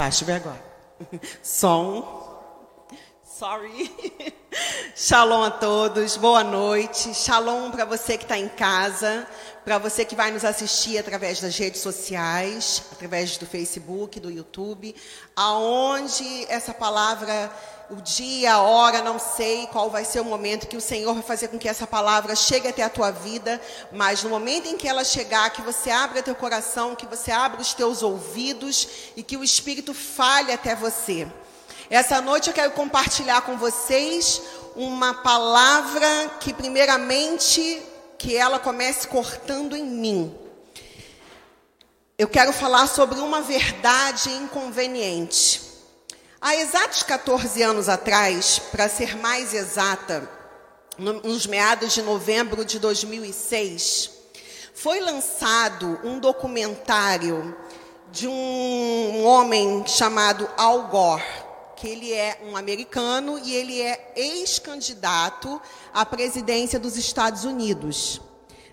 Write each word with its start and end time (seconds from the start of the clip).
Acho 0.00 0.24
vergonha. 0.24 0.56
Som. 1.42 2.19
Sorry. 3.38 3.90
Shalom 4.96 5.44
a 5.44 5.50
todos, 5.52 6.16
boa 6.16 6.42
noite. 6.42 7.14
Shalom 7.14 7.70
para 7.70 7.84
você 7.84 8.18
que 8.18 8.24
está 8.24 8.36
em 8.36 8.48
casa, 8.48 9.24
para 9.64 9.78
você 9.78 10.04
que 10.04 10.16
vai 10.16 10.32
nos 10.32 10.44
assistir 10.44 10.98
através 10.98 11.40
das 11.40 11.56
redes 11.56 11.80
sociais, 11.80 12.82
através 12.90 13.38
do 13.38 13.46
Facebook, 13.46 14.18
do 14.18 14.32
YouTube, 14.32 14.94
aonde 15.36 16.44
essa 16.48 16.74
palavra, 16.74 17.50
o 17.88 18.02
dia, 18.02 18.54
a 18.54 18.62
hora, 18.62 19.00
não 19.00 19.18
sei 19.18 19.68
qual 19.68 19.88
vai 19.88 20.04
ser 20.04 20.20
o 20.20 20.24
momento 20.24 20.66
que 20.66 20.76
o 20.76 20.80
Senhor 20.80 21.14
vai 21.14 21.22
fazer 21.22 21.48
com 21.48 21.58
que 21.58 21.68
essa 21.68 21.86
palavra 21.86 22.34
chegue 22.34 22.66
até 22.66 22.82
a 22.82 22.90
tua 22.90 23.12
vida, 23.12 23.60
mas 23.92 24.24
no 24.24 24.30
momento 24.30 24.68
em 24.68 24.76
que 24.76 24.88
ela 24.88 25.04
chegar, 25.04 25.50
que 25.50 25.62
você 25.62 25.88
abra 25.88 26.20
teu 26.20 26.34
coração, 26.34 26.96
que 26.96 27.06
você 27.06 27.30
abra 27.30 27.60
os 27.60 27.74
teus 27.74 28.02
ouvidos 28.02 28.88
e 29.16 29.22
que 29.22 29.36
o 29.36 29.44
Espírito 29.44 29.94
fale 29.94 30.52
até 30.52 30.74
você. 30.74 31.28
Essa 31.90 32.20
noite 32.20 32.46
eu 32.46 32.54
quero 32.54 32.70
compartilhar 32.70 33.40
com 33.40 33.58
vocês 33.58 34.40
uma 34.76 35.12
palavra 35.12 36.30
que 36.38 36.54
primeiramente 36.54 37.82
que 38.16 38.36
ela 38.36 38.60
comece 38.60 39.08
cortando 39.08 39.76
em 39.76 39.84
mim. 39.84 40.32
Eu 42.16 42.28
quero 42.28 42.52
falar 42.52 42.86
sobre 42.86 43.18
uma 43.18 43.42
verdade 43.42 44.30
inconveniente. 44.30 45.62
Há 46.40 46.54
exatos 46.54 47.02
14 47.02 47.60
anos 47.60 47.88
atrás, 47.88 48.60
para 48.70 48.88
ser 48.88 49.16
mais 49.16 49.52
exata, 49.52 50.30
nos 50.96 51.44
meados 51.44 51.92
de 51.92 52.02
novembro 52.02 52.64
de 52.64 52.78
2006, 52.78 54.10
foi 54.76 55.00
lançado 55.00 55.98
um 56.04 56.20
documentário 56.20 57.56
de 58.12 58.28
um 58.28 59.24
homem 59.26 59.84
chamado 59.88 60.48
Al 60.56 60.82
Gore 60.86 61.39
que 61.80 61.88
ele 61.88 62.12
é 62.12 62.38
um 62.46 62.58
americano 62.58 63.38
e 63.42 63.54
ele 63.54 63.80
é 63.80 64.12
ex-candidato 64.14 65.58
à 65.94 66.04
presidência 66.04 66.78
dos 66.78 66.98
Estados 66.98 67.44
Unidos. 67.44 68.20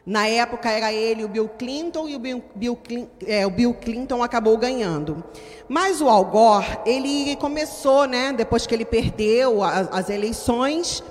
Na 0.05 0.27
época 0.27 0.69
era 0.69 0.91
ele 0.91 1.23
o 1.23 1.27
Bill 1.29 1.47
Clinton 1.57 2.09
e 2.09 2.15
o 2.15 2.19
Bill, 2.19 2.43
Bill, 2.53 2.77
é, 3.25 3.47
o 3.47 3.49
Bill 3.49 3.73
Clinton 3.73 4.21
acabou 4.21 4.57
ganhando. 4.57 5.23
Mas 5.69 6.01
o 6.01 6.09
Al 6.09 6.25
Gore, 6.25 6.79
ele 6.85 7.37
começou, 7.37 8.05
né, 8.05 8.33
depois 8.33 8.67
que 8.67 8.75
ele 8.75 8.85
perdeu 8.85 9.63
as, 9.63 9.87
as 9.89 10.09
eleições, 10.09 11.01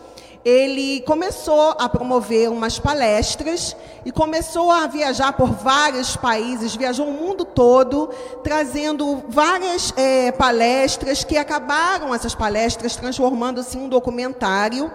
ele 0.46 1.00
começou 1.00 1.74
a 1.76 1.88
promover 1.88 2.48
umas 2.48 2.78
palestras 2.78 3.76
e 4.04 4.12
começou 4.12 4.70
a 4.70 4.86
viajar 4.86 5.32
por 5.32 5.50
vários 5.50 6.16
países, 6.16 6.76
viajou 6.76 7.08
o 7.08 7.12
mundo 7.12 7.44
todo, 7.44 8.08
trazendo 8.44 9.24
várias 9.28 9.92
é, 9.96 10.30
palestras 10.30 11.24
que 11.24 11.36
acabaram 11.36 12.14
essas 12.14 12.32
palestras 12.32 12.94
transformando-se 12.94 13.76
em 13.76 13.80
um 13.80 13.88
documentário. 13.88 14.88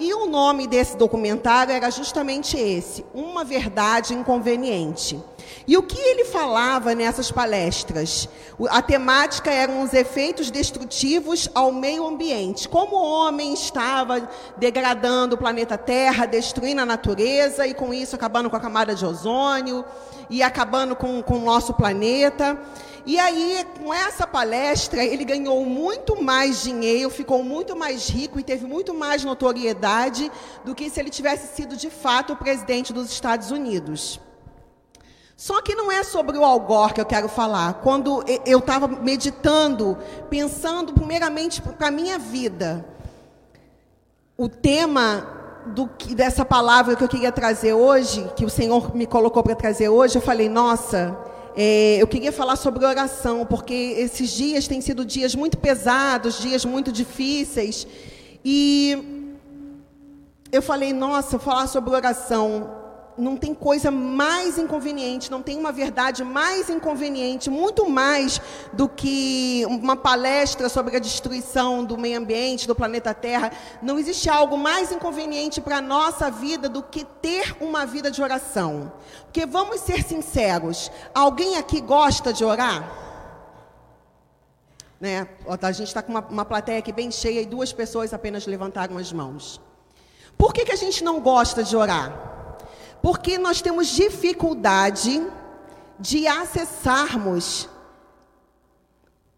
E 0.00 0.12
o 0.12 0.26
nome 0.26 0.66
desse 0.66 0.96
documentário 0.96 1.72
era 1.72 1.88
justamente 1.88 2.58
esse: 2.58 3.06
Uma 3.14 3.44
Verdade 3.44 4.12
Inconveniente. 4.12 5.22
E 5.66 5.76
o 5.76 5.82
que 5.82 5.98
ele 5.98 6.24
falava 6.24 6.94
nessas 6.94 7.30
palestras? 7.30 8.28
A 8.68 8.82
temática 8.82 9.50
eram 9.50 9.82
os 9.82 9.92
efeitos 9.92 10.50
destrutivos 10.50 11.48
ao 11.54 11.72
meio 11.72 12.06
ambiente. 12.06 12.68
Como 12.68 12.96
o 12.96 13.04
homem 13.04 13.52
estava 13.52 14.28
degradando 14.56 14.95
o 15.32 15.36
planeta 15.36 15.76
Terra, 15.76 16.26
destruindo 16.26 16.80
a 16.80 16.86
natureza 16.86 17.66
e 17.66 17.74
com 17.74 17.92
isso 17.92 18.16
acabando 18.16 18.48
com 18.48 18.56
a 18.56 18.60
camada 18.60 18.94
de 18.94 19.04
ozônio 19.04 19.84
e 20.30 20.42
acabando 20.42 20.96
com, 20.96 21.22
com 21.22 21.38
o 21.38 21.44
nosso 21.44 21.74
planeta. 21.74 22.58
E 23.04 23.20
aí, 23.20 23.64
com 23.78 23.94
essa 23.94 24.26
palestra, 24.26 25.04
ele 25.04 25.24
ganhou 25.24 25.64
muito 25.64 26.20
mais 26.20 26.62
dinheiro, 26.62 27.08
ficou 27.08 27.42
muito 27.42 27.76
mais 27.76 28.08
rico 28.08 28.40
e 28.40 28.42
teve 28.42 28.66
muito 28.66 28.92
mais 28.92 29.22
notoriedade 29.22 30.30
do 30.64 30.74
que 30.74 30.90
se 30.90 30.98
ele 30.98 31.10
tivesse 31.10 31.54
sido 31.54 31.76
de 31.76 31.88
fato 31.88 32.32
o 32.32 32.36
presidente 32.36 32.92
dos 32.92 33.10
Estados 33.10 33.52
Unidos. 33.52 34.18
Só 35.36 35.60
que 35.60 35.74
não 35.74 35.92
é 35.92 36.02
sobre 36.02 36.38
o 36.38 36.44
Algor 36.44 36.94
que 36.94 37.00
eu 37.00 37.04
quero 37.04 37.28
falar. 37.28 37.74
Quando 37.74 38.24
eu 38.44 38.58
estava 38.58 38.88
meditando, 38.88 39.96
pensando 40.30 40.94
primeiramente 40.94 41.60
para 41.60 41.88
a 41.88 41.90
minha 41.90 42.18
vida, 42.18 42.84
o 44.38 44.48
tema 44.48 45.26
do, 45.66 45.88
dessa 46.14 46.44
palavra 46.44 46.94
que 46.94 47.02
eu 47.02 47.08
queria 47.08 47.32
trazer 47.32 47.72
hoje, 47.72 48.30
que 48.36 48.44
o 48.44 48.50
Senhor 48.50 48.94
me 48.94 49.06
colocou 49.06 49.42
para 49.42 49.54
trazer 49.54 49.88
hoje, 49.88 50.16
eu 50.16 50.22
falei, 50.22 50.48
nossa, 50.48 51.16
é, 51.56 51.96
eu 52.00 52.06
queria 52.06 52.30
falar 52.30 52.56
sobre 52.56 52.84
oração, 52.84 53.46
porque 53.46 53.72
esses 53.72 54.30
dias 54.30 54.68
têm 54.68 54.80
sido 54.80 55.04
dias 55.04 55.34
muito 55.34 55.56
pesados, 55.56 56.38
dias 56.38 56.64
muito 56.66 56.92
difíceis. 56.92 57.86
E 58.44 59.32
eu 60.52 60.60
falei, 60.60 60.92
nossa, 60.92 61.38
falar 61.38 61.66
sobre 61.66 61.94
oração 61.94 62.85
não 63.18 63.36
tem 63.36 63.54
coisa 63.54 63.90
mais 63.90 64.58
inconveniente, 64.58 65.30
não 65.30 65.42
tem 65.42 65.58
uma 65.58 65.72
verdade 65.72 66.22
mais 66.22 66.68
inconveniente, 66.68 67.48
muito 67.48 67.88
mais 67.88 68.40
do 68.72 68.88
que 68.88 69.64
uma 69.66 69.96
palestra 69.96 70.68
sobre 70.68 70.96
a 70.96 71.00
destruição 71.00 71.84
do 71.84 71.96
meio 71.96 72.18
ambiente, 72.18 72.66
do 72.66 72.74
planeta 72.74 73.14
Terra. 73.14 73.50
Não 73.82 73.98
existe 73.98 74.28
algo 74.28 74.58
mais 74.58 74.92
inconveniente 74.92 75.60
para 75.60 75.78
a 75.78 75.80
nossa 75.80 76.30
vida 76.30 76.68
do 76.68 76.82
que 76.82 77.04
ter 77.04 77.56
uma 77.60 77.86
vida 77.86 78.10
de 78.10 78.22
oração. 78.22 78.92
Porque 79.24 79.46
vamos 79.46 79.80
ser 79.80 80.02
sinceros, 80.02 80.90
alguém 81.14 81.56
aqui 81.56 81.80
gosta 81.80 82.32
de 82.32 82.44
orar? 82.44 83.04
Né? 85.00 85.28
A 85.46 85.72
gente 85.72 85.88
está 85.88 86.02
com 86.02 86.12
uma, 86.12 86.20
uma 86.20 86.44
plateia 86.44 86.78
aqui 86.78 86.92
bem 86.92 87.10
cheia 87.10 87.40
e 87.40 87.46
duas 87.46 87.72
pessoas 87.72 88.14
apenas 88.14 88.46
levantaram 88.46 88.96
as 88.96 89.12
mãos. 89.12 89.60
Por 90.38 90.52
que, 90.52 90.64
que 90.64 90.72
a 90.72 90.76
gente 90.76 91.02
não 91.02 91.20
gosta 91.20 91.62
de 91.62 91.76
orar? 91.76 92.35
Porque 93.06 93.38
nós 93.38 93.62
temos 93.62 93.86
dificuldade 93.86 95.24
de 95.96 96.26
acessarmos 96.26 97.68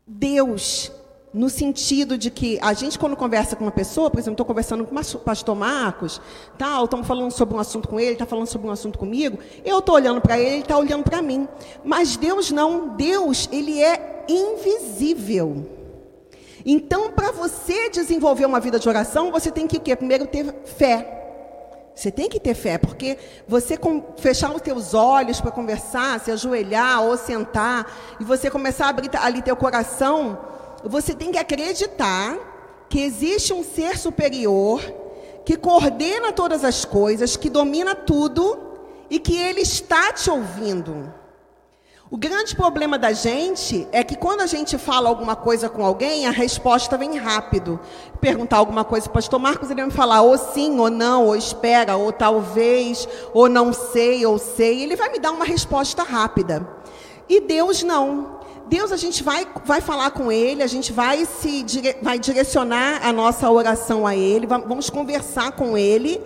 Deus 0.07 0.91
no 1.35 1.51
sentido 1.51 2.17
de 2.17 2.31
que 2.31 2.59
a 2.63 2.73
gente 2.73 2.99
quando 2.99 3.15
conversa 3.15 3.55
com 3.57 3.65
uma 3.67 3.71
pessoa, 3.71 4.09
por 4.11 4.21
exemplo, 4.21 4.33
estou 4.33 4.47
conversando 4.47 4.87
com 4.87 4.97
o 4.97 5.19
pastor 5.19 5.55
Marcos, 5.55 6.19
tal, 6.57 6.87
estamos 6.87 7.07
falando 7.07 7.31
sobre 7.31 7.57
um 7.57 7.61
assunto 7.61 7.89
com 7.89 8.01
ele, 8.01 8.13
está 8.13 8.25
falando 8.25 8.47
sobre 8.47 8.67
um 8.67 8.71
assunto 8.71 8.99
comigo, 8.99 9.39
eu 9.63 9.81
estou 9.81 9.97
olhando 9.97 10.23
para 10.23 10.39
ele, 10.39 10.49
ele 10.49 10.63
está 10.63 10.79
olhando 10.79 11.05
para 11.05 11.21
mim. 11.21 11.47
Mas 11.85 12.17
Deus 12.17 12.51
não, 12.51 12.97
Deus, 12.97 13.51
ele 13.53 13.83
é 13.83 14.25
invisível. 14.31 15.69
Então, 16.65 17.13
para 17.13 17.33
você 17.33 17.91
desenvolver 17.91 18.47
uma 18.47 18.61
vida 18.61 18.79
de 18.79 18.89
oração, 18.89 19.31
você 19.31 19.51
tem 19.51 19.67
que 19.67 19.95
primeiro 19.95 20.27
ter 20.27 20.55
fé. 20.65 21.19
Você 21.99 22.13
tem 22.13 22.29
que 22.29 22.39
ter 22.39 22.55
fé, 22.55 22.79
porque 22.79 23.19
você 23.49 23.77
fechar 24.19 24.55
os 24.55 24.63
teus 24.63 24.95
olhos 24.95 25.41
para 25.41 25.51
conversar, 25.51 26.21
se 26.21 26.31
ajoelhar 26.31 27.03
ou 27.03 27.17
sentar, 27.17 27.93
e 28.21 28.25
você 28.25 28.49
começar 28.49 28.87
a 28.87 28.91
abrir 28.91 29.11
ali 29.17 29.43
teu 29.43 29.57
coração, 29.57 30.39
você 30.85 31.13
tem 31.13 31.33
que 31.33 31.39
acreditar 31.39 32.39
que 32.89 33.01
existe 33.01 33.53
um 33.53 33.65
ser 33.65 33.99
superior 33.99 34.81
que 35.45 35.57
coordena 35.57 36.33
todas 36.33 36.65
as 36.65 36.85
coisas, 36.85 37.37
que 37.37 37.51
domina 37.51 37.97
tudo 37.97 38.57
e 39.11 39.19
que 39.19 39.37
ele 39.37 39.63
está 39.63 40.13
te 40.13 40.31
ouvindo. 40.31 41.13
O 42.11 42.17
grande 42.17 42.57
problema 42.57 42.99
da 42.99 43.13
gente 43.13 43.87
é 43.93 44.03
que 44.03 44.17
quando 44.17 44.41
a 44.41 44.47
gente 44.47 44.79
fala 44.79 45.11
alguma 45.11 45.37
coisa 45.37 45.69
com 45.69 45.85
alguém, 45.85 46.27
a 46.27 46.31
resposta 46.31 46.97
vem 46.97 47.19
rápido. 47.19 47.79
Perguntar 48.19 48.57
alguma 48.57 48.83
coisa 48.83 49.05
para 49.05 49.11
o 49.11 49.15
pastor 49.15 49.39
Marcos, 49.39 49.71
ele 49.71 49.83
vai 49.83 49.91
me 49.91 49.95
falar 49.95 50.23
ou 50.23 50.39
sim, 50.39 50.81
ou 50.81 50.89
não, 50.89 51.27
ou 51.27 51.37
espera, 51.37 51.97
ou 51.97 52.11
talvez, 52.11 53.07
ou 53.35 53.47
não 53.47 53.75
sei, 53.75 54.25
ou 54.25 54.39
sei. 54.39 54.83
Ele 54.83 54.97
vai 54.97 55.11
me 55.11 55.19
dar 55.19 55.33
uma 55.33 55.45
resposta 55.45 56.03
rápida. 56.03 56.67
E 57.29 57.43
Deus 57.43 57.83
não. 57.83 58.39
Deus, 58.69 58.91
a 58.91 58.97
gente 58.97 59.23
vai, 59.23 59.47
vai 59.67 59.83
falar 59.83 60.11
com 60.11 60.33
Ele, 60.33 60.63
a 60.63 60.67
gente 60.67 60.95
vai, 60.95 61.27
se, 61.27 61.63
vai 62.01 62.19
direcionar 62.19 63.07
a 63.07 63.13
nossa 63.13 63.51
oração 63.51 64.07
a 64.07 64.17
Ele, 64.17 64.47
vamos 64.47 64.89
conversar 64.89 65.53
com 65.53 65.77
Ele 65.77 66.19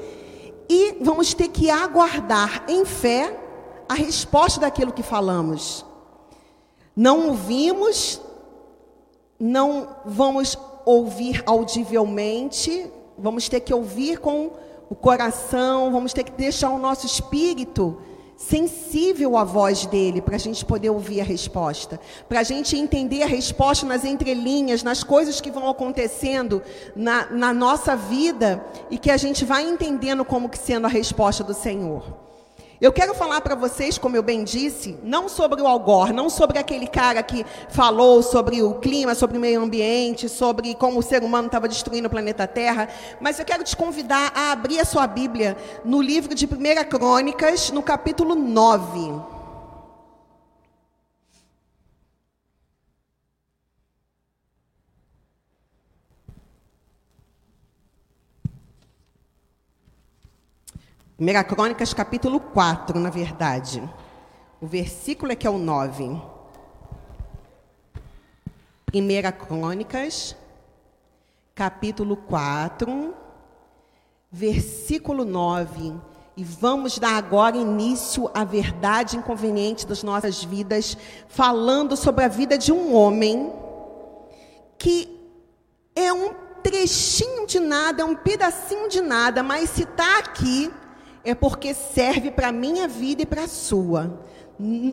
e 0.69 0.96
vamos 1.00 1.34
ter 1.34 1.49
que 1.49 1.70
aguardar 1.70 2.64
em 2.69 2.84
fé 2.84 3.42
a 3.93 3.94
resposta 3.94 4.61
daquilo 4.61 4.93
que 4.93 5.03
falamos. 5.03 5.85
Não 6.94 7.29
ouvimos, 7.29 8.21
não 9.39 9.89
vamos 10.05 10.59
ouvir 10.85 11.43
audivelmente, 11.47 12.91
vamos 13.17 13.49
ter 13.49 13.61
que 13.61 13.73
ouvir 13.73 14.19
com 14.19 14.53
o 14.91 14.94
coração, 14.94 15.91
vamos 15.91 16.12
ter 16.12 16.25
que 16.25 16.33
deixar 16.33 16.71
o 16.71 16.79
nosso 16.79 17.06
espírito 17.06 17.99
sensível 18.37 19.37
à 19.37 19.44
voz 19.44 19.87
dele, 19.87 20.21
para 20.21 20.35
a 20.35 20.39
gente 20.39 20.65
poder 20.65 20.91
ouvir 20.91 21.21
a 21.21 21.25
resposta, 21.25 22.00
para 22.29 22.41
a 22.41 22.43
gente 22.43 22.77
entender 22.77 23.23
a 23.23 23.27
resposta 23.27 23.87
nas 23.87 24.05
entrelinhas, 24.05 24.83
nas 24.83 25.05
coisas 25.05 25.41
que 25.41 25.50
vão 25.50 25.69
acontecendo 25.69 26.61
na, 26.97 27.31
na 27.31 27.55
nossa 27.55 27.94
vida 27.94 28.65
e 28.91 28.99
que 28.99 29.11
a 29.11 29.17
gente 29.17 29.44
vai 29.44 29.62
entendendo 29.62 30.25
como 30.25 30.49
que 30.49 30.59
sendo 30.59 30.87
a 30.87 30.91
resposta 30.91 31.44
do 31.44 31.55
Senhor. 31.55 32.21
Eu 32.82 32.93
quero 32.93 33.14
falar 33.14 33.40
para 33.43 33.55
vocês, 33.55 33.96
como 33.96 34.17
eu 34.17 34.25
bem 34.25 34.43
disse, 34.43 34.99
não 35.05 35.29
sobre 35.29 35.62
o 35.62 35.69
Algor, 35.69 36.12
não 36.12 36.29
sobre 36.29 36.58
aquele 36.58 36.88
cara 36.88 37.23
que 37.23 37.46
falou 37.69 38.25
sobre 38.25 38.61
o 38.61 38.75
clima, 38.75 39.14
sobre 39.14 39.38
o 39.38 39.40
meio 39.40 39.62
ambiente, 39.62 40.29
sobre 40.29 40.75
como 40.75 40.99
o 40.99 41.02
ser 41.02 41.23
humano 41.23 41.46
estava 41.46 41.69
destruindo 41.69 42.08
o 42.08 42.11
planeta 42.11 42.44
Terra, 42.44 42.88
mas 43.20 43.38
eu 43.38 43.44
quero 43.44 43.62
te 43.62 43.76
convidar 43.76 44.32
a 44.34 44.50
abrir 44.50 44.81
a 44.81 44.84
sua 44.84 45.06
Bíblia 45.06 45.56
no 45.84 46.02
livro 46.02 46.34
de 46.34 46.44
1 46.44 46.49
Crônicas, 46.88 47.70
no 47.70 47.84
capítulo 47.84 48.34
9. 48.34 49.42
Primeira 61.22 61.44
Crônicas, 61.44 61.94
capítulo 61.94 62.40
4, 62.40 62.98
na 62.98 63.08
verdade. 63.08 63.80
O 64.60 64.66
versículo 64.66 65.30
é 65.30 65.36
que 65.36 65.46
é 65.46 65.50
o 65.50 65.56
9. 65.56 66.20
Primeira 68.84 69.30
Crônicas, 69.30 70.34
capítulo 71.54 72.16
4, 72.16 73.14
versículo 74.32 75.24
9. 75.24 75.94
E 76.36 76.42
vamos 76.42 76.98
dar 76.98 77.14
agora 77.14 77.56
início 77.56 78.28
à 78.34 78.42
verdade 78.42 79.16
inconveniente 79.16 79.86
das 79.86 80.02
nossas 80.02 80.42
vidas, 80.42 80.98
falando 81.28 81.96
sobre 81.96 82.24
a 82.24 82.28
vida 82.28 82.58
de 82.58 82.72
um 82.72 82.96
homem 82.96 83.52
que 84.76 85.08
é 85.94 86.12
um 86.12 86.34
trechinho 86.64 87.46
de 87.46 87.60
nada, 87.60 88.02
é 88.02 88.04
um 88.04 88.16
pedacinho 88.16 88.88
de 88.88 89.00
nada, 89.00 89.40
mas 89.40 89.70
se 89.70 89.84
está 89.84 90.19
aqui, 90.19 90.69
é 91.24 91.34
porque 91.34 91.74
serve 91.74 92.30
para 92.30 92.48
a 92.48 92.52
minha 92.52 92.88
vida 92.88 93.22
e 93.22 93.26
para 93.26 93.44
a 93.44 93.48
sua. 93.48 94.19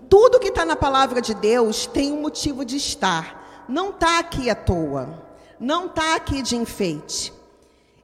Tudo 0.10 0.40
que 0.40 0.50
está 0.50 0.66
na 0.66 0.76
palavra 0.76 1.22
de 1.22 1.34
Deus 1.34 1.86
tem 1.86 2.12
um 2.12 2.22
motivo 2.22 2.64
de 2.64 2.78
estar. 2.78 3.66
Não 3.68 3.90
está 3.90 4.20
aqui 4.20 4.50
à 4.50 4.56
toa. 4.56 5.24
Não 5.60 5.88
está 5.88 6.16
aqui 6.16 6.42
de 6.42 6.56
enfeite. 6.56 7.34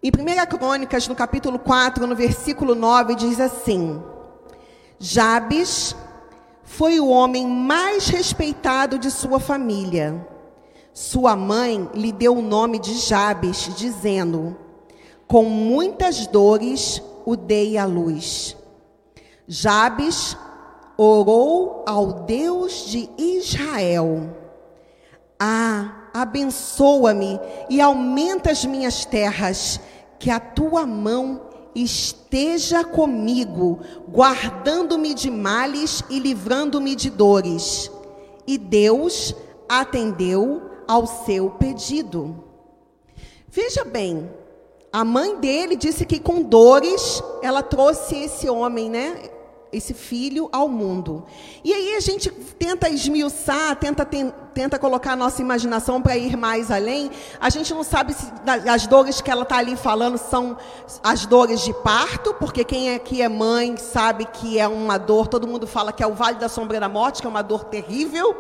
Em 0.03 0.09
1 0.09 0.57
Crônicas, 0.57 1.07
no 1.07 1.15
capítulo 1.15 1.57
4, 1.57 2.05
no 2.05 2.15
versículo 2.15 2.75
9, 2.75 3.15
diz 3.15 3.39
assim: 3.39 4.01
Jabes 4.99 5.95
foi 6.63 6.99
o 6.99 7.07
homem 7.07 7.47
mais 7.47 8.07
respeitado 8.07 8.99
de 8.99 9.09
sua 9.09 9.39
família. 9.39 10.27
Sua 10.93 11.35
mãe 11.35 11.89
lhe 11.93 12.11
deu 12.11 12.37
o 12.37 12.41
nome 12.41 12.77
de 12.77 12.93
Jabes, 12.93 13.73
dizendo: 13.75 14.55
Com 15.27 15.45
muitas 15.45 16.27
dores 16.27 17.01
o 17.25 17.35
dei 17.35 17.77
à 17.77 17.85
luz. 17.85 18.55
Jabes 19.47 20.37
orou 20.97 21.83
ao 21.87 22.23
Deus 22.25 22.85
de 22.85 23.09
Israel. 23.17 24.29
Ah, 25.39 26.09
abençoa-me 26.13 27.39
e 27.69 27.81
aumenta 27.81 28.51
as 28.51 28.63
minhas 28.63 29.03
terras, 29.05 29.79
que 30.17 30.29
a 30.29 30.39
tua 30.39 30.85
mão 30.85 31.41
esteja 31.75 32.85
comigo, 32.85 33.81
guardando-me 34.09 35.13
de 35.13 35.29
males 35.29 36.01
e 36.09 36.19
livrando-me 36.19 36.95
de 36.95 37.09
dores. 37.09 37.91
E 38.47 38.57
Deus 38.57 39.35
atendeu 39.67 40.61
ao 40.87 41.05
seu 41.05 41.49
pedido. 41.51 42.43
Veja 43.49 43.83
bem, 43.83 44.29
a 44.95 45.03
mãe 45.03 45.35
dele 45.35 45.75
disse 45.75 46.05
que 46.05 46.21
com 46.21 46.41
dores 46.41 47.21
ela 47.41 47.61
trouxe 47.61 48.15
esse 48.15 48.49
homem, 48.49 48.89
né? 48.89 49.23
Esse 49.69 49.93
filho 49.93 50.47
ao 50.53 50.69
mundo. 50.69 51.25
E 51.65 51.73
aí 51.73 51.97
a 51.97 51.99
gente 51.99 52.31
tenta 52.31 52.87
esmiuçar, 52.87 53.75
tenta, 53.75 54.05
tenta 54.05 54.79
colocar 54.79 55.11
a 55.11 55.15
nossa 55.17 55.41
imaginação 55.41 56.01
para 56.01 56.15
ir 56.15 56.37
mais 56.37 56.71
além. 56.71 57.11
A 57.41 57.49
gente 57.49 57.73
não 57.73 57.83
sabe 57.83 58.13
se 58.13 58.25
as 58.71 58.87
dores 58.87 59.19
que 59.19 59.29
ela 59.29 59.43
está 59.43 59.57
ali 59.57 59.75
falando 59.75 60.17
são 60.17 60.55
as 61.03 61.25
dores 61.25 61.59
de 61.59 61.73
parto, 61.73 62.33
porque 62.35 62.63
quem 62.63 62.95
aqui 62.95 63.21
é 63.21 63.27
mãe 63.27 63.75
sabe 63.75 64.23
que 64.23 64.57
é 64.57 64.65
uma 64.65 64.97
dor, 64.97 65.27
todo 65.27 65.45
mundo 65.45 65.67
fala 65.67 65.91
que 65.91 66.03
é 66.03 66.07
o 66.07 66.13
vale 66.13 66.37
da 66.37 66.47
sombra 66.47 66.79
da 66.79 66.87
morte, 66.87 67.19
que 67.19 67.27
é 67.27 67.29
uma 67.29 67.41
dor 67.41 67.65
terrível. 67.65 68.33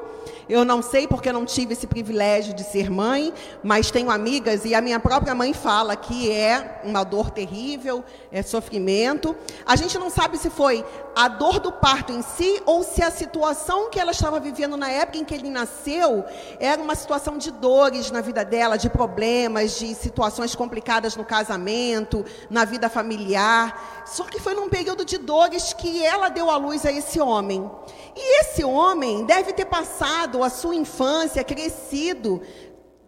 Eu 0.47 0.63
não 0.63 0.81
sei 0.81 1.07
porque 1.07 1.31
não 1.31 1.45
tive 1.45 1.73
esse 1.73 1.87
privilégio 1.87 2.53
de 2.53 2.63
ser 2.63 2.89
mãe, 2.89 3.33
mas 3.63 3.89
tenho 3.89 4.11
amigas 4.11 4.63
e 4.65 4.75
a 4.75 4.81
minha 4.81 4.99
própria 4.99 5.33
mãe 5.33 5.53
fala 5.53 5.95
que 5.95 6.31
é 6.31 6.81
uma 6.83 7.03
dor 7.03 7.31
terrível, 7.31 8.03
é 8.31 8.43
sofrimento. 8.43 9.35
A 9.65 9.75
gente 9.75 9.97
não 9.97 10.09
sabe 10.09 10.37
se 10.37 10.49
foi 10.49 10.85
a 11.15 11.27
dor 11.27 11.59
do 11.59 11.71
parto 11.71 12.11
em 12.11 12.21
si 12.21 12.61
ou 12.65 12.83
se 12.83 13.01
a 13.01 13.09
situação 13.09 13.89
que 13.89 13.99
ela 13.99 14.11
estava 14.11 14.39
vivendo 14.39 14.77
na 14.77 14.91
época 14.91 15.17
em 15.17 15.23
que 15.23 15.33
ele 15.33 15.49
nasceu 15.49 16.25
era 16.59 16.81
uma 16.81 16.93
situação 16.93 17.37
de 17.37 17.51
dores 17.51 18.11
na 18.11 18.21
vida 18.21 18.43
dela, 18.43 18.77
de 18.77 18.89
problemas, 18.89 19.79
de 19.79 19.95
situações 19.95 20.53
complicadas 20.53 21.15
no 21.15 21.23
casamento, 21.23 22.23
na 22.49 22.65
vida 22.65 22.89
familiar. 22.89 23.94
Só 24.05 24.23
que 24.23 24.39
foi 24.39 24.53
num 24.53 24.69
período 24.69 25.03
de 25.03 25.17
dores 25.17 25.73
que 25.73 26.03
ela 26.05 26.29
deu 26.29 26.49
à 26.49 26.57
luz 26.57 26.85
a 26.85 26.91
esse 26.91 27.19
homem. 27.19 27.69
E 28.15 28.41
esse 28.41 28.63
homem 28.63 29.25
deve 29.25 29.51
ter 29.51 29.65
passado 29.65 30.43
a 30.43 30.49
sua 30.49 30.75
infância, 30.75 31.43
crescido 31.43 32.41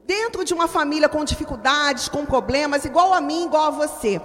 dentro 0.06 0.44
de 0.44 0.54
uma 0.54 0.68
família 0.68 1.08
com 1.08 1.24
dificuldades, 1.24 2.10
com 2.10 2.26
problemas, 2.26 2.86
igual 2.86 3.14
a 3.14 3.22
mim, 3.22 3.46
igual 3.46 3.66
a 3.66 3.70
você. 3.70 4.22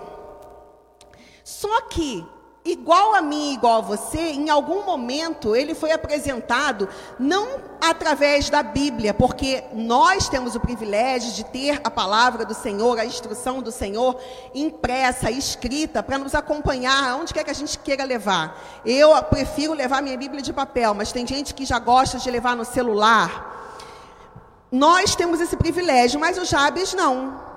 Só 1.45 1.83
que 1.83 2.27
igual 2.64 3.14
a 3.14 3.20
mim, 3.20 3.55
igual 3.55 3.79
a 3.79 3.81
você, 3.81 4.20
em 4.20 4.49
algum 4.49 4.85
momento 4.85 5.56
ele 5.56 5.75
foi 5.75 5.91
apresentado 5.91 6.88
não 7.19 7.61
através 7.81 8.49
da 8.49 8.62
Bíblia, 8.62 9.12
porque 9.12 9.64
nós 9.73 10.28
temos 10.28 10.54
o 10.54 10.61
privilégio 10.61 11.33
de 11.33 11.45
ter 11.45 11.81
a 11.83 11.90
palavra 11.90 12.45
do 12.45 12.54
Senhor, 12.54 12.99
a 12.99 13.04
instrução 13.04 13.61
do 13.61 13.73
Senhor 13.73 14.16
impressa, 14.54 15.31
escrita, 15.31 16.02
para 16.02 16.19
nos 16.19 16.35
acompanhar 16.35 17.11
aonde 17.11 17.35
quer 17.35 17.42
que 17.42 17.50
a 17.50 17.54
gente 17.54 17.76
queira 17.78 18.04
levar. 18.04 18.57
Eu 18.87 19.21
prefiro 19.25 19.73
levar 19.73 20.00
minha 20.00 20.16
Bíblia 20.16 20.40
de 20.40 20.52
papel, 20.52 20.95
mas 20.95 21.11
tem 21.11 21.26
gente 21.26 21.54
que 21.54 21.64
já 21.64 21.81
gosta 21.81 22.19
de 22.19 22.31
levar 22.31 22.54
no 22.54 22.64
celular. 22.64 23.50
Nós 24.71 25.16
temos 25.16 25.40
esse 25.40 25.57
privilégio, 25.57 26.21
mas 26.21 26.38
os 26.38 26.49
Jabes 26.49 26.95
não. 26.95 27.51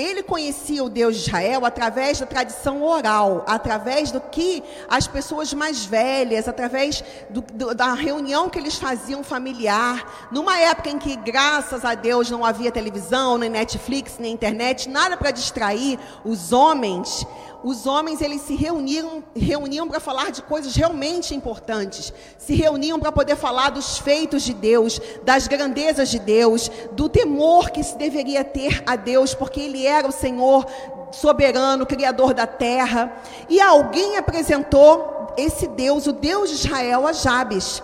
Ele 0.00 0.22
conhecia 0.22 0.82
o 0.82 0.88
Deus 0.88 1.16
de 1.16 1.22
Israel 1.28 1.66
através 1.66 2.18
da 2.18 2.26
tradição 2.26 2.82
oral, 2.82 3.44
através 3.46 4.10
do 4.10 4.20
que 4.20 4.62
as 4.88 5.06
pessoas 5.06 5.52
mais 5.52 5.84
velhas, 5.84 6.48
através 6.48 7.04
do, 7.28 7.42
do, 7.42 7.74
da 7.74 7.92
reunião 7.92 8.48
que 8.48 8.58
eles 8.58 8.76
faziam 8.76 9.22
familiar. 9.22 10.28
Numa 10.30 10.58
época 10.58 10.88
em 10.88 10.98
que, 10.98 11.16
graças 11.16 11.84
a 11.84 11.94
Deus, 11.94 12.30
não 12.30 12.44
havia 12.44 12.72
televisão, 12.72 13.36
nem 13.36 13.50
Netflix, 13.50 14.16
nem 14.18 14.32
internet, 14.32 14.88
nada 14.88 15.16
para 15.16 15.30
distrair 15.30 15.98
os 16.24 16.52
homens, 16.52 17.26
os 17.62 17.86
homens 17.86 18.20
eles 18.20 18.42
se 18.42 18.54
reuniam, 18.54 19.22
reuniam 19.34 19.86
para 19.88 20.00
falar 20.00 20.30
de 20.30 20.42
coisas 20.42 20.74
realmente 20.74 21.34
importantes, 21.34 22.12
se 22.38 22.54
reuniam 22.54 22.98
para 22.98 23.12
poder 23.12 23.36
falar 23.36 23.70
dos 23.70 23.98
feitos 23.98 24.42
de 24.42 24.54
Deus, 24.54 25.00
das 25.22 25.46
grandezas 25.46 26.08
de 26.08 26.18
Deus, 26.18 26.70
do 26.92 27.08
temor 27.08 27.70
que 27.70 27.82
se 27.82 27.96
deveria 27.96 28.44
ter 28.44 28.82
a 28.86 28.96
Deus, 28.96 29.34
porque 29.34 29.60
Ele 29.60 29.86
era 29.86 30.08
o 30.08 30.12
Senhor 30.12 30.66
soberano, 31.12 31.86
criador 31.86 32.32
da 32.32 32.46
terra. 32.46 33.12
E 33.48 33.60
alguém 33.60 34.16
apresentou 34.16 35.34
esse 35.36 35.66
Deus, 35.66 36.06
o 36.06 36.12
Deus 36.12 36.50
de 36.50 36.56
Israel, 36.56 37.06
a 37.06 37.12
Jabes. 37.12 37.82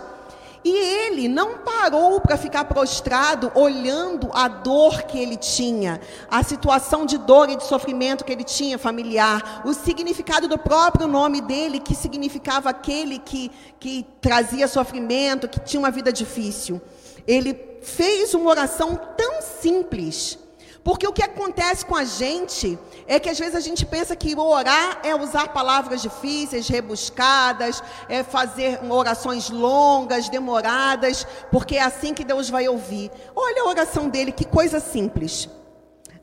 E 0.63 0.69
ele 0.69 1.27
não 1.27 1.59
parou 1.59 2.19
para 2.19 2.37
ficar 2.37 2.65
prostrado 2.65 3.51
olhando 3.55 4.29
a 4.33 4.47
dor 4.47 5.03
que 5.03 5.17
ele 5.17 5.37
tinha, 5.37 6.01
a 6.29 6.43
situação 6.43 7.05
de 7.05 7.17
dor 7.17 7.49
e 7.49 7.55
de 7.55 7.63
sofrimento 7.63 8.25
que 8.25 8.31
ele 8.31 8.43
tinha 8.43 8.77
familiar, 8.77 9.61
o 9.65 9.73
significado 9.73 10.47
do 10.47 10.57
próprio 10.57 11.07
nome 11.07 11.41
dele, 11.41 11.79
que 11.79 11.95
significava 11.95 12.69
aquele 12.69 13.19
que, 13.19 13.51
que 13.79 14.05
trazia 14.19 14.67
sofrimento, 14.67 15.47
que 15.47 15.59
tinha 15.59 15.79
uma 15.79 15.91
vida 15.91 16.11
difícil. 16.11 16.81
Ele 17.27 17.53
fez 17.81 18.33
uma 18.33 18.49
oração 18.49 18.99
tão 19.15 19.41
simples 19.41 20.39
porque 20.87 21.05
o 21.05 21.11
que 21.11 21.21
acontece 21.21 21.85
com 21.85 21.97
a 21.97 22.05
gente 22.05 22.79
é 23.07 23.19
que 23.19 23.29
às 23.29 23.39
vezes 23.39 23.55
a 23.55 23.59
gente 23.59 23.85
pensa 23.85 24.15
que 24.15 24.35
orar 24.37 24.99
é 25.03 25.15
usar 25.15 25.47
palavras 25.49 26.01
difíceis, 26.01 26.67
rebuscadas, 26.67 27.81
é 28.09 28.21
fazer 28.21 28.79
orações 28.89 29.49
longas, 29.49 30.27
demoradas, 30.27 31.25
porque 31.51 31.77
é 31.77 31.81
assim 31.81 32.13
que 32.13 32.25
Deus 32.25 32.49
vai 32.49 32.67
ouvir. 32.67 33.09
Olha 33.35 33.63
a 33.63 33.69
oração 33.69 34.09
dele, 34.09 34.31
que 34.31 34.45
coisa 34.45 34.79
simples. 34.79 35.49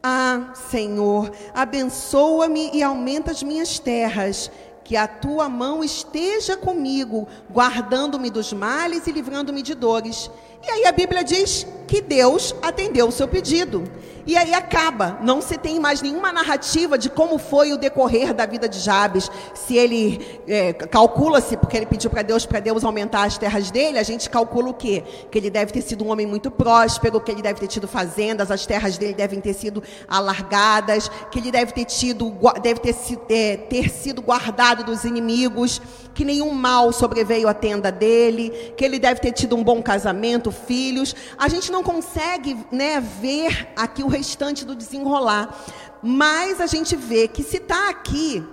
Ah, 0.03 0.53
Senhor, 0.71 1.33
abençoa-me 1.55 2.71
e 2.75 2.83
aumenta 2.83 3.31
as 3.31 3.43
minhas 3.43 3.79
terras, 3.79 4.51
que 4.85 4.99
a 4.99 5.09
tua 5.09 5.49
mão 5.49 5.83
esteja 5.83 6.59
comigo, 6.59 7.27
guardando-me 7.51 8.29
dos 8.29 8.53
males 8.53 9.07
e 9.07 9.13
livrando-me 9.13 9.63
de 9.63 9.75
dores. 9.75 10.31
E 10.67 10.71
aí 10.71 10.87
a 10.87 10.93
Bíblia 10.93 11.23
diz 11.23 11.67
que 11.87 12.01
Deus 12.01 12.55
atendeu 12.63 13.09
o 13.09 13.13
seu 13.13 13.29
pedido. 13.29 13.85
E 14.27 14.39
aí 14.39 14.55
acaba, 14.55 15.19
não 15.23 15.43
se 15.43 15.59
tem 15.59 15.79
mais 15.79 16.01
nenhuma 16.01 16.33
narrativa 16.33 16.97
de 16.97 17.11
como 17.11 17.37
foi 17.37 17.75
o 17.75 17.77
decorrer 17.77 18.33
da 18.33 18.47
vida 18.47 18.67
de 18.67 18.79
Jabes. 18.79 19.31
Se 19.55 19.77
ele 19.77 20.41
é, 20.49 20.73
calcula-se, 20.73 21.59
porque 21.59 21.77
ele 21.77 21.85
pediu 21.85 22.09
para 22.09 22.23
Deus, 22.23 22.47
para 22.47 22.59
Deus 22.59 22.85
aumentar 22.85 23.25
as 23.25 23.37
terras 23.37 23.71
dele, 23.71 23.99
a 23.99 24.03
gente 24.03 24.31
calcula 24.31 24.71
o 24.71 24.75
quê? 24.75 25.05
Que 25.31 25.37
ele 25.37 25.51
deve 25.51 25.73
ter 25.73 25.83
sido 25.83 26.05
um 26.07 26.11
homem 26.11 26.27
muito 26.27 26.51
próspero, 26.51 27.21
que 27.21 27.31
ele 27.31 27.43
deve 27.43 27.61
ter 27.61 27.67
tido 27.67 27.87
fazendas, 27.87 28.51
as 28.51 28.65
terras 28.65 28.97
dele 28.97 29.13
devem 29.13 29.43
ter 29.43 29.53
sido 29.53 29.83
alargadas, 30.09 31.11
que 31.31 31.39
ele 31.39 31.51
deve 31.51 31.73
ter 31.73 31.85
tido, 31.85 32.35
deve 32.63 32.81
ter, 32.81 32.97
é, 33.29 33.59
ter 33.59 33.91
sido 33.91 34.23
guardado 34.23 34.85
dos 34.85 35.05
inimigos, 35.05 35.83
que 36.15 36.25
nenhum 36.25 36.51
mal 36.53 36.93
sobreveio 36.93 37.47
à 37.47 37.53
tenda 37.53 37.93
dele, 37.93 38.73
que 38.75 38.85
ele 38.87 38.99
deve 38.99 39.21
ter 39.21 39.33
tido 39.33 39.55
um 39.55 39.63
bom 39.63 39.83
casamento, 39.83 40.51
filhos. 40.55 41.15
A 41.37 41.49
gente 41.49 41.71
não 41.71 41.83
consegue 41.83 42.57
né, 42.71 43.01
ver 43.01 43.73
aqui 43.77 44.03
o 44.03 44.09
restante 44.09 44.65
do 44.65 44.75
desenrolar. 44.75 45.55
Mas 46.03 46.61
a 46.61 46.67
gente 46.67 46.95
vê 46.97 47.29
que 47.29 47.43
se 47.43 47.57
está 47.57 47.89
aqui, 47.89 48.47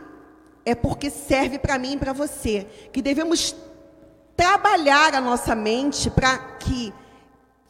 é 0.65 0.73
porque 0.73 1.09
serve 1.09 1.59
para 1.59 1.77
mim 1.77 1.93
e 1.93 1.97
para 1.97 2.13
você. 2.13 2.67
Que 2.91 3.01
devemos 3.01 3.55
trabalhar 4.35 5.13
a 5.13 5.21
nossa 5.21 5.53
mente 5.53 6.09
para 6.09 6.37
que 6.37 6.93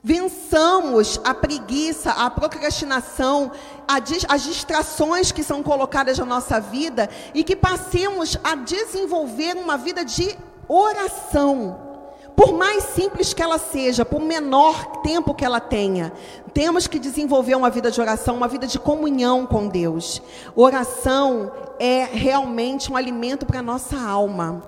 vençamos 0.03 1.19
a 1.23 1.33
preguiça, 1.33 2.11
a 2.11 2.29
procrastinação, 2.29 3.51
as 3.87 4.43
distrações 4.43 5.31
que 5.31 5.43
são 5.43 5.61
colocadas 5.61 6.17
na 6.17 6.25
nossa 6.25 6.59
vida 6.59 7.09
e 7.33 7.43
que 7.43 7.55
passemos 7.55 8.37
a 8.43 8.55
desenvolver 8.55 9.55
uma 9.55 9.77
vida 9.77 10.03
de 10.03 10.35
oração. 10.67 11.90
Por 12.35 12.53
mais 12.53 12.83
simples 12.83 13.33
que 13.33 13.41
ela 13.41 13.57
seja, 13.57 14.05
por 14.05 14.21
menor 14.21 15.01
tempo 15.01 15.33
que 15.33 15.45
ela 15.45 15.59
tenha, 15.59 16.13
temos 16.53 16.87
que 16.87 16.99
desenvolver 16.99 17.55
uma 17.55 17.69
vida 17.69 17.91
de 17.91 17.99
oração, 17.99 18.35
uma 18.35 18.47
vida 18.47 18.65
de 18.65 18.79
comunhão 18.79 19.45
com 19.45 19.67
Deus. 19.67 20.21
Oração 20.55 21.51
é 21.79 22.05
realmente 22.05 22.91
um 22.91 22.95
alimento 22.95 23.45
para 23.45 23.59
a 23.59 23.63
nossa 23.63 23.99
alma. 23.99 24.61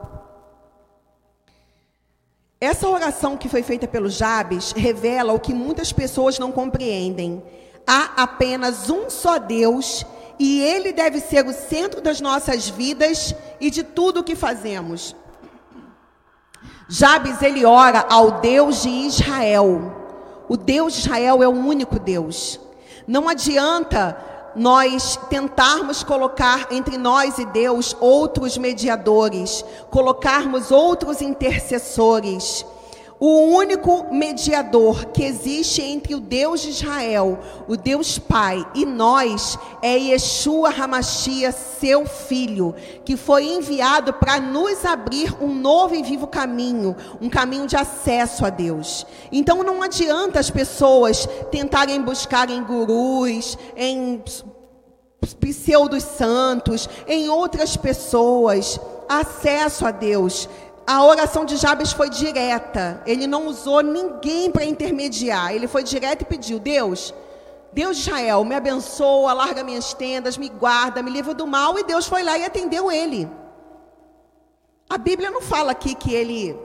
Essa 2.59 2.87
oração 2.87 3.35
que 3.35 3.49
foi 3.49 3.61
feita 3.61 3.87
pelo 3.87 4.09
Jabes 4.09 4.71
revela 4.71 5.33
o 5.33 5.39
que 5.39 5.53
muitas 5.53 5.91
pessoas 5.91 6.39
não 6.39 6.51
compreendem. 6.51 7.43
Há 7.85 8.23
apenas 8.23 8.89
um 8.89 9.09
só 9.09 9.37
Deus 9.37 10.05
e 10.39 10.61
ele 10.61 10.93
deve 10.93 11.19
ser 11.19 11.45
o 11.45 11.53
centro 11.53 12.01
das 12.01 12.21
nossas 12.21 12.69
vidas 12.69 13.35
e 13.59 13.69
de 13.69 13.83
tudo 13.83 14.21
o 14.21 14.23
que 14.23 14.35
fazemos. 14.35 15.13
Jabes 16.95 17.41
ele 17.41 17.65
ora 17.65 18.05
ao 18.07 18.39
Deus 18.39 18.83
de 18.83 18.89
Israel. 18.89 19.91
O 20.47 20.55
Deus 20.55 20.93
de 20.93 20.99
Israel 20.99 21.41
é 21.41 21.47
o 21.47 21.51
único 21.51 21.97
Deus. 21.97 22.59
Não 23.07 23.27
adianta 23.27 24.15
nós 24.55 25.17
tentarmos 25.27 26.03
colocar 26.03 26.67
entre 26.69 26.95
nós 26.99 27.39
e 27.39 27.45
Deus 27.47 27.97
outros 27.99 28.59
mediadores, 28.59 29.65
colocarmos 29.89 30.69
outros 30.69 31.19
intercessores. 31.19 32.63
O 33.25 33.55
único 33.55 34.13
mediador 34.13 35.05
que 35.05 35.23
existe 35.23 35.81
entre 35.81 36.13
o 36.13 36.19
Deus 36.19 36.59
de 36.59 36.71
Israel, 36.71 37.39
o 37.69 37.77
Deus 37.77 38.19
Pai 38.19 38.67
e 38.75 38.85
nós 38.85 39.57
é 39.81 39.95
Yeshua 39.97 40.69
Hamashia, 40.69 41.53
seu 41.53 42.05
filho, 42.05 42.75
que 43.05 43.15
foi 43.15 43.45
enviado 43.45 44.11
para 44.11 44.41
nos 44.41 44.83
abrir 44.83 45.33
um 45.41 45.55
novo 45.55 45.95
e 45.95 46.03
vivo 46.03 46.27
caminho, 46.27 46.97
um 47.21 47.29
caminho 47.29 47.65
de 47.65 47.77
acesso 47.77 48.45
a 48.45 48.49
Deus. 48.49 49.07
Então 49.31 49.63
não 49.63 49.81
adianta 49.81 50.37
as 50.37 50.49
pessoas 50.49 51.25
tentarem 51.49 52.01
buscar 52.01 52.49
em 52.49 52.61
gurus, 52.61 53.57
em 53.77 54.21
pseudos 55.39 56.03
santos, 56.03 56.89
em 57.07 57.29
outras 57.29 57.77
pessoas, 57.77 58.77
acesso 59.07 59.85
a 59.85 59.91
Deus. 59.91 60.49
A 60.85 61.03
oração 61.05 61.45
de 61.45 61.55
Jabes 61.55 61.93
foi 61.93 62.09
direta. 62.09 63.01
Ele 63.05 63.25
não 63.25 63.47
usou 63.47 63.81
ninguém 63.81 64.51
para 64.51 64.65
intermediar. 64.65 65.53
Ele 65.53 65.67
foi 65.67 65.83
direto 65.83 66.23
e 66.23 66.25
pediu: 66.25 66.59
Deus, 66.59 67.13
Deus 67.71 67.97
de 67.97 68.03
Israel, 68.03 68.43
me 68.43 68.55
abençoa, 68.55 69.33
larga 69.33 69.63
minhas 69.63 69.93
tendas, 69.93 70.37
me 70.37 70.49
guarda, 70.49 71.01
me 71.01 71.09
livra 71.09 71.33
do 71.33 71.47
mal. 71.47 71.79
E 71.79 71.83
Deus 71.83 72.05
foi 72.05 72.23
lá 72.23 72.37
e 72.37 72.45
atendeu 72.45 72.91
ele. 72.91 73.29
A 74.89 74.97
Bíblia 74.97 75.31
não 75.31 75.41
fala 75.41 75.71
aqui 75.71 75.95
que 75.95 76.13
ele 76.13 76.55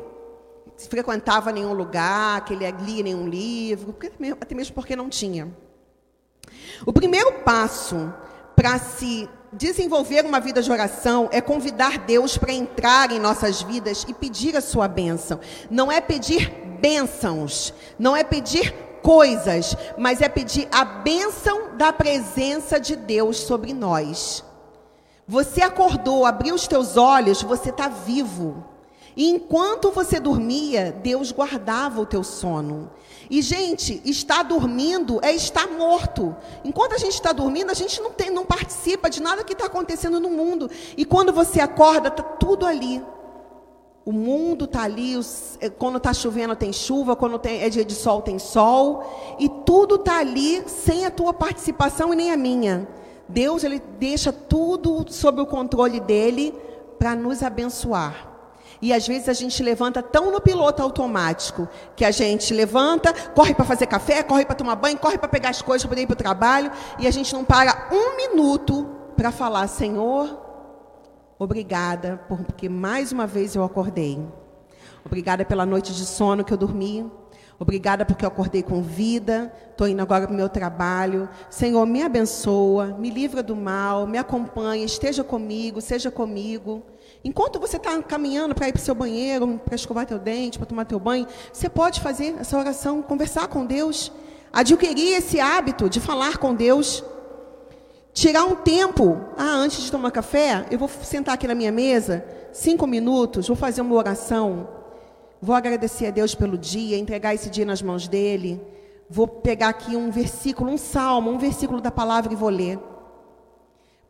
frequentava 0.88 1.50
nenhum 1.52 1.72
lugar, 1.72 2.44
que 2.44 2.52
ele 2.52 2.70
lia 2.82 3.02
nenhum 3.02 3.28
livro, 3.28 3.96
até 4.40 4.54
mesmo 4.54 4.74
porque 4.74 4.94
não 4.94 5.08
tinha. 5.08 5.48
O 6.84 6.92
primeiro 6.92 7.32
passo 7.44 8.12
para 8.58 8.76
se 8.76 9.30
desenvolver 9.52 10.26
uma 10.26 10.40
vida 10.40 10.60
de 10.60 10.72
oração 10.72 11.28
é 11.30 11.40
convidar 11.40 11.96
Deus 11.98 12.36
para 12.36 12.52
entrar 12.52 13.12
em 13.12 13.20
nossas 13.20 13.62
vidas 13.62 14.04
e 14.08 14.12
pedir 14.12 14.56
a 14.56 14.60
sua 14.60 14.88
bênção. 14.88 15.38
Não 15.70 15.92
é 15.92 16.00
pedir 16.00 16.50
bênçãos, 16.80 17.72
não 17.96 18.16
é 18.16 18.24
pedir 18.24 18.74
coisas, 19.00 19.76
mas 19.96 20.20
é 20.20 20.28
pedir 20.28 20.66
a 20.72 20.84
bênção 20.84 21.76
da 21.76 21.92
presença 21.92 22.80
de 22.80 22.96
Deus 22.96 23.36
sobre 23.36 23.72
nós. 23.72 24.42
Você 25.24 25.62
acordou, 25.62 26.26
abriu 26.26 26.56
os 26.56 26.66
teus 26.66 26.96
olhos, 26.96 27.40
você 27.42 27.70
está 27.70 27.86
vivo. 27.86 28.64
E 29.18 29.28
enquanto 29.28 29.90
você 29.90 30.20
dormia, 30.20 30.92
Deus 31.02 31.32
guardava 31.32 32.00
o 32.00 32.06
teu 32.06 32.22
sono. 32.22 32.88
E, 33.28 33.42
gente, 33.42 34.00
estar 34.04 34.44
dormindo 34.44 35.18
é 35.24 35.32
estar 35.32 35.66
morto. 35.66 36.36
Enquanto 36.64 36.92
a 36.94 36.98
gente 36.98 37.14
está 37.14 37.32
dormindo, 37.32 37.68
a 37.68 37.74
gente 37.74 38.00
não, 38.00 38.12
tem, 38.12 38.30
não 38.30 38.46
participa 38.46 39.10
de 39.10 39.20
nada 39.20 39.42
que 39.42 39.54
está 39.54 39.66
acontecendo 39.66 40.20
no 40.20 40.30
mundo. 40.30 40.70
E 40.96 41.04
quando 41.04 41.32
você 41.32 41.60
acorda, 41.60 42.06
está 42.06 42.22
tudo 42.22 42.64
ali. 42.64 43.02
O 44.04 44.12
mundo 44.12 44.66
está 44.66 44.84
ali, 44.84 45.16
os, 45.16 45.58
é, 45.60 45.68
quando 45.68 45.96
está 45.96 46.14
chovendo 46.14 46.54
tem 46.54 46.72
chuva, 46.72 47.16
quando 47.16 47.40
tem, 47.40 47.60
é 47.60 47.68
dia 47.68 47.84
de 47.84 47.96
sol 47.96 48.22
tem 48.22 48.38
sol. 48.38 49.02
E 49.36 49.48
tudo 49.48 49.96
está 49.96 50.18
ali 50.18 50.62
sem 50.68 51.04
a 51.04 51.10
tua 51.10 51.34
participação 51.34 52.14
e 52.14 52.16
nem 52.16 52.30
a 52.30 52.36
minha. 52.36 52.86
Deus 53.28 53.64
ele 53.64 53.82
deixa 53.98 54.32
tudo 54.32 55.04
sob 55.08 55.40
o 55.42 55.46
controle 55.46 55.98
dele 55.98 56.54
para 57.00 57.16
nos 57.16 57.42
abençoar. 57.42 58.27
E 58.80 58.92
às 58.92 59.06
vezes 59.06 59.28
a 59.28 59.32
gente 59.32 59.62
levanta 59.62 60.02
tão 60.02 60.30
no 60.30 60.40
piloto 60.40 60.82
automático 60.82 61.68
que 61.96 62.04
a 62.04 62.10
gente 62.10 62.54
levanta, 62.54 63.12
corre 63.30 63.54
para 63.54 63.64
fazer 63.64 63.86
café, 63.86 64.22
corre 64.22 64.44
para 64.44 64.54
tomar 64.54 64.76
banho, 64.76 64.98
corre 64.98 65.18
para 65.18 65.28
pegar 65.28 65.50
as 65.50 65.60
coisas 65.60 65.88
para 65.88 66.00
ir 66.00 66.06
para 66.06 66.14
o 66.14 66.16
trabalho 66.16 66.70
e 66.98 67.06
a 67.06 67.10
gente 67.10 67.32
não 67.32 67.44
para 67.44 67.88
um 67.90 68.16
minuto 68.16 68.86
para 69.16 69.32
falar: 69.32 69.66
Senhor, 69.66 70.38
obrigada 71.38 72.20
porque 72.28 72.68
mais 72.68 73.10
uma 73.10 73.26
vez 73.26 73.54
eu 73.54 73.64
acordei. 73.64 74.24
Obrigada 75.04 75.44
pela 75.44 75.66
noite 75.66 75.94
de 75.94 76.04
sono 76.04 76.44
que 76.44 76.52
eu 76.52 76.56
dormi. 76.56 77.10
Obrigada 77.60 78.04
porque 78.04 78.24
eu 78.24 78.28
acordei 78.28 78.62
com 78.62 78.82
vida. 78.82 79.52
Estou 79.70 79.88
indo 79.88 80.00
agora 80.00 80.26
para 80.26 80.32
o 80.32 80.36
meu 80.36 80.48
trabalho. 80.48 81.28
Senhor, 81.50 81.84
me 81.86 82.02
abençoa, 82.02 82.96
me 82.98 83.10
livra 83.10 83.42
do 83.42 83.56
mal, 83.56 84.06
me 84.06 84.16
acompanha, 84.16 84.84
esteja 84.84 85.24
comigo, 85.24 85.80
seja 85.80 86.10
comigo. 86.10 86.84
Enquanto 87.24 87.58
você 87.58 87.76
está 87.76 88.00
caminhando 88.02 88.54
para 88.54 88.68
ir 88.68 88.72
para 88.72 88.80
o 88.80 88.84
seu 88.84 88.94
banheiro, 88.94 89.60
para 89.64 89.74
escovar 89.74 90.06
teu 90.06 90.18
dente, 90.18 90.58
para 90.58 90.66
tomar 90.66 90.84
teu 90.84 91.00
banho, 91.00 91.26
você 91.52 91.68
pode 91.68 92.00
fazer 92.00 92.36
essa 92.38 92.56
oração, 92.56 93.02
conversar 93.02 93.48
com 93.48 93.66
Deus, 93.66 94.12
adquirir 94.52 95.14
esse 95.14 95.40
hábito 95.40 95.88
de 95.88 96.00
falar 96.00 96.38
com 96.38 96.54
Deus, 96.54 97.02
tirar 98.12 98.44
um 98.44 98.54
tempo. 98.54 99.20
Ah, 99.36 99.54
antes 99.56 99.82
de 99.82 99.90
tomar 99.90 100.10
café, 100.12 100.64
eu 100.70 100.78
vou 100.78 100.88
sentar 100.88 101.34
aqui 101.34 101.48
na 101.48 101.54
minha 101.54 101.72
mesa, 101.72 102.24
cinco 102.52 102.86
minutos, 102.86 103.48
vou 103.48 103.56
fazer 103.56 103.80
uma 103.80 103.96
oração, 103.96 104.68
vou 105.42 105.56
agradecer 105.56 106.06
a 106.06 106.10
Deus 106.10 106.34
pelo 106.34 106.56
dia, 106.56 106.96
entregar 106.96 107.34
esse 107.34 107.50
dia 107.50 107.66
nas 107.66 107.82
mãos 107.82 108.06
dele, 108.06 108.60
vou 109.10 109.26
pegar 109.26 109.70
aqui 109.70 109.96
um 109.96 110.10
versículo, 110.10 110.70
um 110.70 110.78
salmo, 110.78 111.30
um 111.30 111.38
versículo 111.38 111.80
da 111.80 111.90
palavra 111.90 112.32
e 112.32 112.36
vou 112.36 112.48
ler. 112.48 112.78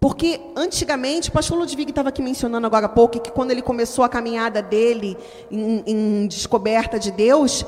Porque 0.01 0.41
antigamente, 0.55 1.29
o 1.29 1.33
pastor 1.33 1.59
Ludwig 1.59 1.91
estava 1.91 2.11
aqui 2.11 2.23
mencionando 2.23 2.67
agora 2.67 2.87
há 2.87 2.89
pouco, 2.89 3.19
que 3.19 3.33
quando 3.33 3.51
ele 3.51 3.63
começou 3.63 4.05
a 4.05 4.09
caminhada 4.09 4.63
dele 4.63 5.17
em, 5.51 5.83
em 5.87 6.27
descoberta 6.29 7.01
de 7.01 7.11
Deus, 7.11 7.67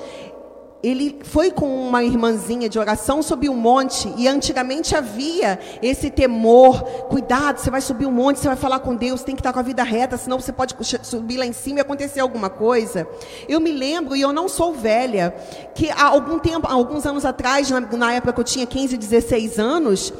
ele 0.82 1.18
foi 1.25 1.50
com 1.50 1.88
uma 1.88 2.02
irmãzinha 2.02 2.68
de 2.68 2.78
oração 2.78 3.22
subir 3.22 3.50
um 3.50 3.56
monte 3.56 4.12
e 4.16 4.26
antigamente 4.26 4.96
havia 4.96 5.58
esse 5.82 6.08
temor, 6.08 6.82
cuidado, 7.08 7.58
você 7.58 7.70
vai 7.70 7.80
subir 7.80 8.06
um 8.06 8.12
monte, 8.12 8.38
você 8.38 8.49
vai 8.49 8.56
falar 8.56 8.78
com 8.78 8.94
Deus, 8.94 9.22
tem 9.22 9.34
que 9.34 9.40
estar 9.40 9.52
com 9.52 9.58
a 9.58 9.62
vida 9.62 9.82
reta, 9.82 10.16
senão 10.16 10.40
você 10.40 10.52
pode 10.52 10.75
subir 11.02 11.37
lá 11.37 11.44
em 11.44 11.52
cima 11.52 11.78
e 11.78 11.82
acontecer 11.82 12.20
alguma 12.20 12.49
coisa. 12.49 13.06
Eu 13.49 13.60
me 13.60 13.72
lembro, 13.72 14.16
e 14.16 14.22
eu 14.22 14.32
não 14.32 14.49
sou 14.49 14.72
velha, 14.72 15.34
que 15.75 15.90
há 15.90 16.06
algum 16.06 16.38
tempo, 16.38 16.66
há 16.66 16.72
alguns 16.72 17.04
anos 17.04 17.25
atrás, 17.25 17.68
na, 17.70 17.80
na 17.80 18.12
época 18.14 18.32
que 18.32 18.40
eu 18.40 18.44
tinha 18.44 18.66
15, 18.66 18.96
16 18.96 19.58
anos, 19.58 20.12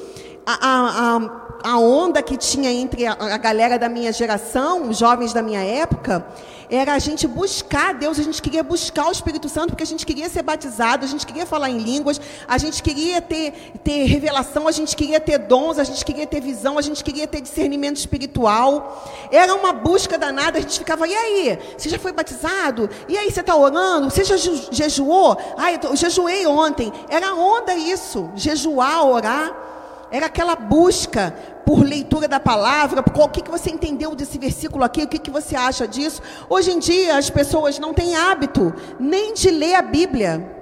a, 0.45 0.53
a, 0.53 1.17
a 1.17 1.50
a 1.63 1.79
onda 1.79 2.23
que 2.23 2.37
tinha 2.37 2.71
entre 2.71 3.07
a, 3.07 3.13
a 3.13 3.39
galera 3.39 3.79
da 3.79 3.89
minha 3.89 4.13
geração, 4.13 4.89
os 4.89 4.99
jovens 4.99 5.33
da 5.33 5.43
minha 5.43 5.63
época, 5.63 6.27
era 6.71 6.95
a 6.95 6.99
gente 7.01 7.27
buscar 7.27 7.93
Deus, 7.93 8.19
a 8.19 8.23
gente 8.23 8.41
queria 8.41 8.63
buscar 8.63 9.09
o 9.09 9.11
Espírito 9.11 9.49
Santo, 9.49 9.71
porque 9.71 9.83
a 9.83 9.87
gente 9.87 10.07
queria 10.07 10.29
ser 10.29 10.43
batizado, 10.43 11.05
a 11.05 11.09
gente 11.09 11.27
queria 11.27 11.45
falar 11.45 11.69
em 11.69 11.79
línguas, 11.79 12.21
a 12.47 12.57
gente 12.59 12.81
queria 12.81 13.21
ter, 13.21 13.73
ter 13.83 14.05
revelação, 14.05 14.69
a 14.69 14.73
gente 14.73 14.95
queria 14.95 15.19
ter 15.19 15.39
dons, 15.39 15.81
a 15.81 15.85
gente 15.85 16.05
queria 16.05 16.27
ter 16.27 16.41
visão, 16.41 16.79
a 16.79 16.83
gente 16.83 17.03
queria 17.03 17.27
ter 17.27 17.41
discernimento 17.41 17.97
espiritual. 17.97 19.05
Era 19.33 19.53
uma 19.55 19.73
busca 19.73 20.17
danada, 20.17 20.59
a 20.59 20.61
gente 20.61 20.79
ficava, 20.79 21.09
e 21.09 21.15
aí? 21.15 21.59
Você 21.77 21.89
já 21.89 21.99
foi 21.99 22.13
batizado? 22.13 22.89
E 23.09 23.19
aí, 23.19 23.31
você 23.31 23.41
está 23.41 23.57
orando? 23.57 24.09
Você 24.09 24.23
já 24.23 24.37
jejuou? 24.71 25.37
Ah, 25.59 25.73
eu, 25.73 25.81
eu 25.83 25.97
jejuei 25.97 26.47
ontem. 26.47 26.93
Era 27.09 27.35
onda 27.35 27.75
isso, 27.75 28.31
jejuar, 28.37 29.05
orar. 29.07 29.70
Era 30.11 30.27
aquela 30.27 30.57
busca 30.57 31.35
por 31.65 31.85
leitura 31.85 32.27
da 32.27 32.41
palavra, 32.41 33.01
o 33.01 33.29
que, 33.29 33.43
que 33.43 33.51
você 33.51 33.71
entendeu 33.71 34.15
desse 34.15 34.39
versículo 34.39 34.83
aqui, 34.83 35.05
o 35.05 35.09
que, 35.09 35.19
que 35.19 35.31
você 35.31 35.55
acha 35.55 35.87
disso. 35.87 36.21
Hoje 36.49 36.73
em 36.73 36.79
dia 36.79 37.17
as 37.17 37.31
pessoas 37.31 37.79
não 37.79 37.95
têm 37.95 38.17
hábito 38.17 38.75
nem 38.99 39.35
de 39.35 39.51
ler 39.51 39.77
a 39.77 39.83
Bíblia. 39.83 40.57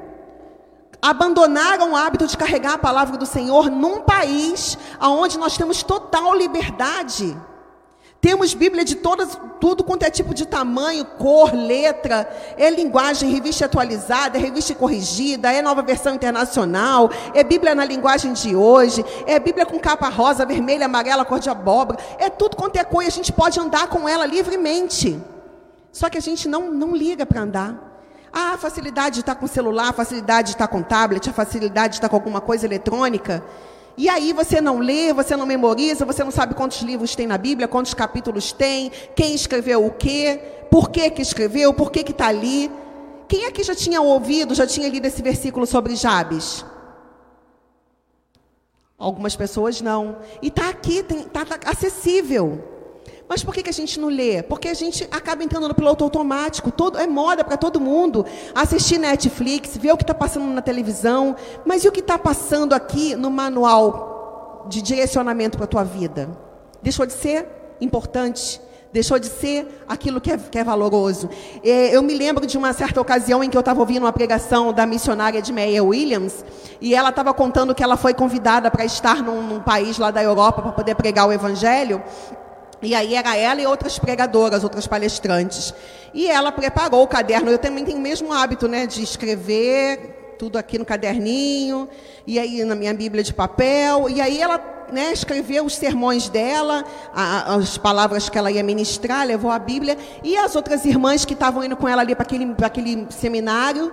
Abandonaram 1.00 1.92
o 1.92 1.96
hábito 1.96 2.26
de 2.26 2.36
carregar 2.36 2.74
a 2.74 2.78
palavra 2.78 3.16
do 3.16 3.24
Senhor 3.24 3.70
num 3.70 4.00
país 4.00 4.76
onde 5.00 5.38
nós 5.38 5.56
temos 5.56 5.82
total 5.82 6.34
liberdade. 6.34 7.36
Temos 8.20 8.52
Bíblia 8.52 8.84
de 8.84 8.96
todas, 8.96 9.38
tudo 9.60 9.84
quanto 9.84 10.02
é 10.02 10.10
tipo 10.10 10.34
de 10.34 10.44
tamanho, 10.44 11.04
cor, 11.04 11.54
letra, 11.54 12.28
é 12.56 12.68
linguagem, 12.68 13.30
revista 13.30 13.66
atualizada, 13.66 14.36
é 14.36 14.40
revista 14.40 14.74
corrigida, 14.74 15.52
é 15.52 15.62
nova 15.62 15.82
versão 15.82 16.16
internacional, 16.16 17.10
é 17.32 17.44
Bíblia 17.44 17.76
na 17.76 17.84
linguagem 17.84 18.32
de 18.32 18.56
hoje, 18.56 19.04
é 19.24 19.38
Bíblia 19.38 19.64
com 19.64 19.78
capa 19.78 20.08
rosa, 20.08 20.44
vermelha, 20.44 20.86
amarela, 20.86 21.24
cor 21.24 21.38
de 21.38 21.48
abóbora, 21.48 21.98
é 22.18 22.28
tudo 22.28 22.56
quanto 22.56 22.76
é 22.76 22.82
coisa, 22.82 23.08
a 23.08 23.12
gente 23.12 23.32
pode 23.32 23.60
andar 23.60 23.86
com 23.86 24.08
ela 24.08 24.26
livremente. 24.26 25.16
Só 25.92 26.10
que 26.10 26.18
a 26.18 26.22
gente 26.22 26.48
não, 26.48 26.72
não 26.72 26.96
liga 26.96 27.24
para 27.24 27.42
andar. 27.42 27.88
Ah, 28.32 28.54
a 28.54 28.58
facilidade 28.58 29.14
de 29.14 29.20
estar 29.20 29.36
com 29.36 29.46
celular, 29.46 29.90
a 29.90 29.92
facilidade 29.92 30.48
de 30.48 30.54
estar 30.54 30.68
com 30.68 30.82
tablet, 30.82 31.30
a 31.30 31.32
facilidade 31.32 31.94
de 31.94 31.96
estar 31.98 32.08
com 32.08 32.16
alguma 32.16 32.40
coisa 32.40 32.66
eletrônica. 32.66 33.42
E 33.98 34.08
aí 34.08 34.32
você 34.32 34.60
não 34.60 34.78
lê, 34.78 35.12
você 35.12 35.36
não 35.36 35.44
memoriza, 35.44 36.04
você 36.04 36.22
não 36.22 36.30
sabe 36.30 36.54
quantos 36.54 36.82
livros 36.82 37.16
tem 37.16 37.26
na 37.26 37.36
Bíblia, 37.36 37.66
quantos 37.66 37.94
capítulos 37.94 38.52
tem, 38.52 38.92
quem 39.16 39.34
escreveu 39.34 39.84
o 39.84 39.90
quê, 39.90 40.40
por 40.70 40.88
que 40.88 41.10
que 41.10 41.20
escreveu, 41.20 41.74
por 41.74 41.90
que 41.90 42.04
que 42.04 42.12
está 42.12 42.28
ali. 42.28 42.70
Quem 43.26 43.44
aqui 43.46 43.64
já 43.64 43.74
tinha 43.74 44.00
ouvido, 44.00 44.54
já 44.54 44.68
tinha 44.68 44.88
lido 44.88 45.04
esse 45.06 45.20
versículo 45.20 45.66
sobre 45.66 45.96
Jabes? 45.96 46.64
Algumas 48.96 49.34
pessoas 49.34 49.80
não. 49.80 50.18
E 50.40 50.46
está 50.46 50.68
aqui, 50.68 50.98
está 51.00 51.44
tá 51.44 51.58
acessível. 51.68 52.77
Mas 53.28 53.44
por 53.44 53.52
que, 53.52 53.62
que 53.62 53.68
a 53.68 53.72
gente 53.72 54.00
não 54.00 54.08
lê? 54.08 54.42
Porque 54.42 54.68
a 54.68 54.74
gente 54.74 55.06
acaba 55.10 55.44
entrando 55.44 55.68
no 55.68 55.74
piloto 55.74 56.02
automático. 56.02 56.70
Todo, 56.70 56.98
é 56.98 57.06
moda 57.06 57.44
para 57.44 57.58
todo 57.58 57.78
mundo. 57.78 58.24
Assistir 58.54 58.96
Netflix, 58.98 59.76
ver 59.76 59.92
o 59.92 59.96
que 59.96 60.02
está 60.02 60.14
passando 60.14 60.46
na 60.46 60.62
televisão. 60.62 61.36
Mas 61.66 61.84
e 61.84 61.88
o 61.88 61.92
que 61.92 62.00
está 62.00 62.18
passando 62.18 62.72
aqui 62.72 63.14
no 63.14 63.30
manual 63.30 64.66
de 64.70 64.80
direcionamento 64.80 65.58
para 65.58 65.64
a 65.64 65.68
tua 65.68 65.84
vida? 65.84 66.30
Deixou 66.82 67.04
de 67.04 67.12
ser 67.12 67.46
importante? 67.80 68.62
Deixou 68.90 69.18
de 69.18 69.26
ser 69.26 69.84
aquilo 69.86 70.18
que 70.18 70.32
é, 70.32 70.38
que 70.38 70.58
é 70.58 70.64
valoroso. 70.64 71.28
É, 71.62 71.94
eu 71.94 72.02
me 72.02 72.14
lembro 72.14 72.46
de 72.46 72.56
uma 72.56 72.72
certa 72.72 72.98
ocasião 72.98 73.44
em 73.44 73.50
que 73.50 73.56
eu 73.56 73.60
estava 73.60 73.80
ouvindo 73.80 74.04
uma 74.04 74.12
pregação 74.12 74.72
da 74.72 74.86
missionária 74.86 75.42
de 75.42 75.52
Meia 75.52 75.84
Williams, 75.84 76.42
e 76.80 76.94
ela 76.94 77.10
estava 77.10 77.34
contando 77.34 77.74
que 77.74 77.84
ela 77.84 77.98
foi 77.98 78.14
convidada 78.14 78.70
para 78.70 78.86
estar 78.86 79.22
num, 79.22 79.42
num 79.42 79.60
país 79.60 79.98
lá 79.98 80.10
da 80.10 80.22
Europa 80.22 80.62
para 80.62 80.72
poder 80.72 80.94
pregar 80.94 81.28
o 81.28 81.32
Evangelho. 81.32 82.02
E 82.80 82.94
aí 82.94 83.14
era 83.14 83.36
ela 83.36 83.60
e 83.60 83.66
outras 83.66 83.98
pregadoras, 83.98 84.62
outras 84.62 84.86
palestrantes. 84.86 85.74
E 86.14 86.28
ela 86.28 86.52
preparou 86.52 87.02
o 87.02 87.08
caderno. 87.08 87.50
Eu 87.50 87.58
também 87.58 87.84
tenho 87.84 87.98
o 87.98 88.00
mesmo 88.00 88.32
hábito, 88.32 88.68
né, 88.68 88.86
de 88.86 89.02
escrever 89.02 90.36
tudo 90.38 90.56
aqui 90.56 90.78
no 90.78 90.84
caderninho, 90.84 91.88
e 92.24 92.38
aí 92.38 92.64
na 92.64 92.76
minha 92.76 92.94
Bíblia 92.94 93.24
de 93.24 93.34
papel. 93.34 94.08
E 94.08 94.20
aí 94.20 94.40
ela 94.40 94.86
né, 94.92 95.12
escreveu 95.12 95.64
os 95.64 95.74
sermões 95.74 96.28
dela, 96.28 96.84
a, 97.12 97.56
as 97.56 97.76
palavras 97.76 98.28
que 98.28 98.38
ela 98.38 98.50
ia 98.50 98.62
ministrar, 98.62 99.26
levou 99.26 99.50
a 99.50 99.58
Bíblia. 99.58 99.98
E 100.22 100.36
as 100.36 100.54
outras 100.54 100.84
irmãs 100.84 101.24
que 101.24 101.34
estavam 101.34 101.64
indo 101.64 101.76
com 101.76 101.88
ela 101.88 102.02
ali 102.02 102.14
para 102.14 102.22
aquele, 102.22 102.54
aquele 102.62 103.06
seminário, 103.10 103.92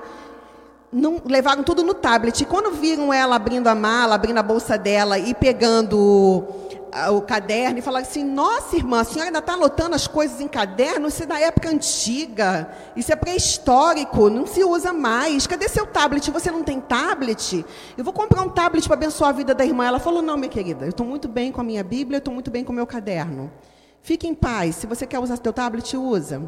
não, 0.91 1.21
levaram 1.25 1.63
tudo 1.63 1.83
no 1.83 1.93
tablet. 1.93 2.41
E 2.41 2.45
quando 2.45 2.71
viram 2.71 3.11
ela 3.11 3.35
abrindo 3.35 3.67
a 3.67 3.75
mala, 3.75 4.15
abrindo 4.15 4.37
a 4.37 4.43
bolsa 4.43 4.77
dela 4.77 5.17
e 5.17 5.33
pegando 5.33 6.45
o 7.12 7.21
caderno 7.21 7.79
e 7.79 7.81
falar 7.81 7.99
assim: 7.99 8.23
Nossa, 8.23 8.75
irmã, 8.75 9.01
a 9.01 9.03
senhora 9.03 9.27
ainda 9.27 9.39
está 9.39 9.53
anotando 9.53 9.95
as 9.95 10.08
coisas 10.08 10.39
em 10.39 10.47
caderno? 10.47 11.08
Isso 11.08 11.23
é 11.23 11.25
da 11.25 11.39
época 11.39 11.69
antiga, 11.69 12.69
isso 12.95 13.12
é 13.12 13.15
pré-histórico, 13.15 14.29
não 14.29 14.47
se 14.47 14.63
usa 14.63 14.93
mais. 14.93 15.45
Cadê 15.45 15.67
seu 15.67 15.86
tablet? 15.86 16.31
Você 16.31 16.49
não 16.49 16.63
tem 16.63 16.79
tablet? 16.79 17.65
Eu 17.97 18.03
vou 18.03 18.13
comprar 18.13 18.41
um 18.41 18.49
tablet 18.49 18.88
para 18.88 18.95
abençoar 18.95 19.31
a 19.31 19.34
vida 19.34 19.53
da 19.53 19.65
irmã. 19.65 19.86
Ela 19.86 19.99
falou: 19.99 20.21
Não, 20.21 20.38
minha 20.38 20.49
querida, 20.49 20.86
eu 20.86 20.89
estou 20.89 21.05
muito 21.05 21.27
bem 21.27 21.51
com 21.51 21.62
a 21.62 21.63
minha 21.63 21.84
Bíblia, 21.84 22.17
eu 22.17 22.19
estou 22.19 22.34
muito 22.34 22.49
bem 22.49 22.63
com 22.63 22.71
o 22.71 22.75
meu 22.75 22.88
caderno. 22.88 23.51
Fique 24.01 24.27
em 24.27 24.36
paz. 24.36 24.75
Se 24.75 24.88
você 24.88 25.05
quer 25.05 25.19
usar 25.19 25.38
seu 25.41 25.51
tablet, 25.51 25.97
usa. 25.97 26.41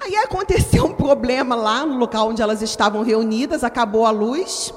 Aí 0.00 0.16
aconteceu 0.16 0.84
um 0.86 0.92
problema 0.92 1.54
lá 1.54 1.86
no 1.86 1.96
local 1.96 2.28
onde 2.28 2.42
elas 2.42 2.62
estavam 2.62 3.02
reunidas, 3.02 3.62
acabou 3.62 4.04
a 4.04 4.10
luz, 4.10 4.74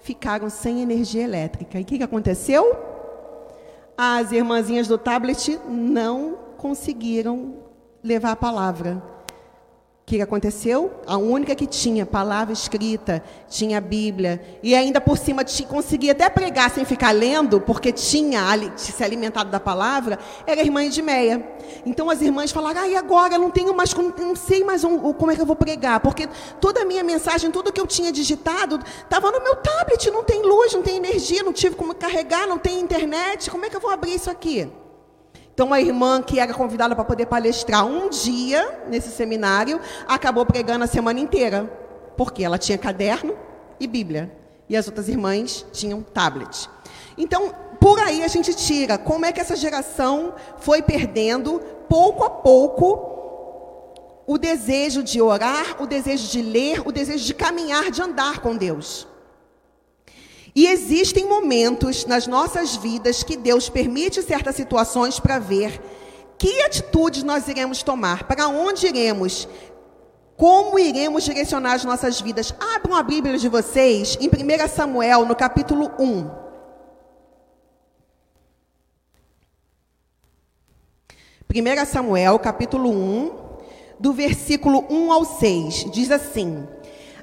ficaram 0.00 0.50
sem 0.50 0.82
energia 0.82 1.22
elétrica. 1.22 1.78
E 1.78 1.82
o 1.82 1.84
que, 1.84 1.98
que 1.98 2.04
aconteceu? 2.04 2.93
As 3.96 4.32
irmãzinhas 4.32 4.88
do 4.88 4.98
tablet 4.98 5.58
não 5.68 6.38
conseguiram 6.56 7.56
levar 8.02 8.32
a 8.32 8.36
palavra. 8.36 9.13
O 10.04 10.06
que 10.06 10.20
aconteceu? 10.20 11.00
A 11.06 11.16
única 11.16 11.54
que 11.54 11.66
tinha 11.66 12.04
palavra 12.04 12.52
escrita, 12.52 13.24
tinha 13.48 13.78
a 13.78 13.80
Bíblia, 13.80 14.58
e 14.62 14.74
ainda 14.74 15.00
por 15.00 15.16
cima 15.16 15.42
conseguia 15.66 16.12
até 16.12 16.28
pregar 16.28 16.70
sem 16.70 16.84
ficar 16.84 17.10
lendo, 17.10 17.58
porque 17.58 17.90
tinha 17.90 18.42
se 18.76 19.02
alimentado 19.02 19.50
da 19.50 19.58
palavra, 19.58 20.18
era 20.46 20.60
a 20.60 20.64
irmã 20.64 20.84
Edmeia. 20.84 21.42
Então 21.86 22.10
as 22.10 22.20
irmãs 22.20 22.52
falaram, 22.52 22.82
ah, 22.82 22.88
e 22.88 22.94
agora? 22.94 23.36
Eu 23.36 23.38
não 23.38 23.50
tenho 23.50 23.74
mais, 23.74 23.94
não 23.94 24.36
sei 24.36 24.62
mais 24.62 24.82
como 24.82 25.30
é 25.30 25.36
que 25.36 25.40
eu 25.40 25.46
vou 25.46 25.56
pregar, 25.56 25.98
porque 26.00 26.28
toda 26.60 26.82
a 26.82 26.84
minha 26.84 27.02
mensagem, 27.02 27.50
tudo 27.50 27.72
que 27.72 27.80
eu 27.80 27.86
tinha 27.86 28.12
digitado, 28.12 28.78
estava 29.04 29.30
no 29.30 29.42
meu 29.42 29.56
tablet, 29.56 30.10
não 30.10 30.22
tem 30.22 30.42
luz, 30.42 30.74
não 30.74 30.82
tem 30.82 30.96
energia, 30.96 31.42
não 31.42 31.52
tive 31.52 31.76
como 31.76 31.94
carregar, 31.94 32.46
não 32.46 32.58
tem 32.58 32.78
internet, 32.78 33.50
como 33.50 33.64
é 33.64 33.70
que 33.70 33.76
eu 33.76 33.80
vou 33.80 33.90
abrir 33.90 34.14
isso 34.14 34.30
aqui? 34.30 34.70
Então, 35.54 35.66
uma 35.68 35.80
irmã 35.80 36.20
que 36.20 36.40
era 36.40 36.52
convidada 36.52 36.96
para 36.96 37.04
poder 37.04 37.26
palestrar 37.26 37.86
um 37.86 38.10
dia 38.10 38.82
nesse 38.88 39.08
seminário, 39.10 39.80
acabou 40.06 40.44
pregando 40.44 40.82
a 40.82 40.88
semana 40.88 41.20
inteira, 41.20 41.70
porque 42.16 42.42
ela 42.42 42.58
tinha 42.58 42.76
caderno 42.76 43.36
e 43.78 43.86
Bíblia, 43.86 44.36
e 44.68 44.76
as 44.76 44.88
outras 44.88 45.08
irmãs 45.08 45.64
tinham 45.72 46.02
tablet. 46.02 46.68
Então, 47.16 47.54
por 47.80 48.00
aí 48.00 48.24
a 48.24 48.28
gente 48.28 48.52
tira 48.52 48.98
como 48.98 49.26
é 49.26 49.30
que 49.30 49.40
essa 49.40 49.54
geração 49.54 50.34
foi 50.58 50.82
perdendo, 50.82 51.60
pouco 51.88 52.24
a 52.24 52.30
pouco, 52.30 53.12
o 54.26 54.36
desejo 54.36 55.04
de 55.04 55.22
orar, 55.22 55.80
o 55.80 55.86
desejo 55.86 56.28
de 56.32 56.42
ler, 56.42 56.82
o 56.84 56.90
desejo 56.90 57.24
de 57.24 57.34
caminhar, 57.34 57.92
de 57.92 58.02
andar 58.02 58.40
com 58.40 58.56
Deus. 58.56 59.06
E 60.54 60.66
existem 60.66 61.26
momentos 61.26 62.06
nas 62.06 62.28
nossas 62.28 62.76
vidas 62.76 63.24
que 63.24 63.36
Deus 63.36 63.68
permite 63.68 64.22
certas 64.22 64.54
situações 64.54 65.18
para 65.18 65.40
ver 65.40 65.80
que 66.38 66.62
atitudes 66.62 67.24
nós 67.24 67.48
iremos 67.48 67.82
tomar, 67.82 68.24
para 68.24 68.46
onde 68.46 68.86
iremos, 68.86 69.48
como 70.36 70.78
iremos 70.78 71.24
direcionar 71.24 71.74
as 71.74 71.84
nossas 71.84 72.20
vidas. 72.20 72.54
Abram 72.74 72.94
a 72.94 73.02
Bíblia 73.02 73.36
de 73.36 73.48
vocês 73.48 74.16
em 74.20 74.28
1 74.28 74.68
Samuel, 74.68 75.24
no 75.24 75.34
capítulo 75.34 75.90
1. 75.98 76.44
Primeira 81.48 81.84
Samuel, 81.84 82.38
capítulo 82.38 82.90
1, 82.90 83.30
do 83.98 84.12
versículo 84.12 84.84
1 84.90 85.12
ao 85.12 85.24
6, 85.24 85.90
diz 85.92 86.10
assim: 86.10 86.66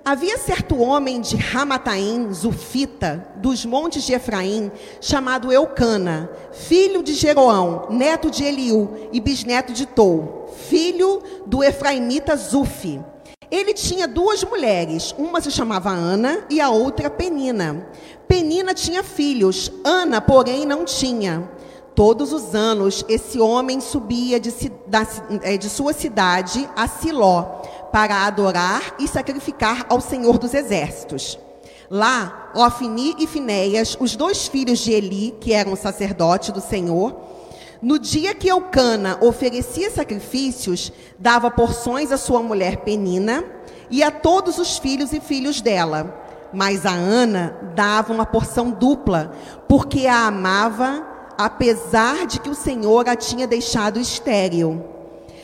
Havia 0.03 0.35
certo 0.39 0.79
homem 0.79 1.21
de 1.21 1.35
Ramataim, 1.35 2.33
Zufita, 2.33 3.23
dos 3.35 3.63
montes 3.63 4.03
de 4.03 4.13
Efraim, 4.13 4.71
chamado 4.99 5.51
Eucana, 5.51 6.27
filho 6.51 7.03
de 7.03 7.13
Jeroão, 7.13 7.85
neto 7.91 8.31
de 8.31 8.43
Eliú 8.43 9.09
e 9.13 9.19
bisneto 9.19 9.71
de 9.73 9.85
Tou, 9.85 10.51
filho 10.67 11.21
do 11.45 11.63
Efraimita 11.63 12.35
Zufi. 12.35 12.99
Ele 13.51 13.75
tinha 13.75 14.07
duas 14.07 14.43
mulheres, 14.43 15.13
uma 15.19 15.39
se 15.39 15.51
chamava 15.51 15.91
Ana 15.91 16.45
e 16.49 16.59
a 16.59 16.71
outra 16.71 17.07
Penina. 17.07 17.87
Penina 18.27 18.73
tinha 18.73 19.03
filhos, 19.03 19.71
Ana, 19.83 20.19
porém, 20.19 20.65
não 20.65 20.83
tinha. 20.83 21.47
Todos 21.93 22.33
os 22.33 22.55
anos, 22.55 23.05
esse 23.07 23.39
homem 23.39 23.79
subia 23.79 24.39
de, 24.39 24.51
eh, 25.43 25.57
de 25.57 25.69
sua 25.69 25.93
cidade 25.93 26.67
a 26.75 26.87
Siló 26.87 27.61
para 27.91 28.25
adorar 28.25 28.95
e 28.99 29.07
sacrificar 29.07 29.85
ao 29.89 29.99
Senhor 29.99 30.37
dos 30.37 30.53
Exércitos. 30.53 31.37
Lá, 31.89 32.51
Ofni 32.55 33.15
e 33.19 33.27
Finéias, 33.27 33.97
os 33.99 34.15
dois 34.15 34.47
filhos 34.47 34.79
de 34.79 34.93
Eli, 34.93 35.35
que 35.41 35.51
eram 35.51 35.75
sacerdote 35.75 36.51
do 36.51 36.61
Senhor, 36.61 37.13
no 37.81 37.97
dia 37.97 38.35
que 38.35 38.47
Eucana 38.47 39.17
oferecia 39.21 39.89
sacrifícios, 39.89 40.91
dava 41.17 41.49
porções 41.49 42.11
à 42.11 42.17
sua 42.17 42.41
mulher 42.41 42.77
Penina 42.77 43.43
e 43.89 44.03
a 44.03 44.11
todos 44.11 44.57
os 44.57 44.77
filhos 44.77 45.11
e 45.11 45.19
filhos 45.19 45.59
dela. 45.59 46.15
Mas 46.53 46.85
a 46.85 46.91
Ana 46.91 47.73
dava 47.75 48.13
uma 48.13 48.25
porção 48.25 48.69
dupla, 48.69 49.33
porque 49.67 50.05
a 50.05 50.27
amava, 50.27 51.05
apesar 51.37 52.27
de 52.27 52.39
que 52.39 52.49
o 52.49 52.55
Senhor 52.55 53.09
a 53.09 53.15
tinha 53.15 53.47
deixado 53.47 53.99
estéril. 53.99 54.90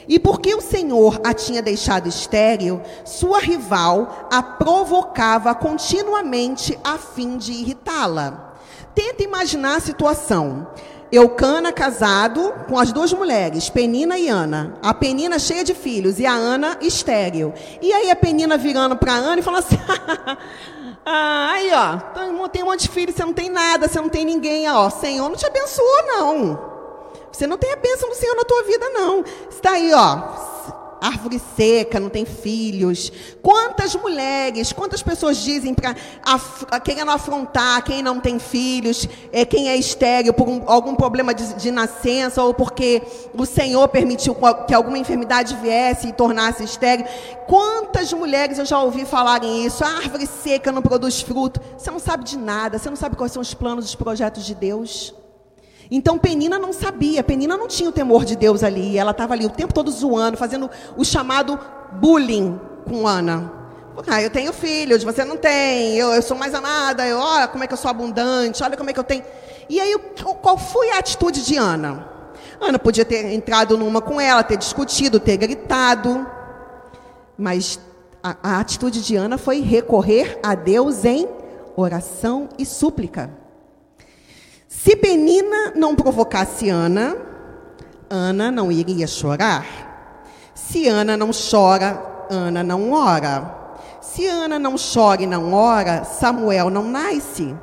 E 0.08 0.18
porque 0.18 0.56
o 0.56 0.62
Senhor 0.62 1.20
a 1.24 1.34
tinha 1.34 1.62
deixado 1.62 2.08
estéril, 2.08 2.82
sua 3.04 3.40
rival 3.40 4.28
a 4.32 4.42
provocava 4.42 5.54
continuamente 5.54 6.78
a 6.84 6.98
fim 6.98 7.38
de 7.38 7.52
irritá-la. 7.52 8.56
Tenta 8.96 9.24
imaginar 9.24 9.78
a 9.78 9.82
situação. 9.82 10.68
Eucana 11.12 11.72
casado 11.72 12.54
com 12.68 12.78
as 12.78 12.92
duas 12.92 13.14
mulheres, 13.14 13.70
Penina 13.70 14.18
e 14.18 14.28
Ana. 14.28 14.74
A 14.82 14.94
Penina 14.94 15.40
cheia 15.40 15.64
de 15.64 15.74
filhos 15.74 16.20
e 16.20 16.26
a 16.26 16.34
Ana 16.34 16.78
estéril. 16.82 17.54
E 17.82 17.94
aí 17.94 18.12
a 18.12 18.16
Penina 18.16 18.58
virando 18.58 18.98
para 18.98 19.14
Ana 19.14 19.40
e 19.40 19.44
falando 19.44 19.64
assim: 19.66 19.80
ah, 21.06 21.52
aí 21.54 21.72
ó, 21.74 21.98
tem 22.50 22.64
um 22.64 22.66
monte 22.66 22.82
de 22.82 22.90
filhos, 22.90 23.16
você 23.16 23.24
não 23.24 23.34
tem 23.34 23.50
nada, 23.50 23.88
você 23.88 24.02
não 24.02 24.10
tem 24.10 24.26
ninguém, 24.26 24.70
ó, 24.70 24.90
Senhor 24.90 25.30
não 25.30 25.36
te 25.38 25.46
abençoou 25.46 26.04
não. 26.08 26.77
Você 27.38 27.46
não 27.46 27.56
tem 27.56 27.72
a 27.72 27.76
bênção 27.76 28.10
do 28.10 28.16
Senhor 28.16 28.36
na 28.36 28.44
tua 28.44 28.64
vida 28.64 28.90
não. 28.90 29.24
Está 29.48 29.74
aí, 29.74 29.94
ó, 29.94 30.98
árvore 31.00 31.40
seca, 31.56 32.00
não 32.00 32.10
tem 32.10 32.26
filhos. 32.26 33.12
Quantas 33.44 33.94
mulheres, 33.94 34.74
quantas 34.74 35.04
pessoas 35.04 35.38
dizem 35.38 35.72
para 35.72 35.96
af, 36.26 36.66
querendo 36.84 37.12
afrontar 37.12 37.84
quem 37.84 38.02
não 38.02 38.20
tem 38.20 38.40
filhos, 38.40 39.08
é, 39.32 39.46
quem 39.46 39.70
é 39.70 39.76
estéreo 39.76 40.34
por 40.34 40.50
um, 40.50 40.64
algum 40.66 40.96
problema 40.96 41.32
de, 41.32 41.54
de, 41.54 41.70
nascença 41.70 42.42
ou 42.42 42.56
porque 42.56 43.04
o 43.36 43.46
Senhor 43.46 43.88
permitiu 43.88 44.36
que 44.68 44.74
alguma 44.74 44.98
enfermidade 44.98 45.56
viesse 45.58 46.08
e 46.08 46.14
tornasse 46.14 46.64
estéreo. 46.64 47.06
Quantas 47.46 48.12
mulheres 48.14 48.58
eu 48.58 48.66
já 48.66 48.82
ouvi 48.82 49.06
falarem 49.06 49.64
isso? 49.64 49.84
A 49.84 49.90
árvore 49.90 50.26
seca 50.26 50.72
não 50.72 50.82
produz 50.82 51.22
fruto. 51.22 51.62
Você 51.78 51.92
não 51.92 52.00
sabe 52.00 52.24
de 52.24 52.36
nada, 52.36 52.80
você 52.80 52.90
não 52.90 52.98
sabe 52.98 53.16
quais 53.16 53.32
são 53.32 53.44
os 53.44 53.54
planos, 53.54 53.86
os 53.86 53.94
projetos 53.94 54.44
de 54.44 54.56
Deus. 54.56 55.14
Então 55.90 56.18
Penina 56.18 56.60
não 56.60 56.74
sabia, 56.74 57.24
Penina 57.24 57.56
não 57.56 57.68
tinha 57.68 57.90
o 57.90 57.94
temor 57.94 58.26
de 58.26 58.36
Deus 58.36 58.64
ali. 58.64 58.98
Ela 58.98 59.12
estava 59.12 59.34
ali 59.34 59.46
o 59.46 59.50
tempo 59.50 59.74
todo 59.74 59.90
zoando, 59.92 60.38
fazendo 60.38 60.70
o 60.96 61.06
chamado 61.06 61.60
bullying 61.94 62.60
com 62.88 63.08
Ana. 63.08 63.54
Ah, 64.06 64.22
eu 64.22 64.30
tenho 64.30 64.54
filhos, 64.54 65.04
você 65.04 65.26
não 65.26 65.36
tem, 65.36 65.96
eu, 65.96 66.14
eu 66.14 66.22
sou 66.22 66.38
mais 66.38 66.54
amada, 66.54 67.08
eu, 67.08 67.18
olha 67.18 67.48
como 67.48 67.64
é 67.64 67.68
que 67.68 67.74
eu 67.74 67.78
sou 67.78 67.90
abundante, 67.90 68.64
olha 68.64 68.78
como 68.78 68.92
é 68.92 68.94
que 68.94 69.00
eu 69.00 69.04
tenho. 69.04 69.24
E 69.68 69.80
aí, 69.80 69.98
qual 70.42 70.56
foi 70.56 70.92
a 70.92 71.00
atitude 71.00 71.44
de 71.44 71.58
Ana? 71.58 72.08
Ana 72.62 72.78
podia 72.78 73.04
ter 73.04 73.34
entrado 73.34 73.76
numa 73.76 74.00
com 74.00 74.22
ela, 74.22 74.44
ter 74.44 74.58
discutido, 74.58 75.20
ter 75.20 75.38
gritado, 75.38 76.28
mas 77.36 77.80
a, 78.22 78.36
a 78.44 78.60
atitude 78.60 79.02
de 79.02 79.16
Ana 79.16 79.38
foi 79.38 79.62
recorrer 79.62 80.40
a 80.44 80.54
Deus 80.54 81.04
em 81.04 81.28
oração 81.76 82.50
e 82.58 82.66
súplica. 82.66 83.32
Se 84.68 84.96
Penina 84.96 85.72
não 85.76 85.96
provocasse 85.96 86.70
Ana, 86.70 87.16
Ana 88.10 88.52
não 88.52 88.72
iria 88.72 89.08
chorar. 89.08 89.66
Se 90.54 90.88
Ana 90.88 91.16
não 91.16 91.32
chora, 91.32 92.26
Ana 92.30 92.64
não 92.64 92.92
ora. 92.92 93.56
Se 94.02 94.26
Ana 94.28 94.60
não 94.60 94.76
chora 94.76 95.24
e 95.24 95.28
não 95.28 95.54
ora, 95.54 96.04
Samuel 96.04 96.70
não 96.70 96.84
nasce. 96.84 97.56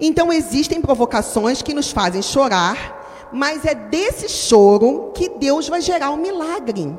Então 0.00 0.32
existem 0.32 0.80
provocações 0.80 1.60
que 1.60 1.74
nos 1.74 1.90
fazem 1.90 2.22
chorar, 2.22 3.28
mas 3.30 3.64
é 3.64 3.74
desse 3.74 4.28
choro 4.28 5.12
que 5.14 5.28
Deus 5.28 5.68
vai 5.68 5.82
gerar 5.82 6.10
o 6.10 6.14
um 6.14 6.16
milagre. 6.16 6.96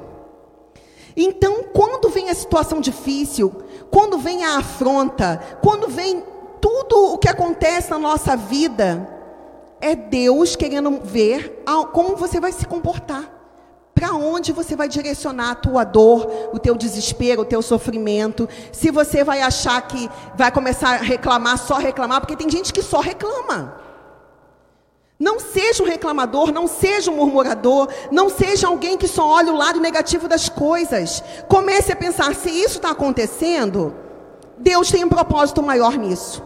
Então, 1.15 1.63
quando 1.73 2.09
vem 2.09 2.29
a 2.29 2.35
situação 2.35 2.79
difícil, 2.79 3.53
quando 3.91 4.17
vem 4.17 4.43
a 4.43 4.57
afronta, 4.57 5.39
quando 5.61 5.87
vem 5.87 6.23
tudo 6.59 7.13
o 7.13 7.17
que 7.17 7.29
acontece 7.29 7.91
na 7.91 7.99
nossa 7.99 8.35
vida, 8.35 9.22
é 9.83 9.95
Deus 9.95 10.55
querendo 10.55 11.01
ver 11.03 11.61
como 11.91 12.15
você 12.15 12.39
vai 12.39 12.53
se 12.53 12.65
comportar. 12.65 13.29
Para 13.93 14.13
onde 14.13 14.51
você 14.51 14.75
vai 14.75 14.87
direcionar 14.87 15.51
a 15.51 15.55
tua 15.55 15.83
dor, 15.83 16.49
o 16.53 16.57
teu 16.57 16.75
desespero, 16.75 17.41
o 17.41 17.45
teu 17.45 17.61
sofrimento? 17.61 18.47
Se 18.71 18.89
você 18.89 19.23
vai 19.23 19.41
achar 19.41 19.79
que 19.83 20.09
vai 20.35 20.51
começar 20.51 20.95
a 20.95 21.01
reclamar, 21.01 21.57
só 21.57 21.77
reclamar, 21.77 22.21
porque 22.21 22.35
tem 22.35 22.49
gente 22.49 22.73
que 22.73 22.81
só 22.81 23.01
reclama. 23.01 23.75
Não 25.19 25.39
seja 25.39 25.83
um 25.83 25.85
reclamador, 25.85 26.51
não 26.51 26.67
seja 26.67 27.11
um 27.11 27.17
murmurador, 27.17 27.87
não 28.09 28.29
seja 28.29 28.67
alguém 28.67 28.97
que 28.97 29.07
só 29.07 29.27
olha 29.27 29.53
o 29.53 29.57
lado 29.57 29.79
negativo 29.79 30.27
das 30.27 30.49
coisas. 30.49 31.23
Comece 31.47 31.91
a 31.91 31.95
pensar: 31.95 32.33
se 32.33 32.49
isso 32.49 32.77
está 32.77 32.91
acontecendo, 32.91 33.93
Deus 34.57 34.89
tem 34.89 35.03
um 35.03 35.09
propósito 35.09 35.61
maior 35.61 35.97
nisso. 35.97 36.41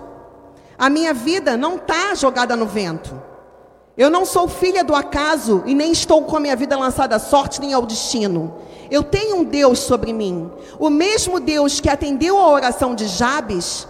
A 0.78 0.90
minha 0.90 1.14
vida 1.14 1.56
não 1.56 1.78
está 1.78 2.14
jogada 2.14 2.56
no 2.56 2.66
vento. 2.66 3.27
Eu 3.98 4.12
não 4.12 4.26
sou 4.26 4.48
filha 4.48 4.84
do 4.84 4.94
acaso 4.94 5.64
e 5.66 5.74
nem 5.74 5.92
estou 5.92 6.24
com 6.24 6.38
a 6.38 6.40
minha 6.40 6.56
vida 6.56 6.78
lançada 6.78 7.16
à 7.16 7.20
sorte 7.20 7.60
nem 7.60 7.74
ao 7.74 7.84
destino. 7.84 8.54
Eu 8.92 9.02
tenho 9.02 9.38
um 9.38 9.44
Deus 9.44 9.80
sobre 9.80 10.14
mim. 10.14 10.52
O 10.78 10.88
mesmo 10.90 11.40
Deus 11.40 11.80
que 11.80 11.90
atendeu 11.90 12.38
a 12.38 12.48
oração 12.48 12.94
de 12.94 13.08
Jabes 13.08 13.88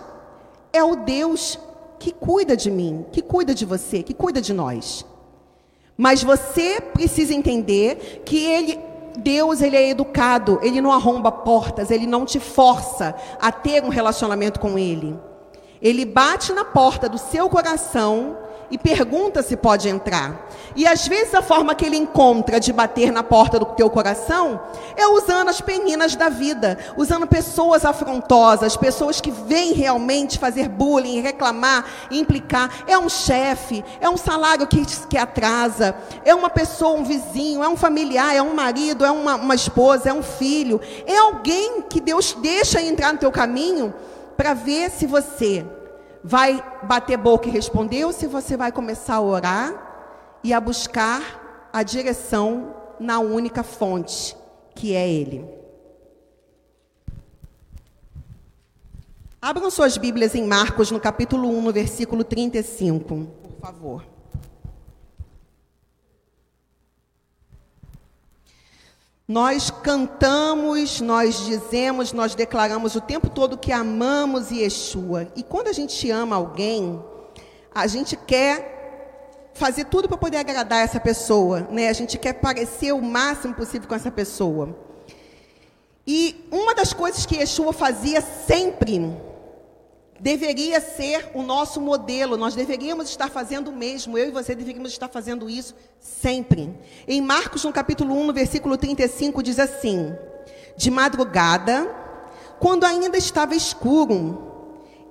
é 0.72 0.82
o 0.82 0.96
Deus 0.96 1.60
que 2.00 2.14
cuida 2.14 2.56
de 2.56 2.72
mim, 2.72 3.06
que 3.12 3.22
cuida 3.22 3.54
de 3.54 3.66
você, 3.66 4.02
que 4.02 4.14
cuida 4.14 4.40
de 4.40 4.54
nós. 4.54 5.06
Mas 5.98 6.24
você 6.24 6.80
precisa 6.80 7.34
entender 7.34 8.22
que 8.24 8.46
ele, 8.46 8.80
Deus, 9.18 9.62
ele 9.62 9.76
é 9.76 9.90
educado, 9.90 10.58
ele 10.62 10.80
não 10.80 10.94
arromba 10.94 11.32
portas, 11.34 11.92
ele 11.92 12.08
não 12.08 12.24
te 12.24 12.40
força 12.40 13.14
a 13.42 13.52
ter 13.52 13.84
um 13.84 13.90
relacionamento 13.90 14.58
com 14.58 14.80
ele. 14.80 15.20
Ele 15.82 16.06
bate 16.06 16.54
na 16.54 16.64
porta 16.64 17.10
do 17.10 17.18
seu 17.18 17.50
coração 17.50 18.38
e 18.70 18.78
pergunta 18.78 19.42
se 19.42 19.56
pode 19.56 19.88
entrar. 19.88 20.48
E 20.76 20.86
às 20.86 21.08
vezes 21.08 21.34
a 21.34 21.42
forma 21.42 21.74
que 21.74 21.86
ele 21.86 21.98
encontra 21.98 22.60
de 22.60 22.72
bater 22.72 23.12
na 23.12 23.24
porta 23.24 23.58
do 23.58 23.66
teu 23.66 23.90
coração 23.90 24.60
é 24.96 25.08
usando 25.08 25.50
as 25.50 25.62
peninas 25.62 26.16
da 26.16 26.30
vida, 26.30 26.78
usando 26.96 27.26
pessoas 27.26 27.86
afrontosas, 27.86 28.78
pessoas 28.78 29.22
que 29.22 29.32
vêm 29.32 29.74
realmente 29.74 30.38
fazer 30.38 30.68
bullying, 30.68 31.22
reclamar, 31.22 31.86
implicar. 32.12 32.84
É 32.88 32.98
um 32.98 33.10
chefe, 33.10 33.84
é 34.00 34.10
um 34.10 34.18
salário 34.18 34.68
que, 34.68 34.86
que 35.08 35.18
atrasa, 35.18 35.96
é 36.24 36.36
uma 36.36 36.50
pessoa, 36.50 37.00
um 37.00 37.04
vizinho, 37.04 37.64
é 37.64 37.70
um 37.70 37.78
familiar, 37.78 38.36
é 38.36 38.42
um 38.42 38.54
marido, 38.54 39.06
é 39.06 39.12
uma, 39.12 39.36
uma 39.36 39.56
esposa, 39.56 40.10
é 40.10 40.14
um 40.14 40.24
filho. 40.24 40.80
É 41.06 41.18
alguém 41.18 41.82
que 41.84 42.02
Deus 42.02 42.34
deixa 42.34 42.82
entrar 42.82 43.14
no 43.14 43.20
teu 43.20 43.32
caminho 43.32 43.94
para 44.36 44.54
ver 44.54 44.92
se 44.92 45.08
você 45.08 45.66
vai 46.24 46.64
bater 46.84 47.18
boca 47.18 47.48
e 47.48 47.52
responder 47.52 48.06
ou 48.06 48.12
se 48.12 48.28
você 48.28 48.58
vai 48.58 48.72
começar 48.72 49.16
a 49.16 49.22
orar 49.22 50.40
e 50.44 50.54
a 50.54 50.60
buscar 50.60 51.70
a 51.72 51.84
direção 51.84 52.76
na 53.00 53.20
única 53.20 53.64
fonte, 53.64 54.36
que 54.76 54.94
é 54.94 55.08
Ele. 55.08 55.46
Abram 59.42 59.70
suas 59.70 59.98
Bíblias 59.98 60.34
em 60.36 60.46
Marcos, 60.46 60.90
no 60.92 61.00
capítulo 61.00 61.48
1, 61.50 61.62
no 61.62 61.72
versículo 61.72 62.24
35, 62.24 63.28
por 63.44 63.62
favor. 63.62 64.17
Nós 69.28 69.70
cantamos, 69.70 71.02
nós 71.02 71.46
dizemos, 71.46 72.14
nós 72.14 72.34
declaramos 72.34 72.96
o 72.96 73.02
tempo 73.02 73.30
todo 73.30 73.58
que 73.58 73.74
amamos 73.74 74.52
Yeshua. 74.52 75.28
E 75.36 75.44
quando 75.44 75.68
a 75.68 75.74
gente 75.74 76.10
ama 76.10 76.38
alguém, 76.38 77.04
a 77.76 77.86
gente 77.88 78.16
quer 78.16 79.52
fazer 79.54 79.86
tudo 79.86 80.08
para 80.08 80.18
poder 80.18 80.38
agradar 80.38 80.82
essa 80.82 81.00
pessoa, 81.00 81.68
né? 81.70 81.90
A 81.90 81.94
gente 81.94 82.18
quer 82.18 82.34
parecer 82.34 82.94
o 82.94 83.02
máximo 83.02 83.54
possível 83.54 83.86
com 83.86 83.96
essa 83.96 84.10
pessoa. 84.10 84.74
E 86.06 86.48
uma 86.50 86.74
das 86.74 86.94
coisas 86.94 87.26
que 87.26 87.36
Yeshua 87.36 87.74
fazia 87.74 88.22
sempre 88.22 89.14
deveria 90.20 90.80
ser 90.80 91.32
o 91.34 91.42
nosso 91.42 91.80
modelo. 91.80 92.38
Nós 92.38 92.56
deveríamos 92.56 93.10
estar 93.10 93.30
fazendo 93.30 93.70
o 93.70 93.76
mesmo. 93.76 94.18
Eu 94.18 94.28
e 94.28 94.32
você 94.32 94.56
deveríamos 94.56 94.92
estar 94.92 95.08
fazendo 95.08 95.50
isso 95.50 95.76
sempre. 96.00 96.74
Em 97.08 97.22
Marcos, 97.22 97.64
no 97.64 97.72
capítulo 97.72 98.14
1, 98.16 98.24
no 98.26 98.34
versículo 98.34 98.78
35, 98.78 99.44
diz 99.44 99.60
assim: 99.60 100.16
De 100.76 100.90
madrugada, 100.90 101.90
quando 102.60 102.86
ainda 102.86 103.18
estava 103.18 103.56
escuro, 103.56 104.42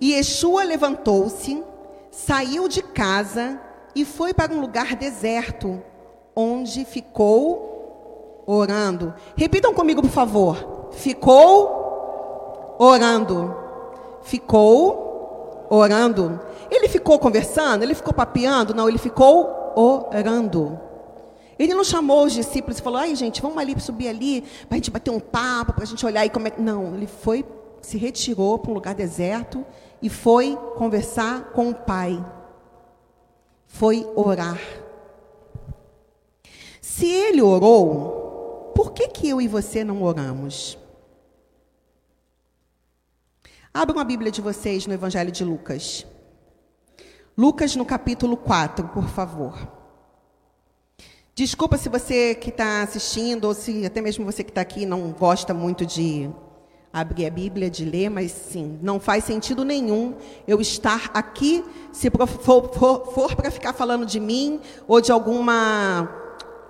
Yeshua 0.03 0.65
levantou-se, 0.65 1.63
saiu 2.11 2.69
de 2.69 2.83
casa 2.83 3.61
e 3.95 4.05
foi 4.05 4.35
para 4.35 4.53
um 4.53 4.61
lugar 4.61 4.95
deserto, 4.97 5.83
onde 6.35 6.85
ficou 6.85 8.45
orando. 8.47 9.15
Repitam 9.37 9.73
comigo, 9.75 10.03
por 10.03 10.11
favor. 10.11 10.91
Ficou 10.93 12.77
orando 12.79 13.66
ficou 14.27 15.67
orando. 15.71 16.41
Ele 16.71 16.89
ficou 16.89 17.19
conversando? 17.19 17.83
Ele 17.83 17.95
ficou 17.95 18.13
papeando? 18.13 18.75
Não, 18.75 18.89
ele 18.89 18.99
ficou 18.99 19.73
orando. 19.75 20.79
Ele 21.59 21.73
não 21.73 21.85
chamou 21.85 22.25
os 22.25 22.33
discípulos 22.33 22.79
e 22.79 22.83
falou: 22.83 22.99
ai, 22.99 23.15
gente, 23.15 23.41
vamos 23.41 23.59
ali 23.59 23.79
subir 23.81 24.09
ali, 24.09 24.43
para 24.69 24.73
a 24.73 24.75
gente 24.75 24.91
bater 24.91 25.11
um 25.11 25.21
papo, 25.21 25.73
para 25.73 25.85
a 25.85 25.87
gente 25.87 26.05
olhar 26.05 26.21
aí 26.21 26.31
como 26.31 26.49
é 26.49 26.51
que. 26.51 26.61
Não, 26.61 26.95
ele 26.95 27.07
foi, 27.07 27.45
se 27.81 27.97
retirou 27.97 28.59
para 28.59 28.71
um 28.71 28.75
lugar 28.75 28.95
deserto 28.95 29.65
e 30.03 30.11
foi 30.11 30.59
conversar 30.77 31.53
com 31.53 31.71
o 31.71 31.75
Pai. 31.75 32.23
Foi 33.67 34.07
orar. 34.15 34.61
Se 36.81 37.07
ele 37.07 37.43
orou, 37.43 38.73
por 38.75 38.93
que, 38.93 39.09
que 39.09 39.29
eu 39.29 39.41
e 39.41 39.49
você 39.49 39.85
não 39.85 40.03
oramos? 40.03 40.79
Abram 43.77 44.01
a 44.01 44.05
Bíblia 44.05 44.33
de 44.33 44.41
vocês 44.41 44.87
no 44.87 44.95
Evangelho 44.95 45.31
de 45.31 45.45
Lucas. 45.45 46.07
Lucas 47.37 47.77
no 47.77 47.85
capítulo 47.85 48.35
4, 48.35 48.89
por 48.89 49.07
favor. 49.07 49.71
Desculpa 51.35 51.77
se 51.77 51.91
você 51.91 52.35
que 52.35 52.49
está 52.49 52.81
assistindo, 52.81 53.45
ou 53.45 53.53
se 53.53 53.85
até 53.85 54.01
mesmo 54.01 54.25
você 54.25 54.43
que 54.43 54.51
está 54.51 54.63
aqui 54.63 54.87
não 54.87 55.11
gosta 55.13 55.53
muito 55.53 55.85
de 55.85 56.31
abrir 56.91 57.27
a 57.27 57.31
Bíblia, 57.31 57.69
de 57.69 57.85
ler, 57.85 58.09
mas 58.09 58.33
sim, 58.33 58.79
não 58.81 58.99
faz 58.99 59.25
sentido 59.25 59.63
nenhum 59.63 60.15
eu 60.49 60.59
estar 60.59 61.11
aqui 61.13 61.63
se 61.93 62.11
for, 62.11 62.73
for, 62.73 63.13
for 63.13 63.37
para 63.37 63.51
ficar 63.51 63.75
falando 63.75 64.07
de 64.07 64.19
mim 64.19 64.59
ou 64.89 65.03
de 65.03 65.13
alguma 65.13 66.26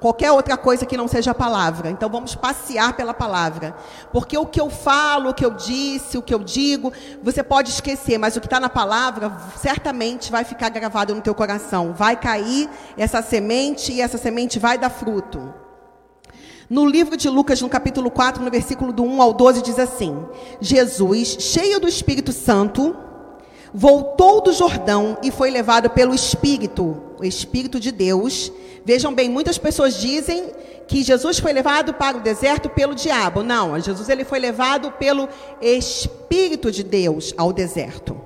qualquer 0.07 0.31
outra 0.31 0.57
coisa 0.57 0.87
que 0.87 0.97
não 0.97 1.09
seja 1.09 1.33
a 1.33 1.35
palavra. 1.35 1.91
Então 1.91 2.09
vamos 2.09 2.37
passear 2.37 2.95
pela 2.95 3.13
palavra. 3.13 3.75
Porque 4.13 4.39
o 4.39 4.47
que 4.47 4.61
eu 4.61 4.71
falo, 4.71 5.31
o 5.31 5.35
que 5.35 5.45
eu 5.45 5.51
disse, 5.51 6.17
o 6.17 6.23
que 6.23 6.33
eu 6.33 6.39
digo, 6.39 6.93
você 7.21 7.43
pode 7.43 7.71
esquecer, 7.71 8.17
mas 8.17 8.37
o 8.37 8.41
que 8.41 8.47
está 8.47 8.61
na 8.61 8.69
palavra 8.69 9.37
certamente 9.61 10.31
vai 10.31 10.45
ficar 10.45 10.69
gravado 10.69 11.13
no 11.13 11.21
teu 11.21 11.35
coração. 11.35 11.93
Vai 11.93 12.17
cair 12.17 12.71
essa 12.97 13.21
semente 13.21 13.93
e 13.93 14.01
essa 14.01 14.17
semente 14.17 14.61
vai 14.61 14.79
dar 14.79 14.91
fruto. 14.91 15.53
No 16.71 16.87
livro 16.87 17.17
de 17.17 17.29
Lucas, 17.29 17.61
no 17.61 17.69
capítulo 17.69 18.09
4, 18.09 18.45
no 18.45 18.51
versículo 18.51 18.93
do 18.93 19.03
1 19.03 19.23
ao 19.23 19.33
12, 19.33 19.63
diz 19.63 19.79
assim: 19.79 20.25
Jesus, 20.61 21.37
cheio 21.41 21.81
do 21.81 21.89
Espírito 21.89 22.33
Santo, 22.33 22.97
voltou 23.77 24.41
do 24.41 24.53
Jordão 24.53 25.19
e 25.23 25.31
foi 25.31 25.51
levado 25.51 25.91
pelo 25.91 26.15
Espírito, 26.15 26.97
o 27.21 27.25
Espírito 27.25 27.79
de 27.79 27.93
Deus, 27.93 28.51
Vejam 28.87 29.13
bem, 29.13 29.29
muitas 29.29 29.59
pessoas 29.59 30.01
dizem 30.01 30.53
que 30.87 31.03
Jesus 31.03 31.41
foi 31.41 31.53
levado 31.53 31.93
para 31.95 32.19
o 32.19 32.21
deserto 32.21 32.71
pelo 32.71 32.95
diabo. 32.95 33.43
Não, 33.43 33.81
Jesus 33.81 34.09
ele 34.09 34.25
foi 34.25 34.39
levado 34.39 34.93
pelo 34.93 35.29
Espírito 35.61 36.71
de 36.71 36.85
Deus 36.85 37.35
ao 37.37 37.53
deserto, 37.53 38.17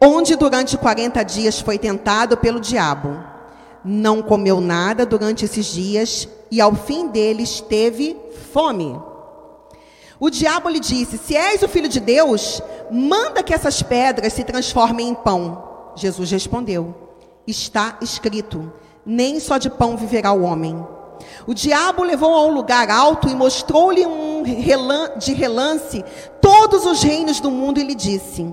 onde 0.00 0.34
durante 0.34 0.78
40 0.78 1.22
dias 1.24 1.60
foi 1.60 1.76
tentado 1.76 2.38
pelo 2.38 2.58
diabo. 2.58 3.22
Não 3.84 4.22
comeu 4.22 4.62
nada 4.62 5.04
durante 5.04 5.44
esses 5.44 5.66
dias 5.66 6.26
e 6.50 6.58
ao 6.58 6.74
fim 6.74 7.08
deles 7.08 7.60
teve 7.60 8.16
fome. 8.50 8.98
O 10.22 10.30
diabo 10.30 10.68
lhe 10.68 10.78
disse: 10.78 11.18
Se 11.18 11.34
és 11.34 11.64
o 11.64 11.68
filho 11.68 11.88
de 11.88 11.98
Deus, 11.98 12.62
manda 12.92 13.42
que 13.42 13.52
essas 13.52 13.82
pedras 13.82 14.32
se 14.32 14.44
transformem 14.44 15.08
em 15.08 15.14
pão. 15.16 15.90
Jesus 15.96 16.30
respondeu: 16.30 16.94
Está 17.44 17.98
escrito 18.00 18.72
nem 19.04 19.40
só 19.40 19.58
de 19.58 19.68
pão 19.68 19.96
viverá 19.96 20.32
o 20.32 20.42
homem. 20.42 20.80
O 21.44 21.52
diabo 21.52 22.04
levou 22.04 22.32
a 22.36 22.44
um 22.44 22.54
lugar 22.54 22.88
alto 22.88 23.28
e 23.28 23.34
mostrou-lhe 23.34 24.06
um 24.06 24.44
relan 24.44 25.18
de 25.18 25.34
relance 25.34 26.04
todos 26.40 26.86
os 26.86 27.02
reinos 27.02 27.40
do 27.40 27.50
mundo 27.50 27.80
e 27.80 27.82
lhe 27.82 27.94
disse: 27.96 28.46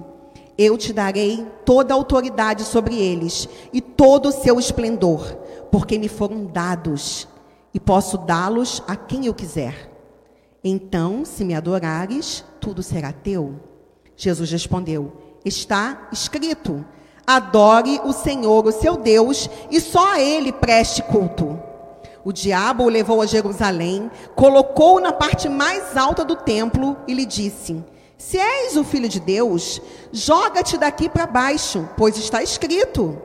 Eu 0.57 0.75
te 0.75 0.91
darei 0.91 1.45
toda 1.65 1.93
a 1.93 1.97
autoridade 1.97 2.63
sobre 2.63 2.97
eles 2.97 3.47
e 3.71 3.79
todo 3.79 4.29
o 4.29 4.31
seu 4.31 4.57
esplendor, 4.57 5.37
porque 5.71 5.99
me 5.99 6.09
foram 6.09 6.47
dados 6.47 7.27
e 7.71 7.79
posso 7.79 8.17
dá-los 8.17 8.81
a 8.87 8.95
quem 8.95 9.27
eu 9.27 9.35
quiser. 9.35 9.88
Então, 10.63 11.23
se 11.23 11.45
me 11.45 11.55
adorares, 11.55 12.43
tudo 12.59 12.83
será 12.83 13.13
teu. 13.13 13.55
Jesus 14.15 14.51
respondeu: 14.51 15.13
Está 15.45 16.09
escrito: 16.11 16.85
Adore 17.25 18.01
o 18.03 18.11
Senhor, 18.11 18.65
o 18.65 18.71
seu 18.71 18.97
Deus, 18.97 19.49
e 19.71 19.79
só 19.79 20.13
a 20.13 20.19
ele 20.19 20.51
preste 20.51 21.01
culto. 21.03 21.57
O 22.23 22.33
diabo 22.33 22.83
o 22.83 22.89
levou 22.89 23.21
a 23.21 23.25
Jerusalém, 23.25 24.11
colocou-o 24.35 24.99
na 24.99 25.13
parte 25.13 25.47
mais 25.47 25.95
alta 25.95 26.25
do 26.25 26.35
templo 26.35 26.97
e 27.07 27.13
lhe 27.13 27.25
disse: 27.25 27.81
Se 28.17 28.37
és 28.37 28.75
o 28.75 28.83
filho 28.83 29.07
de 29.07 29.21
Deus, 29.21 29.81
joga-te 30.11 30.77
daqui 30.77 31.07
para 31.07 31.25
baixo, 31.25 31.87
pois 31.95 32.17
está 32.17 32.43
escrito. 32.43 33.17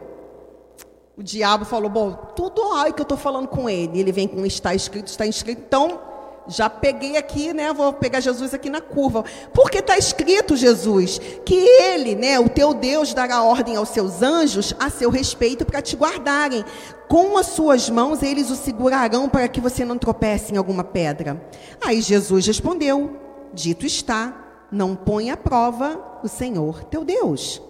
O 1.17 1.23
diabo 1.23 1.65
falou: 1.65 1.91
Bom, 1.91 2.13
tudo 2.37 2.63
ai 2.75 2.93
que 2.93 3.01
eu 3.01 3.05
estou 3.05 3.19
falando 3.19 3.49
com 3.49 3.69
ele. 3.69 3.99
Ele 3.99 4.13
vem 4.13 4.29
com 4.29 4.47
está 4.47 4.75
escrito, 4.75 5.09
está 5.09 5.27
escrito. 5.27 5.63
Então, 5.67 6.01
já 6.47 6.69
peguei 6.69 7.17
aqui, 7.17 7.53
né? 7.53 7.73
Vou 7.73 7.93
pegar 7.93 8.21
Jesus 8.21 8.53
aqui 8.53 8.69
na 8.69 8.81
curva. 8.81 9.25
Porque 9.53 9.79
está 9.79 9.97
escrito, 9.97 10.57
Jesus, 10.57 11.21
que 11.45 11.55
ele, 11.55 12.15
né, 12.15 12.39
o 12.39 12.49
teu 12.49 12.75
Deus, 12.75 13.15
dará 13.15 13.43
ordem 13.43 13.77
aos 13.77 13.89
seus 13.89 14.23
anjos 14.23 14.75
a 14.79 14.91
seu 14.91 15.11
respeito 15.11 15.65
para 15.65 15.83
te 15.83 15.97
guardarem. 15.97 16.65
Com 17.09 17.37
as 17.39 17.47
suas 17.47 17.89
mãos 17.89 18.23
eles 18.23 18.51
o 18.51 18.57
segurarão 18.57 19.29
para 19.29 19.49
que 19.49 19.61
você 19.61 19.85
não 19.85 19.99
tropece 19.99 20.53
em 20.53 20.57
alguma 20.57 20.85
pedra. 20.85 21.41
Aí 21.81 22.01
Jesus 22.01 22.47
respondeu: 22.47 23.19
Dito 23.53 23.87
está, 23.87 24.67
não 24.71 24.95
põe 24.95 25.31
à 25.31 25.37
prova 25.37 26.19
o 26.23 26.29
Senhor 26.29 26.85
teu 26.85 27.05
Deus. 27.05 27.63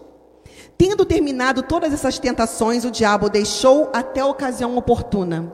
Tendo 0.76 1.04
terminado 1.04 1.62
todas 1.62 1.92
essas 1.92 2.18
tentações, 2.18 2.84
o 2.84 2.90
diabo 2.90 3.28
deixou 3.28 3.90
até 3.92 4.20
a 4.20 4.26
ocasião 4.26 4.76
oportuna. 4.76 5.52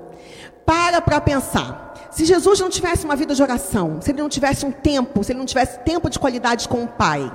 Para 0.65 1.01
para 1.01 1.21
pensar. 1.21 1.90
Se 2.11 2.25
Jesus 2.25 2.59
não 2.59 2.69
tivesse 2.69 3.05
uma 3.05 3.15
vida 3.15 3.35
de 3.35 3.43
oração, 3.43 3.99
se 4.01 4.11
ele 4.11 4.21
não 4.21 4.29
tivesse 4.29 4.67
um 4.67 4.73
tempo, 4.73 5.23
se 5.23 5.33
ele 5.33 5.39
não 5.39 5.47
tivesse 5.47 5.79
tempo 5.81 6.11
de 6.11 6.19
qualidade 6.19 6.69
com 6.69 6.83
o 6.83 6.89
Pai, 6.89 7.31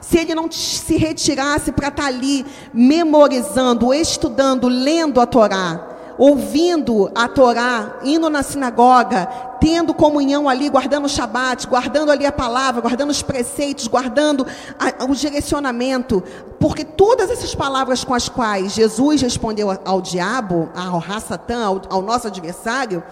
se 0.00 0.18
ele 0.18 0.34
não 0.34 0.50
se 0.50 0.96
retirasse 0.96 1.72
para 1.72 1.88
estar 1.88 2.02
tá 2.02 2.08
ali 2.08 2.46
memorizando, 2.72 3.92
estudando, 3.92 4.68
lendo 4.68 5.20
a 5.20 5.26
Torá, 5.26 5.88
ouvindo 6.16 7.10
a 7.14 7.26
Torá, 7.26 7.98
indo 8.04 8.28
na 8.28 8.42
sinagoga, 8.42 9.26
tendo 9.60 9.92
comunhão 9.92 10.48
ali, 10.48 10.68
guardando 10.68 11.04
o 11.04 11.08
Shabat, 11.08 11.66
guardando 11.66 12.10
ali 12.10 12.24
a 12.24 12.32
palavra, 12.32 12.80
guardando 12.80 13.10
os 13.10 13.22
preceitos, 13.22 13.86
guardando 13.86 14.46
a, 14.78 15.04
o 15.04 15.14
direcionamento, 15.14 16.22
porque 16.58 16.84
todas 16.84 17.30
essas 17.30 17.54
palavras 17.54 18.04
com 18.04 18.14
as 18.14 18.28
quais 18.28 18.74
Jesus 18.74 19.22
respondeu 19.22 19.70
ao, 19.84 20.00
diabo, 20.00 20.70
ao 20.74 21.02
Satã, 21.20 21.64
ao, 21.64 21.82
ao 21.88 22.02
nosso 22.02 22.26
adversário, 22.26 23.02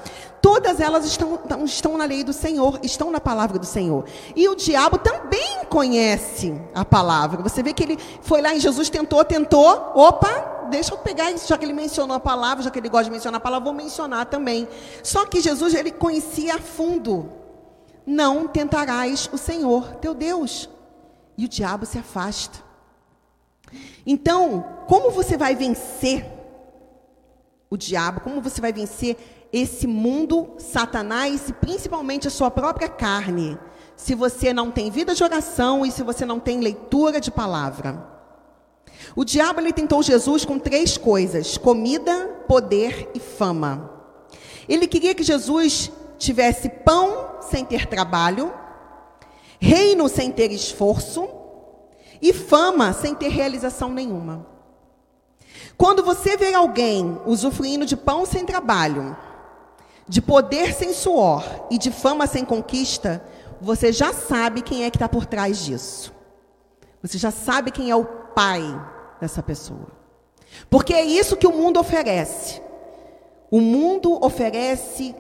Todas 0.41 0.81
elas 0.81 1.05
estão, 1.05 1.41
estão 1.65 1.97
na 1.97 2.05
lei 2.05 2.23
do 2.23 2.33
Senhor, 2.33 2.79
estão 2.83 3.11
na 3.11 3.21
palavra 3.21 3.59
do 3.59 3.67
Senhor. 3.67 4.05
E 4.37 4.49
o 4.49 4.55
diabo 4.55 4.99
também 4.99 5.65
conhece 5.69 6.55
a 6.75 6.85
palavra. 6.85 7.43
Você 7.43 7.63
vê 7.63 7.73
que 7.73 7.83
ele 7.83 7.99
foi 8.23 8.41
lá 8.41 8.55
em 8.55 8.61
Jesus, 8.61 8.89
tentou, 8.89 9.25
tentou. 9.25 9.93
Opa, 9.95 10.67
deixa 10.71 10.95
eu 10.95 10.99
pegar 10.99 11.31
isso, 11.31 11.49
já 11.49 11.59
que 11.59 11.65
ele 11.65 11.73
mencionou 11.73 12.17
a 12.17 12.21
palavra, 12.21 12.63
já 12.63 12.71
que 12.71 12.79
ele 12.79 12.89
gosta 12.89 13.05
de 13.05 13.11
mencionar 13.11 13.39
a 13.39 13.43
palavra, 13.43 13.65
vou 13.65 13.75
mencionar 13.75 14.27
também. 14.27 14.69
Só 15.03 15.27
que 15.27 15.41
Jesus, 15.41 15.75
ele 15.75 15.91
conhecia 15.91 16.57
a 16.57 16.59
fundo. 16.59 17.33
Não 18.07 18.47
tentarás 18.47 19.29
o 19.33 19.39
Senhor, 19.39 19.97
teu 19.97 20.15
Deus. 20.15 20.69
E 21.37 21.45
o 21.45 21.49
diabo 21.49 21.85
se 21.85 21.99
afasta. 21.99 22.65
Então, 24.07 24.65
como 24.87 25.11
você 25.11 25.37
vai 25.37 25.55
vencer 25.55 26.27
o 27.71 27.77
diabo? 27.77 28.21
Como 28.21 28.41
você 28.41 28.61
vai 28.61 28.73
vencer 28.73 29.17
esse 29.53 29.87
mundo, 29.87 30.55
Satanás 30.59 31.49
e 31.49 31.53
principalmente 31.53 32.29
a 32.29 32.31
sua 32.31 32.51
própria 32.51 32.89
carne, 32.89 33.59
se 33.97 34.15
você 34.15 34.53
não 34.53 34.71
tem 34.71 34.91
vida 34.91 35.15
de 35.15 35.25
oração 35.25 35.85
e 35.85 35.91
se 35.91 36.03
você 36.03 36.25
não 36.25 36.39
tem 36.39 36.61
leitura 36.61 37.21
de 37.21 37.31
palavra. 37.31 38.07
O 39.17 39.25
diabo 39.25 39.61
ele 39.61 39.73
tentou 39.73 40.03
Jesus 40.03 40.45
com 40.45 40.59
três 40.59 40.97
coisas: 40.97 41.57
comida, 41.57 42.45
poder 42.47 43.11
e 43.15 43.21
fama. 43.21 43.91
Ele 44.69 44.87
queria 44.87 45.15
que 45.15 45.23
Jesus 45.23 45.91
tivesse 46.19 46.69
pão 46.69 47.39
sem 47.41 47.65
ter 47.65 47.87
trabalho, 47.87 48.53
reino 49.59 50.09
sem 50.09 50.31
ter 50.31 50.53
esforço 50.53 51.29
e 52.21 52.33
fama 52.33 52.93
sem 52.93 53.15
ter 53.15 53.29
realização 53.29 53.91
nenhuma. 53.91 54.47
Quando 55.77 56.03
você 56.03 56.37
vê 56.37 56.53
alguém 56.55 57.21
usufruindo 57.25 57.87
de 57.87 57.97
pão 57.97 58.27
sem 58.27 58.45
trabalho, 58.45 59.17
de 60.09 60.23
poder 60.23 60.73
sem 60.73 60.93
suor 60.93 61.45
e 61.71 61.79
de 61.79 61.91
fama 61.91 62.27
sem 62.27 62.45
conquista, 62.45 63.23
você 63.61 63.93
já 63.93 64.13
sabe 64.13 64.63
quem 64.63 64.85
é 64.85 64.91
que 64.91 64.97
está 64.97 65.09
por 65.09 65.27
trás 65.27 65.65
disso. 65.65 66.13
Você 67.03 67.19
já 67.19 67.31
sabe 67.31 67.71
quem 67.71 67.91
é 67.91 67.97
o 67.97 68.05
pai 68.05 68.63
dessa 69.21 69.43
pessoa. 69.43 69.89
Porque 70.71 70.95
é 70.95 71.05
isso 71.05 71.37
que 71.37 71.47
o 71.47 71.53
mundo 71.53 71.79
oferece. 71.79 72.63
O 73.51 73.61
mundo 73.61 74.19
oferece 74.25 75.15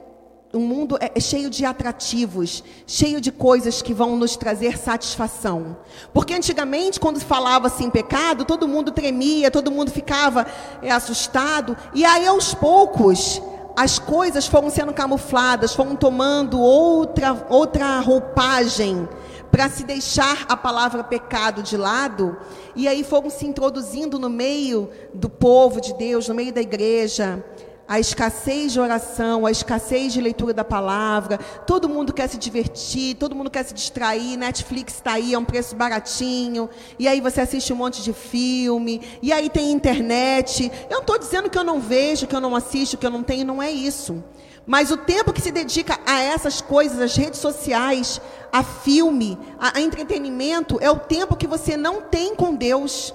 um 0.52 0.60
mundo 0.60 0.96
é, 0.98 1.12
é 1.14 1.20
cheio 1.20 1.50
de 1.50 1.64
atrativos, 1.64 2.64
cheio 2.86 3.20
de 3.20 3.30
coisas 3.30 3.82
que 3.82 3.92
vão 3.92 4.16
nos 4.16 4.36
trazer 4.36 4.78
satisfação. 4.78 5.76
Porque 6.12 6.32
antigamente, 6.32 6.98
quando 6.98 7.18
se 7.18 7.24
falava 7.24 7.66
assim 7.66 7.90
pecado, 7.90 8.44
todo 8.44 8.66
mundo 8.66 8.90
tremia, 8.90 9.50
todo 9.50 9.70
mundo 9.70 9.90
ficava 9.90 10.46
é, 10.82 10.90
assustado. 10.90 11.76
E 11.94 12.04
aí, 12.04 12.26
aos 12.26 12.54
poucos, 12.54 13.42
as 13.78 13.96
coisas 13.96 14.48
foram 14.48 14.70
sendo 14.70 14.92
camufladas, 14.92 15.72
foram 15.72 15.94
tomando 15.94 16.58
outra, 16.58 17.46
outra 17.48 18.00
roupagem 18.00 19.08
para 19.52 19.68
se 19.68 19.84
deixar 19.84 20.46
a 20.48 20.56
palavra 20.56 21.04
pecado 21.04 21.62
de 21.62 21.76
lado, 21.76 22.36
e 22.74 22.88
aí 22.88 23.04
foram 23.04 23.30
se 23.30 23.46
introduzindo 23.46 24.18
no 24.18 24.28
meio 24.28 24.90
do 25.14 25.28
povo 25.28 25.80
de 25.80 25.94
Deus, 25.94 26.26
no 26.26 26.34
meio 26.34 26.52
da 26.52 26.60
igreja, 26.60 27.44
a 27.88 27.98
escassez 27.98 28.72
de 28.72 28.78
oração, 28.78 29.46
a 29.46 29.50
escassez 29.50 30.12
de 30.12 30.20
leitura 30.20 30.52
da 30.52 30.62
palavra, 30.62 31.38
todo 31.66 31.88
mundo 31.88 32.12
quer 32.12 32.28
se 32.28 32.36
divertir, 32.36 33.16
todo 33.16 33.34
mundo 33.34 33.50
quer 33.50 33.64
se 33.64 33.72
distrair, 33.72 34.36
Netflix 34.36 34.94
está 34.94 35.12
aí, 35.12 35.32
é 35.32 35.38
um 35.38 35.44
preço 35.44 35.74
baratinho, 35.74 36.68
e 36.98 37.08
aí 37.08 37.18
você 37.18 37.40
assiste 37.40 37.72
um 37.72 37.76
monte 37.76 38.02
de 38.02 38.12
filme, 38.12 39.00
e 39.22 39.32
aí 39.32 39.48
tem 39.48 39.72
internet. 39.72 40.70
Eu 40.90 40.96
não 40.96 41.00
estou 41.00 41.18
dizendo 41.18 41.48
que 41.48 41.58
eu 41.58 41.64
não 41.64 41.80
vejo, 41.80 42.26
que 42.26 42.36
eu 42.36 42.40
não 42.40 42.54
assisto, 42.54 42.98
que 42.98 43.06
eu 43.06 43.10
não 43.10 43.22
tenho, 43.22 43.46
não 43.46 43.62
é 43.62 43.70
isso. 43.70 44.22
Mas 44.66 44.90
o 44.90 44.98
tempo 44.98 45.32
que 45.32 45.40
se 45.40 45.50
dedica 45.50 45.98
a 46.04 46.20
essas 46.20 46.60
coisas, 46.60 47.00
as 47.00 47.16
redes 47.16 47.40
sociais, 47.40 48.20
a 48.52 48.62
filme, 48.62 49.38
a, 49.58 49.78
a 49.78 49.80
entretenimento, 49.80 50.76
é 50.82 50.90
o 50.90 50.98
tempo 50.98 51.36
que 51.36 51.46
você 51.46 51.74
não 51.74 52.02
tem 52.02 52.34
com 52.34 52.54
Deus. 52.54 53.14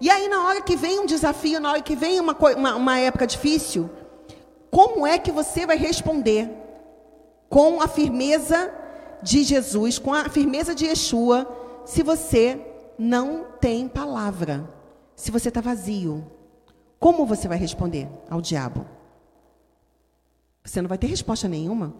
E 0.00 0.08
aí, 0.08 0.28
na 0.28 0.46
hora 0.46 0.62
que 0.62 0.76
vem 0.76 1.00
um 1.00 1.04
desafio, 1.04 1.60
na 1.60 1.72
hora 1.72 1.82
que 1.82 1.94
vem 1.94 2.18
uma, 2.18 2.34
uma, 2.56 2.76
uma 2.76 2.98
época 2.98 3.26
difícil, 3.26 3.90
como 4.74 5.06
é 5.06 5.18
que 5.18 5.30
você 5.30 5.64
vai 5.64 5.76
responder? 5.76 6.50
Com 7.48 7.80
a 7.80 7.86
firmeza 7.86 8.74
de 9.22 9.44
Jesus, 9.44 10.00
com 10.00 10.12
a 10.12 10.28
firmeza 10.28 10.74
de 10.74 10.86
Yeshua, 10.86 11.46
se 11.84 12.02
você 12.02 12.60
não 12.98 13.44
tem 13.60 13.86
palavra, 13.86 14.68
se 15.14 15.30
você 15.30 15.46
está 15.46 15.60
vazio. 15.60 16.28
Como 16.98 17.24
você 17.24 17.46
vai 17.46 17.56
responder 17.56 18.08
ao 18.28 18.40
diabo? 18.40 18.84
Você 20.64 20.82
não 20.82 20.88
vai 20.88 20.98
ter 20.98 21.06
resposta 21.06 21.46
nenhuma. 21.46 21.94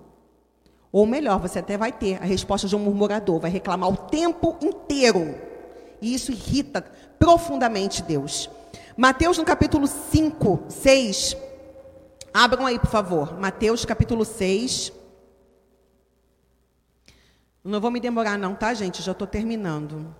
Ou 0.90 1.06
melhor, 1.06 1.38
você 1.38 1.60
até 1.60 1.78
vai 1.78 1.92
ter 1.92 2.20
a 2.20 2.24
resposta 2.24 2.66
de 2.66 2.74
um 2.74 2.80
murmurador, 2.80 3.38
vai 3.38 3.52
reclamar 3.52 3.88
o 3.88 3.96
tempo 3.96 4.56
inteiro. 4.60 5.32
E 6.02 6.12
isso 6.12 6.32
irrita 6.32 6.84
profundamente 7.20 8.02
Deus. 8.02 8.50
Mateus 8.96 9.38
no 9.38 9.44
capítulo 9.44 9.86
5, 9.86 10.64
6, 10.68 11.36
Abram 12.36 12.66
aí, 12.66 12.80
por 12.80 12.90
favor. 12.90 13.38
Mateus 13.38 13.84
capítulo 13.84 14.24
6. 14.24 14.92
Não 17.62 17.80
vou 17.80 17.92
me 17.92 18.00
demorar, 18.00 18.36
não, 18.36 18.56
tá, 18.56 18.74
gente? 18.74 19.00
Já 19.02 19.12
estou 19.12 19.24
terminando. 19.24 20.12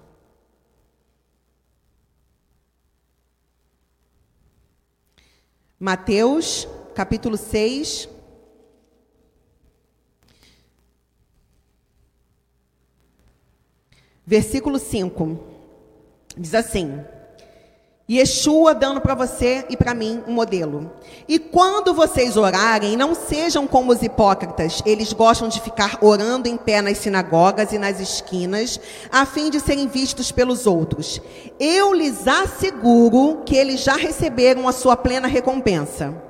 Mateus 5.76 6.68
capítulo 6.94 7.36
6. 7.36 8.08
Versículo 14.24 14.78
5. 14.78 15.38
Diz 16.38 16.54
assim: 16.54 17.04
Yeshua 18.10 18.74
dando 18.74 19.00
para 19.00 19.14
você 19.14 19.64
e 19.70 19.78
para 19.78 19.94
mim 19.94 20.22
um 20.26 20.32
modelo. 20.32 20.92
E 21.26 21.38
quando 21.38 21.94
vocês 21.94 22.36
orarem, 22.36 22.98
não 22.98 23.14
sejam 23.14 23.66
como 23.66 23.92
os 23.92 24.02
hipócritas. 24.02 24.82
Eles 24.84 25.14
gostam 25.14 25.48
de 25.48 25.58
ficar 25.58 25.98
orando 26.02 26.46
em 26.46 26.56
pé 26.56 26.82
nas 26.82 26.98
sinagogas 26.98 27.72
e 27.72 27.78
nas 27.78 28.00
esquinas, 28.00 28.78
a 29.10 29.24
fim 29.24 29.48
de 29.48 29.58
serem 29.58 29.88
vistos 29.88 30.30
pelos 30.30 30.66
outros. 30.66 31.18
Eu 31.58 31.94
lhes 31.94 32.28
asseguro 32.28 33.42
que 33.46 33.56
eles 33.56 33.80
já 33.80 33.96
receberam 33.96 34.68
a 34.68 34.72
sua 34.72 34.98
plena 34.98 35.26
recompensa. 35.26 36.23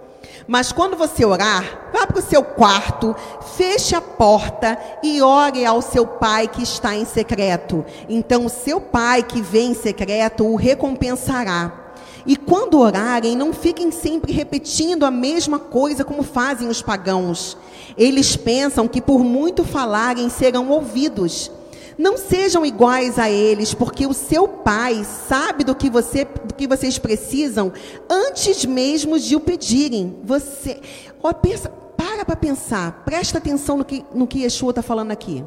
Mas 0.46 0.72
quando 0.72 0.96
você 0.96 1.24
orar, 1.24 1.90
vá 1.92 2.06
para 2.06 2.18
o 2.18 2.22
seu 2.22 2.42
quarto, 2.42 3.16
feche 3.56 3.94
a 3.94 4.00
porta 4.00 4.78
e 5.02 5.22
ore 5.22 5.64
ao 5.64 5.80
seu 5.80 6.06
pai 6.06 6.46
que 6.46 6.62
está 6.62 6.94
em 6.94 7.04
secreto. 7.04 7.84
Então 8.08 8.44
o 8.44 8.50
seu 8.50 8.80
pai 8.80 9.22
que 9.22 9.40
vem 9.40 9.70
em 9.70 9.74
secreto 9.74 10.44
o 10.44 10.56
recompensará. 10.56 11.84
E 12.26 12.36
quando 12.36 12.78
orarem, 12.78 13.36
não 13.36 13.52
fiquem 13.52 13.90
sempre 13.90 14.32
repetindo 14.32 15.04
a 15.04 15.10
mesma 15.10 15.58
coisa 15.58 16.04
como 16.04 16.22
fazem 16.22 16.68
os 16.68 16.80
pagãos. 16.80 17.56
Eles 17.96 18.34
pensam 18.34 18.88
que 18.88 19.00
por 19.00 19.22
muito 19.22 19.62
falarem 19.62 20.28
serão 20.30 20.70
ouvidos. 20.70 21.50
Não 21.96 22.16
sejam 22.16 22.64
iguais 22.64 23.18
a 23.18 23.30
eles, 23.30 23.74
porque 23.74 24.06
o 24.06 24.12
seu 24.12 24.48
pai 24.48 25.04
sabe 25.04 25.64
do 25.64 25.74
que, 25.74 25.88
você, 25.88 26.24
do 26.24 26.54
que 26.54 26.66
vocês 26.66 26.98
precisam 26.98 27.72
antes 28.08 28.64
mesmo 28.64 29.18
de 29.18 29.36
o 29.36 29.40
pedirem. 29.40 30.18
Você, 30.24 30.80
ó, 31.22 31.32
pensa, 31.32 31.68
para 31.96 32.24
para 32.24 32.36
pensar, 32.36 33.02
presta 33.04 33.38
atenção 33.38 33.78
no 33.78 33.84
que, 33.84 34.04
no 34.14 34.26
que 34.26 34.40
Yeshua 34.40 34.70
está 34.70 34.82
falando 34.82 35.10
aqui. 35.10 35.44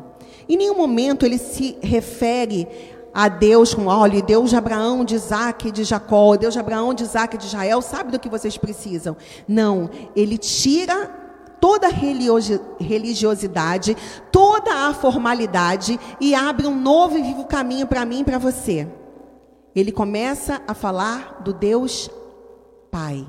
Em 0.47 0.57
nenhum 0.57 0.77
momento 0.77 1.25
ele 1.25 1.37
se 1.37 1.77
refere 1.81 2.67
a 3.13 3.27
Deus 3.27 3.73
com, 3.73 3.87
olha, 3.87 4.21
Deus 4.21 4.51
de 4.51 4.55
Abraão, 4.55 5.03
de 5.03 5.15
Isaac, 5.15 5.71
de 5.71 5.83
Jacó, 5.83 6.35
Deus 6.35 6.53
de 6.53 6.59
Abraão, 6.59 6.93
de 6.93 7.03
Isaac, 7.03 7.37
de 7.37 7.45
Israel, 7.45 7.81
sabe 7.81 8.11
do 8.11 8.19
que 8.19 8.29
vocês 8.29 8.57
precisam. 8.57 9.17
Não, 9.47 9.89
ele 10.15 10.37
tira 10.37 11.26
toda 11.59 11.89
religiosidade, 12.79 13.95
toda 14.31 14.87
a 14.87 14.93
formalidade 14.93 15.99
e 16.19 16.33
abre 16.33 16.67
um 16.67 16.79
novo 16.79 17.17
e 17.17 17.21
vivo 17.21 17.45
caminho 17.45 17.87
para 17.87 18.05
mim 18.05 18.21
e 18.21 18.23
para 18.23 18.37
você. 18.37 18.87
Ele 19.75 19.91
começa 19.91 20.61
a 20.67 20.73
falar 20.73 21.41
do 21.43 21.53
Deus 21.53 22.09
Pai. 22.89 23.27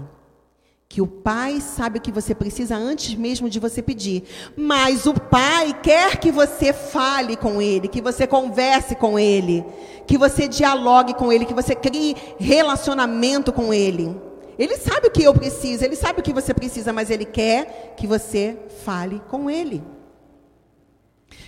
Que 0.88 1.02
o 1.02 1.06
Pai 1.06 1.60
sabe 1.60 1.98
o 1.98 2.00
que 2.00 2.10
você 2.10 2.34
precisa 2.34 2.74
antes 2.74 3.14
mesmo 3.14 3.50
de 3.50 3.60
você 3.60 3.82
pedir. 3.82 4.24
Mas 4.56 5.04
o 5.04 5.12
Pai 5.12 5.78
quer 5.82 6.16
que 6.16 6.32
você 6.32 6.72
fale 6.72 7.36
com 7.36 7.60
Ele, 7.60 7.88
que 7.88 8.00
você 8.00 8.26
converse 8.26 8.94
com 8.94 9.18
Ele, 9.18 9.62
que 10.06 10.16
você 10.16 10.48
dialogue 10.48 11.12
com 11.12 11.30
Ele, 11.30 11.44
que 11.44 11.52
você 11.52 11.74
crie 11.74 12.16
relacionamento 12.38 13.52
com 13.52 13.74
Ele. 13.74 14.27
Ele 14.58 14.76
sabe 14.76 15.06
o 15.06 15.10
que 15.10 15.22
eu 15.22 15.32
preciso, 15.32 15.84
ele 15.84 15.94
sabe 15.94 16.20
o 16.20 16.22
que 16.22 16.32
você 16.32 16.52
precisa, 16.52 16.92
mas 16.92 17.10
ele 17.10 17.24
quer 17.24 17.94
que 17.96 18.06
você 18.06 18.58
fale 18.84 19.22
com 19.28 19.48
ele. 19.48 19.82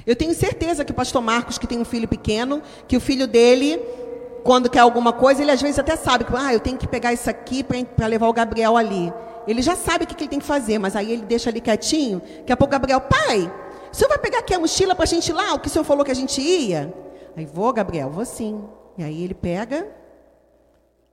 Eu 0.07 0.15
tenho 0.15 0.33
certeza 0.35 0.85
que 0.85 0.93
o 0.93 0.95
pastor 0.95 1.21
Marcos, 1.21 1.59
que 1.59 1.67
tem 1.67 1.79
um 1.79 1.85
filho 1.85 2.07
pequeno, 2.07 2.63
que 2.87 2.97
o 2.97 3.01
filho 3.01 3.27
dele, 3.27 3.81
quando 4.45 4.71
quer 4.71 4.81
alguma 4.81 5.13
coisa, 5.13 5.43
ele 5.43 5.51
às 5.51 5.61
vezes 5.61 5.79
até 5.79 5.97
sabe 5.97 6.25
que, 6.25 6.33
ah, 6.37 6.55
eu 6.55 6.61
tenho 6.61 6.79
que 6.79 6.87
pegar 6.87 7.13
isso 7.13 7.29
aqui 7.29 7.65
para 7.65 8.07
levar 8.07 8.29
o 8.29 8.33
Gabriel 8.33 8.77
ali. 8.77 9.13
Ele 9.47 9.61
já 9.61 9.75
sabe 9.75 10.05
o 10.05 10.07
que, 10.07 10.15
que 10.15 10.23
ele 10.25 10.31
tem 10.31 10.39
que 10.39 10.47
fazer, 10.47 10.79
mas 10.79 10.95
aí 10.95 11.11
ele 11.13 11.23
deixa 11.23 11.51
ali 11.51 11.61
quietinho. 11.61 12.23
Daqui 12.39 12.53
a 12.53 12.57
pouco 12.57 12.71
Gabriel, 12.71 13.01
pai, 13.01 13.51
o 13.93 13.97
senhor 13.97 14.09
vai 14.09 14.19
pegar 14.19 14.39
aqui 14.39 14.55
a 14.55 14.59
mochila 14.61 14.95
para 14.95 15.05
a 15.05 15.09
gente 15.09 15.29
ir 15.29 15.33
lá, 15.33 15.55
o 15.55 15.59
que 15.59 15.67
o 15.67 15.71
senhor 15.71 15.85
falou 15.85 16.05
que 16.05 16.13
a 16.13 16.15
gente 16.15 16.41
ia? 16.41 16.95
Aí, 17.37 17.45
vou, 17.45 17.73
Gabriel, 17.73 18.11
vou 18.11 18.25
sim. 18.25 18.63
E 18.97 19.03
aí 19.03 19.25
ele 19.25 19.35
pega 19.35 19.87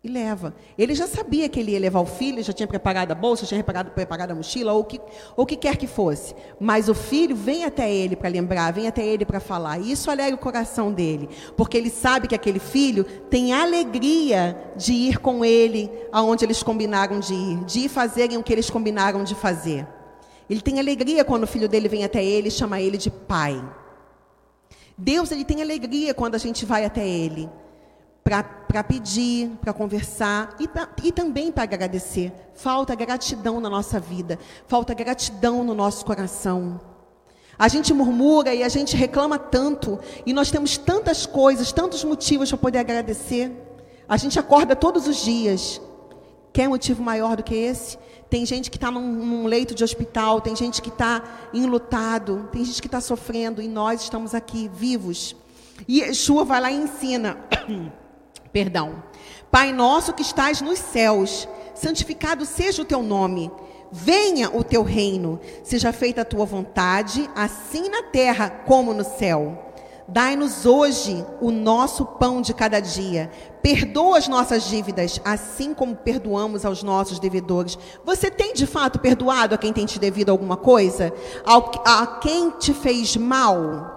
e 0.03 0.07
leva. 0.07 0.53
Ele 0.77 0.93
já 0.93 1.07
sabia 1.07 1.49
que 1.49 1.59
ele 1.59 1.71
ia 1.71 1.79
levar 1.79 1.99
o 1.99 2.05
filho, 2.05 2.43
já 2.43 2.53
tinha 2.53 2.67
preparado 2.67 3.11
a 3.11 3.15
bolsa, 3.15 3.43
já 3.43 3.49
tinha 3.49 3.63
preparado, 3.63 3.91
preparado 3.91 4.31
a 4.31 4.35
mochila, 4.35 4.73
ou 4.73 4.81
o 4.81 4.85
que, 4.85 5.01
ou 5.35 5.45
que 5.45 5.55
quer 5.55 5.75
que 5.75 5.87
fosse. 5.87 6.35
Mas 6.59 6.87
o 6.87 6.93
filho 6.93 7.35
vem 7.35 7.65
até 7.65 7.91
ele 7.91 8.15
para 8.15 8.29
lembrar, 8.29 8.71
vem 8.71 8.87
até 8.87 9.05
ele 9.05 9.25
para 9.25 9.39
falar. 9.39 9.79
E 9.79 9.91
isso 9.91 10.09
alegra 10.11 10.35
o 10.35 10.39
coração 10.39 10.91
dele, 10.91 11.29
porque 11.55 11.77
ele 11.77 11.89
sabe 11.89 12.27
que 12.27 12.35
aquele 12.35 12.59
filho 12.59 13.03
tem 13.03 13.53
alegria 13.53 14.71
de 14.75 14.93
ir 14.93 15.17
com 15.19 15.43
ele 15.43 15.91
aonde 16.11 16.45
eles 16.45 16.61
combinaram 16.61 17.19
de 17.19 17.33
ir, 17.33 17.65
de 17.65 17.79
ir 17.81 17.89
fazerem 17.89 18.37
o 18.37 18.43
que 18.43 18.53
eles 18.53 18.69
combinaram 18.69 19.23
de 19.23 19.33
fazer. 19.33 19.87
Ele 20.49 20.61
tem 20.61 20.79
alegria 20.79 21.25
quando 21.25 21.43
o 21.43 21.47
filho 21.47 21.67
dele 21.67 21.89
vem 21.89 22.03
até 22.03 22.23
ele 22.23 22.47
e 22.47 22.51
chama 22.51 22.79
ele 22.79 22.97
de 22.97 23.09
pai. 23.09 23.61
Deus 24.97 25.31
ele 25.31 25.43
tem 25.43 25.61
alegria 25.61 26.13
quando 26.13 26.35
a 26.35 26.39
gente 26.39 26.65
vai 26.65 26.85
até 26.85 27.05
ele 27.05 27.49
para 28.27 28.83
pedir, 28.83 29.51
para 29.61 29.71
conversar 29.71 30.53
e, 30.59 30.67
e 31.07 31.11
também 31.13 31.49
para 31.49 31.63
agradecer. 31.63 32.33
Falta 32.53 32.93
gratidão 32.93 33.61
na 33.61 33.69
nossa 33.69 34.01
vida, 34.01 34.37
falta 34.67 34.93
gratidão 34.93 35.63
no 35.63 35.73
nosso 35.73 36.05
coração. 36.05 36.79
A 37.57 37.69
gente 37.69 37.93
murmura 37.93 38.53
e 38.53 38.63
a 38.63 38.69
gente 38.69 38.97
reclama 38.97 39.39
tanto, 39.39 39.97
e 40.25 40.33
nós 40.33 40.51
temos 40.51 40.77
tantas 40.77 41.25
coisas, 41.25 41.71
tantos 41.71 42.03
motivos 42.03 42.49
para 42.49 42.57
poder 42.57 42.79
agradecer. 42.79 43.51
A 44.09 44.17
gente 44.17 44.37
acorda 44.37 44.75
todos 44.75 45.07
os 45.07 45.23
dias. 45.23 45.81
Quer 46.51 46.67
motivo 46.67 47.01
maior 47.01 47.37
do 47.37 47.43
que 47.43 47.55
esse? 47.55 47.97
Tem 48.29 48.45
gente 48.45 48.69
que 48.69 48.77
está 48.77 48.91
num, 48.91 49.01
num, 49.01 49.47
leito 49.47 49.73
de 49.73 49.83
hospital, 49.85 50.41
tem 50.41 50.55
gente 50.55 50.81
que 50.81 50.89
está 50.89 51.23
enlutado, 51.53 52.49
tem 52.51 52.63
gente 52.65 52.81
que 52.81 52.87
está 52.87 52.99
sofrendo, 52.99 53.61
e 53.61 53.69
nós 53.69 54.01
estamos 54.01 54.35
aqui 54.35 54.69
vivos. 54.73 55.33
E 55.87 56.01
Yeshua 56.01 56.43
vai 56.43 56.59
lá 56.59 56.69
e 56.69 56.75
ensina. 56.75 57.37
Perdão. 58.51 59.03
Pai 59.51 59.71
nosso 59.71 60.13
que 60.13 60.21
estás 60.21 60.61
nos 60.61 60.79
céus, 60.79 61.47
santificado 61.73 62.45
seja 62.45 62.81
o 62.81 62.85
teu 62.85 63.01
nome. 63.01 63.51
Venha 63.91 64.49
o 64.53 64.63
teu 64.63 64.83
reino, 64.83 65.39
seja 65.63 65.93
feita 65.93 66.21
a 66.21 66.25
tua 66.25 66.45
vontade, 66.45 67.29
assim 67.33 67.89
na 67.89 68.03
terra 68.03 68.49
como 68.49 68.93
no 68.93 69.03
céu. 69.03 69.63
Dai-nos 70.09 70.65
hoje 70.65 71.25
o 71.41 71.51
nosso 71.51 72.05
pão 72.05 72.41
de 72.41 72.53
cada 72.53 72.79
dia. 72.79 73.29
Perdoa 73.61 74.17
as 74.17 74.27
nossas 74.27 74.63
dívidas, 74.63 75.19
assim 75.23 75.73
como 75.73 75.97
perdoamos 75.97 76.63
aos 76.65 76.81
nossos 76.81 77.19
devedores. 77.19 77.77
Você 78.05 78.31
tem 78.31 78.53
de 78.53 78.65
fato 78.65 78.99
perdoado 78.99 79.53
a 79.53 79.57
quem 79.57 79.73
tem 79.73 79.85
te 79.85 79.99
devido 79.99 80.29
alguma 80.29 80.55
coisa? 80.55 81.13
A 81.45 82.07
quem 82.21 82.51
te 82.51 82.73
fez 82.73 83.17
mal? 83.17 83.95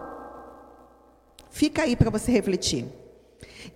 Fica 1.48 1.82
aí 1.82 1.94
para 1.94 2.10
você 2.10 2.32
refletir. 2.32 2.99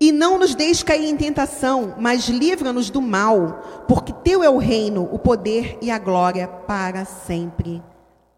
E 0.00 0.10
não 0.10 0.38
nos 0.38 0.54
deixe 0.54 0.84
cair 0.84 1.08
em 1.08 1.16
tentação, 1.16 1.94
mas 1.98 2.28
livra-nos 2.28 2.90
do 2.90 3.00
mal, 3.00 3.84
porque 3.86 4.12
teu 4.12 4.42
é 4.42 4.50
o 4.50 4.58
reino, 4.58 5.08
o 5.12 5.18
poder 5.18 5.78
e 5.80 5.90
a 5.90 5.98
glória 5.98 6.48
para 6.48 7.04
sempre. 7.04 7.82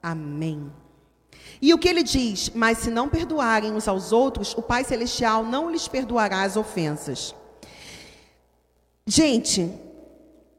Amém. 0.03 0.71
E 1.61 1.73
o 1.73 1.79
que 1.79 1.89
ele 1.89 2.03
diz? 2.03 2.51
Mas 2.55 2.79
se 2.79 2.91
não 2.91 3.09
perdoarem 3.09 3.73
uns 3.73 3.89
aos 3.89 4.13
outros, 4.13 4.55
o 4.57 4.63
Pai 4.63 4.85
Celestial 4.85 5.43
não 5.43 5.71
lhes 5.71 5.89
perdoará 5.89 6.43
as 6.43 6.57
ofensas. 6.57 7.35
Gente, 9.07 9.73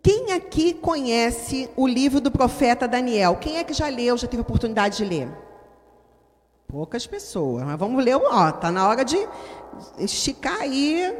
quem 0.01 0.31
aqui 0.31 0.73
conhece 0.73 1.69
o 1.75 1.85
livro 1.85 2.19
do 2.21 2.31
profeta 2.31 2.87
Daniel? 2.87 3.35
Quem 3.35 3.57
é 3.57 3.63
que 3.63 3.73
já 3.73 3.89
leu, 3.89 4.17
já 4.17 4.27
teve 4.27 4.41
oportunidade 4.41 4.97
de 4.97 5.05
ler? 5.05 5.29
Poucas 6.67 7.05
pessoas, 7.05 7.63
mas 7.63 7.77
vamos 7.77 8.03
ler, 8.03 8.15
ó, 8.15 8.51
tá 8.51 8.71
na 8.71 8.87
hora 8.87 9.05
de 9.05 9.17
esticar 9.99 10.61
aí, 10.61 11.13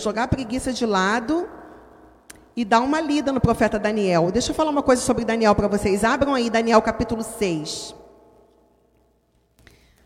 jogar 0.00 0.24
a 0.24 0.28
preguiça 0.28 0.72
de 0.72 0.86
lado 0.86 1.48
e 2.56 2.64
dar 2.64 2.80
uma 2.80 3.00
lida 3.00 3.32
no 3.32 3.40
profeta 3.40 3.78
Daniel. 3.78 4.30
Deixa 4.30 4.50
eu 4.50 4.54
falar 4.54 4.70
uma 4.70 4.82
coisa 4.82 5.02
sobre 5.02 5.24
Daniel 5.24 5.54
para 5.54 5.68
vocês. 5.68 6.04
Abram 6.04 6.34
aí 6.34 6.50
Daniel 6.50 6.82
capítulo 6.82 7.22
6. 7.22 7.94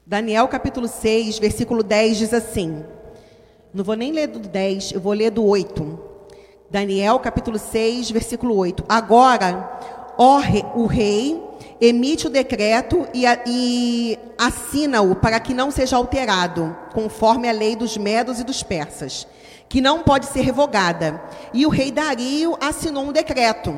Daniel 0.07 0.47
capítulo 0.47 0.87
6, 0.87 1.39
versículo 1.39 1.83
10 1.83 2.19
diz 2.19 2.33
assim: 2.33 2.85
Não 3.75 3.83
vou 3.83 3.97
nem 3.97 4.13
ler 4.13 4.29
do 4.29 4.39
10, 4.39 4.93
eu 4.93 5.01
vou 5.01 5.13
ler 5.13 5.31
do 5.31 5.45
8. 5.45 5.99
Daniel 6.71 7.19
capítulo 7.19 7.59
6, 7.59 8.11
versículo 8.11 8.57
8. 8.57 8.85
Agora, 8.89 10.15
ó 10.17 10.41
o 10.75 10.87
rei 10.87 11.46
emite 11.81 12.27
o 12.27 12.31
decreto 12.31 13.07
e, 13.13 13.25
e 13.47 14.19
assina-o 14.39 15.15
para 15.15 15.41
que 15.41 15.55
não 15.55 15.71
seja 15.71 15.97
alterado, 15.97 16.77
conforme 16.93 17.49
a 17.49 17.53
lei 17.53 17.77
dos 17.77 17.97
medos 17.97 18.41
e 18.41 18.45
dos 18.45 18.63
persas, 18.63 19.27
que 19.69 19.81
não 19.81 20.03
pode 20.03 20.27
ser 20.27 20.41
revogada. 20.41 21.23
E 21.53 21.67
o 21.67 21.71
rei 21.71 21.91
Dario 21.91 22.57
assinou 22.61 23.05
um 23.05 23.13
decreto. 23.13 23.75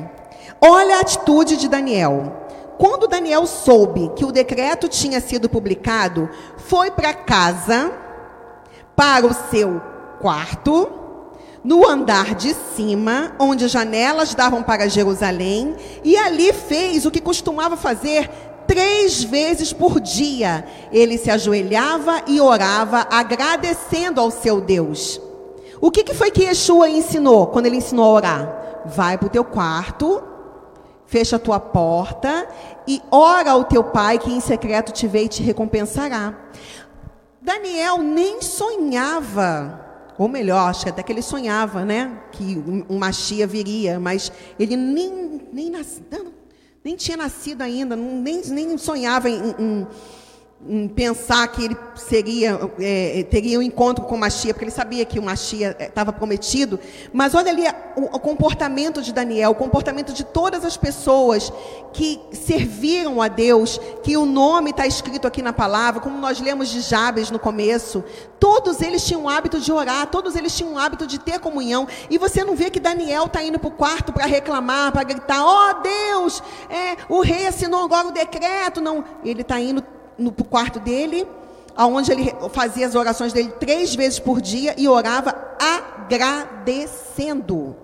Olha 0.61 0.97
a 0.97 1.01
atitude 1.01 1.57
de 1.57 1.67
Daniel. 1.67 2.47
Quando 2.77 3.07
Daniel 3.07 3.45
soube 3.45 4.11
que 4.15 4.23
o 4.23 4.31
decreto 4.31 4.87
tinha 4.87 5.19
sido 5.19 5.49
publicado, 5.49 6.29
foi 6.57 6.89
para 6.91 7.13
casa, 7.13 7.91
para 8.95 9.25
o 9.25 9.33
seu 9.33 9.81
quarto, 10.21 10.98
no 11.63 11.87
andar 11.87 12.35
de 12.35 12.53
cima, 12.75 13.35
onde 13.39 13.65
as 13.65 13.71
janelas 13.71 14.33
davam 14.33 14.63
para 14.63 14.89
Jerusalém, 14.89 15.75
e 16.03 16.15
ali 16.15 16.53
fez 16.53 17.05
o 17.05 17.11
que 17.11 17.19
costumava 17.19 17.75
fazer 17.75 18.29
três 18.65 19.23
vezes 19.23 19.73
por 19.73 19.99
dia. 19.99 20.65
Ele 20.91 21.17
se 21.17 21.31
ajoelhava 21.31 22.21
e 22.27 22.39
orava, 22.39 23.07
agradecendo 23.09 24.21
ao 24.21 24.31
seu 24.31 24.61
Deus. 24.61 25.19
O 25.81 25.89
que, 25.89 26.03
que 26.03 26.13
foi 26.13 26.29
que 26.29 26.43
Yeshua 26.43 26.89
ensinou 26.89 27.47
quando 27.47 27.65
ele 27.65 27.77
ensinou 27.77 28.05
a 28.05 28.13
orar? 28.13 28.81
Vai 28.85 29.17
para 29.17 29.27
o 29.27 29.29
teu 29.29 29.43
quarto, 29.43 30.21
fecha 31.05 31.37
a 31.37 31.39
tua 31.39 31.59
porta 31.59 32.47
e 32.87 33.01
ora 33.09 33.51
ao 33.51 33.63
teu 33.63 33.83
pai 33.83 34.19
que 34.19 34.31
em 34.31 34.39
secreto 34.39 34.91
te 34.91 35.07
vê 35.07 35.23
e 35.23 35.29
te 35.29 35.41
recompensará. 35.41 36.35
Daniel 37.41 37.97
nem 37.99 38.41
sonhava, 38.41 39.88
ou 40.19 40.27
melhor, 40.27 40.69
acho 40.69 40.83
que 40.83 40.89
até 40.89 41.01
que 41.01 41.11
ele 41.13 41.21
sonhava, 41.21 41.85
né, 41.85 42.21
que 42.33 42.61
um 42.89 42.97
Machia 42.99 43.47
viria, 43.47 44.01
mas 44.01 44.29
ele 44.59 44.75
nem, 44.75 45.41
nem, 45.53 45.71
nem 46.83 46.95
tinha 46.97 47.15
nascido 47.15 47.61
ainda, 47.61 47.95
nem, 47.95 48.41
nem 48.41 48.77
sonhava 48.77 49.29
em 49.29 49.55
em 49.57 49.87
pensar 50.93 51.47
que 51.47 51.63
ele 51.63 51.77
seria, 51.95 52.59
é, 52.79 53.23
teria 53.23 53.57
um 53.57 53.61
encontro 53.61 54.03
com 54.03 54.15
o 54.15 54.17
Machia, 54.17 54.53
porque 54.53 54.65
ele 54.65 54.71
sabia 54.71 55.05
que 55.05 55.17
o 55.17 55.23
Machia 55.23 55.75
estava 55.79 56.11
é, 56.11 56.13
prometido. 56.13 56.77
Mas 57.13 57.33
olha 57.33 57.49
ali 57.49 57.63
o, 57.95 58.15
o, 58.15 58.19
comportamento 58.19 59.01
de 59.01 59.13
Daniel, 59.13 59.51
o 59.51 59.55
comportamento 59.55 60.11
de 60.11 60.25
todas 60.25 60.65
as 60.65 60.75
pessoas 60.75 61.51
que 61.93 62.19
serviram 62.33 63.21
a 63.21 63.29
Deus, 63.29 63.79
que 64.03 64.17
o 64.17 64.25
nome 64.25 64.71
está 64.71 64.85
escrito 64.85 65.25
aqui 65.25 65.41
na 65.41 65.53
palavra, 65.53 66.01
como 66.01 66.17
nós 66.17 66.41
lemos 66.41 66.67
de 66.67 66.81
Jabes 66.81 67.31
no 67.31 67.39
começo. 67.39 68.03
Todos 68.37 68.81
eles 68.81 69.05
tinham 69.05 69.23
o 69.23 69.29
hábito 69.29 69.61
de 69.61 69.71
orar, 69.71 70.07
todos 70.07 70.35
eles 70.35 70.55
tinham 70.55 70.73
o 70.73 70.77
hábito 70.77 71.07
de 71.07 71.19
ter 71.19 71.39
comunhão. 71.39 71.87
E 72.09 72.17
você 72.17 72.43
não 72.43 72.55
vê 72.55 72.69
que 72.69 72.81
Daniel 72.81 73.25
está 73.25 73.41
indo 73.41 73.59
para 73.59 73.69
o 73.69 73.71
quarto 73.71 74.11
para 74.11 74.25
reclamar, 74.25 74.91
para 74.91 75.03
gritar: 75.03 75.41
ó 75.41 75.69
oh, 75.69 75.81
Deus, 75.81 76.43
é, 76.69 76.97
o 77.07 77.21
rei 77.21 77.47
assinou 77.47 77.85
agora 77.85 78.09
o 78.09 78.11
decreto. 78.11 78.81
Não, 78.81 79.05
ele 79.23 79.41
está 79.41 79.59
indo 79.59 79.81
no 80.19 80.31
quarto 80.31 80.79
dele, 80.79 81.25
aonde 81.75 82.11
ele 82.11 82.31
fazia 82.51 82.85
as 82.85 82.93
orações 82.95 83.31
dele 83.31 83.51
três 83.53 83.95
vezes 83.95 84.19
por 84.19 84.41
dia 84.41 84.75
e 84.77 84.87
orava 84.87 85.33
agradecendo. 86.09 87.75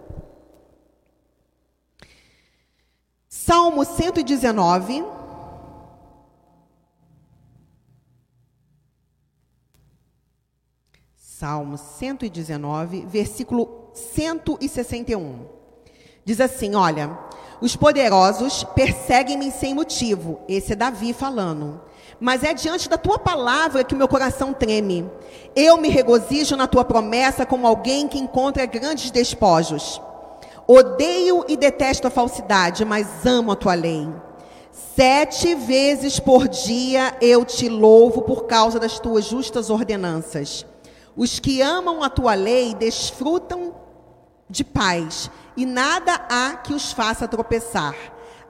Salmo 3.29 3.85
119. 3.85 5.05
Salmo 11.15 11.77
119, 11.77 13.05
versículo 13.05 13.91
161. 13.93 15.45
Diz 16.23 16.41
assim: 16.41 16.75
Olha, 16.75 17.17
os 17.61 17.75
poderosos 17.75 18.63
perseguem-me 18.63 19.51
sem 19.51 19.73
motivo. 19.73 20.39
Esse 20.47 20.73
é 20.73 20.75
Davi 20.75 21.13
falando 21.13 21.81
mas 22.19 22.43
é 22.43 22.53
diante 22.53 22.89
da 22.89 22.97
tua 22.97 23.19
palavra 23.19 23.83
que 23.83 23.93
o 23.93 23.97
meu 23.97 24.07
coração 24.07 24.53
treme. 24.53 25.09
Eu 25.55 25.77
me 25.77 25.89
regozijo 25.89 26.55
na 26.55 26.67
tua 26.67 26.85
promessa 26.85 27.45
como 27.45 27.67
alguém 27.67 28.07
que 28.07 28.19
encontra 28.19 28.65
grandes 28.65 29.11
despojos. 29.11 30.01
Odeio 30.67 31.45
e 31.47 31.55
detesto 31.55 32.07
a 32.07 32.11
falsidade, 32.11 32.83
mas 32.83 33.25
amo 33.25 33.51
a 33.51 33.55
tua 33.55 33.73
lei. 33.73 34.07
Sete 34.95 35.53
vezes 35.55 36.19
por 36.19 36.47
dia 36.47 37.15
eu 37.21 37.45
te 37.45 37.69
louvo 37.69 38.21
por 38.21 38.45
causa 38.45 38.79
das 38.79 38.99
tuas 38.99 39.25
justas 39.25 39.69
ordenanças. 39.69 40.65
Os 41.15 41.39
que 41.39 41.61
amam 41.61 42.03
a 42.03 42.09
tua 42.09 42.33
lei 42.33 42.73
desfrutam 42.73 43.73
de 44.49 44.63
paz, 44.63 45.31
e 45.55 45.65
nada 45.65 46.13
há 46.29 46.57
que 46.57 46.73
os 46.73 46.91
faça 46.91 47.27
tropeçar. 47.27 47.95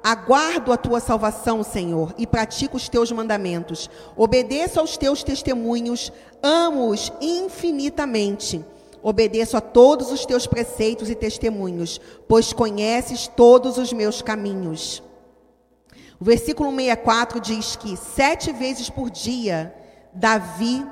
Aguardo 0.07 0.71
a 0.71 0.77
tua 0.77 0.99
salvação, 0.99 1.63
Senhor, 1.63 2.13
e 2.15 2.27
pratico 2.27 2.77
os 2.77 2.87
teus 2.87 3.11
mandamentos. 3.11 3.89
Obedeço 4.15 4.79
aos 4.79 4.97
teus 4.97 5.23
testemunhos, 5.23 6.13
amo-os 6.43 7.11
infinitamente. 7.19 8.63
Obedeço 9.01 9.57
a 9.57 9.61
todos 9.61 10.11
os 10.11 10.23
teus 10.23 10.45
preceitos 10.45 11.09
e 11.09 11.15
testemunhos, 11.15 11.99
pois 12.27 12.53
conheces 12.53 13.27
todos 13.27 13.79
os 13.79 13.91
meus 13.91 14.21
caminhos. 14.21 15.01
O 16.19 16.23
versículo 16.23 16.69
64 16.69 17.39
diz 17.39 17.75
que 17.75 17.97
sete 17.97 18.51
vezes 18.51 18.91
por 18.91 19.09
dia 19.09 19.73
Davi 20.13 20.85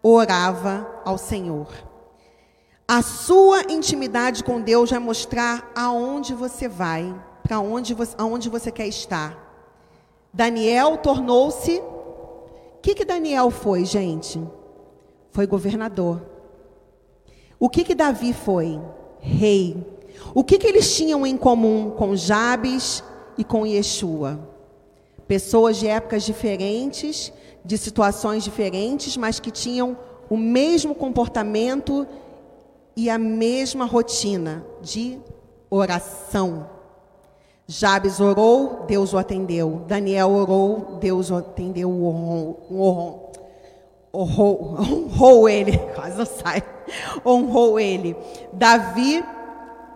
orava 0.00 0.88
ao 1.04 1.18
Senhor. 1.18 1.66
A 2.86 3.02
sua 3.02 3.64
intimidade 3.68 4.44
com 4.44 4.60
Deus 4.60 4.90
vai 4.90 5.00
mostrar 5.00 5.72
aonde 5.74 6.34
você 6.34 6.68
vai 6.68 7.12
para 7.48 7.60
onde 7.60 7.94
você, 7.94 8.14
aonde 8.18 8.50
você 8.50 8.70
quer 8.70 8.86
estar. 8.86 9.46
Daniel 10.30 10.98
tornou-se. 10.98 11.78
O 11.78 12.80
que, 12.82 12.94
que 12.94 13.06
Daniel 13.06 13.50
foi, 13.50 13.86
gente? 13.86 14.38
Foi 15.30 15.46
governador. 15.46 16.20
O 17.58 17.70
que, 17.70 17.84
que 17.84 17.94
Davi 17.94 18.34
foi? 18.34 18.78
Rei. 19.18 19.82
O 20.34 20.44
que, 20.44 20.58
que 20.58 20.66
eles 20.66 20.94
tinham 20.94 21.26
em 21.26 21.38
comum 21.38 21.90
com 21.90 22.14
Jabes 22.14 23.02
e 23.38 23.42
com 23.42 23.66
Yeshua? 23.66 24.38
Pessoas 25.26 25.78
de 25.78 25.86
épocas 25.86 26.24
diferentes, 26.24 27.32
de 27.64 27.78
situações 27.78 28.44
diferentes, 28.44 29.16
mas 29.16 29.40
que 29.40 29.50
tinham 29.50 29.96
o 30.28 30.36
mesmo 30.36 30.94
comportamento 30.94 32.06
e 32.94 33.08
a 33.08 33.16
mesma 33.16 33.86
rotina 33.86 34.66
de 34.82 35.18
oração. 35.70 36.77
Jabes 37.70 38.18
orou, 38.18 38.86
Deus 38.86 39.12
o 39.12 39.18
atendeu. 39.18 39.84
Daniel 39.86 40.30
orou, 40.30 40.96
Deus 40.98 41.30
o 41.30 41.36
atendeu. 41.36 41.90
Honrou, 41.90 43.30
honrou, 44.12 44.76
honrou 44.80 45.48
ele, 45.48 45.76
quase 45.94 46.16
não 46.16 46.24
sai. 46.24 46.62
Honrou 47.24 47.78
ele. 47.78 48.16
Davi 48.54 49.22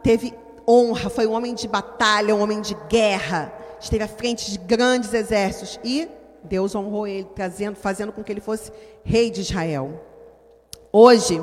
teve 0.03 0.35
honra, 0.69 1.09
foi 1.09 1.27
um 1.27 1.33
homem 1.33 1.55
de 1.55 1.67
batalha, 1.67 2.35
um 2.35 2.43
homem 2.43 2.61
de 2.61 2.77
guerra, 2.91 3.51
esteve 3.81 4.05
à 4.05 4.09
frente 4.09 4.51
de 4.51 4.59
grandes 4.59 5.15
exércitos 5.15 5.81
e 5.83 6.07
Deus 6.45 6.75
honrou 6.75 7.07
ele, 7.07 7.27
trazendo, 7.35 7.77
fazendo 7.77 8.13
com 8.13 8.23
que 8.23 8.31
ele 8.31 8.43
fosse 8.43 8.71
rei 9.03 9.31
de 9.31 9.41
Israel. 9.41 10.12
Hoje, 10.95 11.41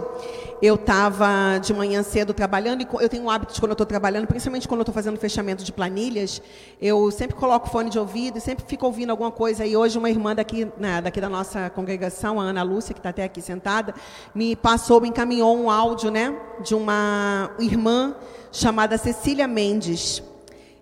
eu 0.62 0.76
estava 0.76 1.58
de 1.58 1.74
manhã 1.74 2.04
cedo 2.04 2.36
trabalhando, 2.36 2.84
e 2.84 2.88
eu 3.02 3.10
tenho 3.10 3.24
um 3.24 3.32
hábito 3.32 3.52
de 3.52 3.60
quando 3.60 3.72
eu 3.72 3.74
estou 3.74 3.88
trabalhando, 3.88 4.28
principalmente 4.28 4.68
quando 4.68 4.82
eu 4.82 4.84
estou 4.84 4.94
fazendo 4.94 5.18
fechamento 5.18 5.64
de 5.64 5.72
planilhas, 5.72 6.40
eu 6.80 7.10
sempre 7.10 7.36
coloco 7.36 7.68
fone 7.68 7.90
de 7.90 7.98
ouvido 7.98 8.38
e 8.38 8.42
sempre 8.42 8.64
fico 8.68 8.86
ouvindo 8.86 9.10
alguma 9.10 9.32
coisa. 9.32 9.66
E 9.66 9.76
hoje 9.76 9.98
uma 9.98 10.08
irmã 10.08 10.36
daqui, 10.36 10.72
né, 10.78 11.02
daqui 11.02 11.20
da 11.20 11.28
nossa 11.28 11.68
congregação, 11.72 12.40
a 12.40 12.44
Ana 12.44 12.62
Lúcia, 12.62 12.94
que 12.94 13.00
está 13.00 13.10
até 13.10 13.24
aqui 13.24 13.42
sentada, 13.42 13.96
me 14.36 14.56
passou, 14.56 15.02
me 15.02 15.10
encaminhou 15.10 15.58
um 15.58 15.72
áudio 15.72 16.12
né, 16.12 16.38
de 16.64 16.76
uma 16.76 17.50
irmã 17.58 18.16
chamada 18.52 19.00
Cecília 19.00 19.48
Mendes. 19.48 20.22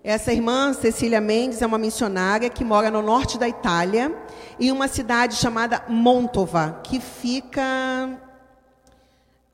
Essa 0.03 0.33
irmã, 0.33 0.73
Cecília 0.73 1.21
Mendes, 1.21 1.61
é 1.61 1.65
uma 1.65 1.77
missionária 1.77 2.49
que 2.49 2.65
mora 2.65 2.91
no 2.91 3.01
norte 3.01 3.37
da 3.37 3.47
Itália, 3.47 4.13
em 4.59 4.73
uma 4.73 4.89
cidade 4.89 5.35
chamada 5.35 5.85
Montova, 5.87 6.81
que 6.83 6.99
fica 6.99 8.26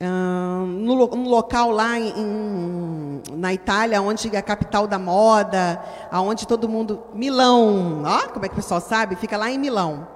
no, 0.08 1.06
no, 1.06 1.28
local 1.28 1.70
lá 1.70 1.98
em, 1.98 3.22
na 3.32 3.52
Itália, 3.52 4.00
onde 4.02 4.34
é 4.34 4.38
a 4.38 4.42
capital 4.42 4.86
da 4.86 4.98
moda, 4.98 5.82
aonde 6.10 6.46
todo 6.46 6.68
mundo. 6.68 7.02
Milão, 7.14 8.02
ó, 8.04 8.28
como 8.28 8.44
é 8.44 8.48
que 8.48 8.54
o 8.54 8.56
pessoal 8.56 8.80
sabe? 8.80 9.16
Fica 9.16 9.36
lá 9.36 9.50
em 9.50 9.58
Milão. 9.58 10.06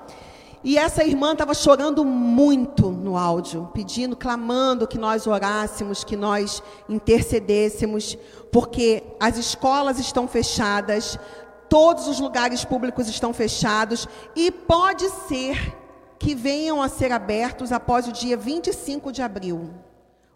E 0.64 0.76
essa 0.76 1.05
irmã 1.05 1.32
estava 1.32 1.55
chorando 1.55 2.05
muito 2.05 2.91
no 2.91 3.16
áudio, 3.16 3.70
pedindo, 3.72 4.16
clamando 4.16 4.89
que 4.89 4.99
nós 4.99 5.26
orássemos, 5.26 6.03
que 6.03 6.16
nós 6.16 6.62
intercedêssemos, 6.89 8.18
porque 8.51 9.05
as 9.20 9.39
escolas 9.39 10.01
estão 10.01 10.26
fechadas, 10.26 11.16
todos 11.68 12.09
os 12.09 12.18
lugares 12.18 12.64
públicos 12.64 13.09
estão 13.09 13.32
fechados, 13.32 14.09
e 14.34 14.51
pode 14.51 15.09
ser 15.28 15.77
que 16.18 16.34
venham 16.34 16.82
a 16.82 16.88
ser 16.88 17.12
abertos 17.12 17.72
após 17.72 18.08
o 18.08 18.12
dia 18.12 18.36
25 18.36 19.12
de 19.12 19.22
abril. 19.22 19.70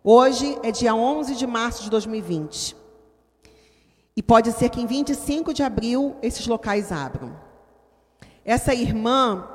Hoje 0.04 0.58
é 0.62 0.70
dia 0.70 0.94
11 0.94 1.34
de 1.34 1.46
março 1.46 1.82
de 1.82 1.90
2020. 1.90 2.76
E 4.16 4.22
pode 4.22 4.52
ser 4.52 4.68
que 4.68 4.80
em 4.80 4.86
25 4.86 5.54
de 5.54 5.62
abril 5.62 6.16
esses 6.22 6.46
locais 6.46 6.92
abram. 6.92 7.36
Essa 8.44 8.74
irmã 8.74 9.48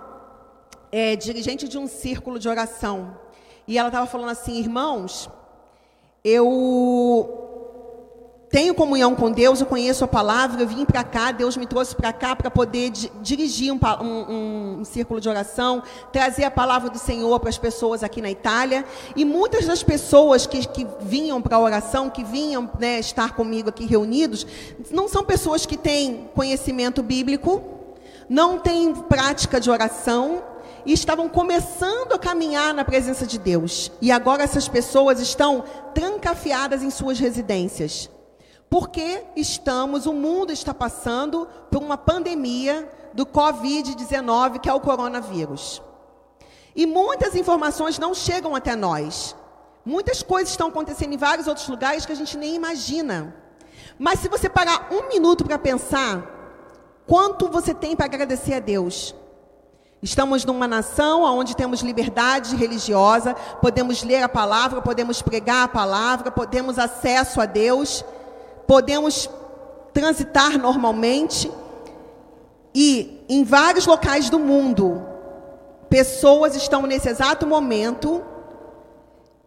é 0.92 1.16
dirigente 1.16 1.68
de 1.68 1.78
um 1.78 1.88
círculo 1.88 2.40
de 2.40 2.50
oração. 2.50 3.18
E 3.68 3.78
ela 3.78 3.90
estava 3.90 4.08
falando 4.08 4.30
assim: 4.30 4.58
irmãos, 4.58 5.30
eu 6.24 7.47
tenho 8.50 8.74
comunhão 8.74 9.14
com 9.14 9.30
Deus, 9.30 9.60
eu 9.60 9.66
conheço 9.66 10.06
a 10.06 10.08
palavra, 10.08 10.62
eu 10.62 10.68
vim 10.68 10.86
para 10.86 11.04
cá, 11.04 11.32
Deus 11.32 11.58
me 11.58 11.66
trouxe 11.66 11.94
para 11.94 12.14
cá 12.14 12.34
para 12.34 12.50
poder 12.50 12.92
dirigir 13.22 13.74
um, 13.74 13.80
um, 14.02 14.80
um, 14.80 14.86
círculo 14.86 15.20
de 15.20 15.28
oração, 15.28 15.84
trazer 16.14 16.46
a 16.46 16.52
palavra 16.52 16.90
do 16.90 16.98
Senhor 16.98 17.38
para 17.42 17.50
as 17.50 17.58
pessoas 17.58 18.04
aqui 18.04 18.22
na 18.22 18.32
Itália. 18.32 18.86
E 19.18 19.26
muitas 19.26 19.66
das 19.66 19.84
pessoas 19.84 20.46
que, 20.46 20.66
que 20.66 20.88
vinham 21.02 21.42
para 21.42 21.58
a 21.58 21.60
oração, 21.60 22.10
que 22.10 22.24
vinham 22.24 22.70
né, 22.80 23.00
estar 23.00 23.36
comigo 23.36 23.68
aqui 23.68 23.86
reunidos, 23.86 24.48
não 24.92 25.10
são 25.10 25.26
pessoas 25.26 25.66
que 25.66 25.76
têm 25.76 26.30
conhecimento 26.34 27.04
bíblico, 27.04 27.62
não 28.30 28.60
têm 28.60 28.94
prática 28.94 29.60
de 29.60 29.70
oração, 29.70 30.42
e 30.86 30.94
estavam 30.94 31.28
começando 31.28 32.14
a 32.14 32.20
caminhar 32.20 32.74
na 32.74 32.86
presença 32.86 33.28
de 33.28 33.38
Deus. 33.38 33.92
E 34.02 34.10
agora 34.10 34.44
essas 34.44 34.70
pessoas 34.70 35.20
estão 35.20 35.66
trancafiadas 35.94 36.82
em 36.82 36.90
suas 36.90 37.20
residências. 37.20 38.10
Porque 38.70 39.24
estamos, 39.36 40.06
o 40.06 40.14
mundo 40.14 40.52
está 40.52 40.74
passando 40.74 41.48
por 41.72 41.82
uma 41.82 41.98
pandemia 41.98 42.90
do 43.14 43.26
Covid-19, 43.26 44.60
que 44.60 44.70
é 44.70 44.74
o 44.74 44.80
coronavírus. 44.80 45.82
E 46.76 46.86
muitas 46.86 47.36
informações 47.36 47.98
não 47.98 48.14
chegam 48.14 48.56
até 48.56 48.76
nós. 48.76 49.36
Muitas 49.86 50.22
coisas 50.22 50.50
estão 50.50 50.68
acontecendo 50.68 51.14
em 51.14 51.18
vários 51.18 51.48
outros 51.48 51.68
lugares 51.70 52.06
que 52.06 52.12
a 52.12 52.16
gente 52.16 52.38
nem 52.38 52.56
imagina. 52.56 53.34
Mas 53.98 54.20
se 54.20 54.28
você 54.28 54.50
parar 54.50 54.90
um 54.92 55.08
minuto 55.08 55.46
para 55.46 55.58
pensar, 55.58 56.24
quanto 57.08 57.48
você 57.48 57.74
tem 57.74 57.96
para 57.96 58.06
agradecer 58.06 58.56
a 58.56 58.60
Deus? 58.60 59.16
Estamos 60.04 60.46
numa 60.46 60.68
nação 60.68 61.24
onde 61.24 61.56
temos 61.56 61.82
liberdade 61.82 62.56
religiosa, 62.56 63.34
podemos 63.62 64.04
ler 64.04 64.22
a 64.22 64.30
palavra, 64.30 64.82
podemos 64.82 65.22
pregar 65.22 65.64
a 65.64 65.68
palavra, 65.68 66.32
podemos 66.32 66.78
acesso 66.78 67.42
a 67.42 67.46
Deus 67.46 68.06
podemos 68.68 69.30
transitar 69.94 70.60
normalmente 70.60 71.50
e 72.76 73.26
em 73.28 73.44
vários 73.44 73.88
locais 73.88 74.30
do 74.30 74.38
mundo, 74.38 75.04
pessoas 75.90 76.56
estão 76.56 76.84
nesse 76.84 77.10
exato 77.10 77.48
momento 77.48 78.24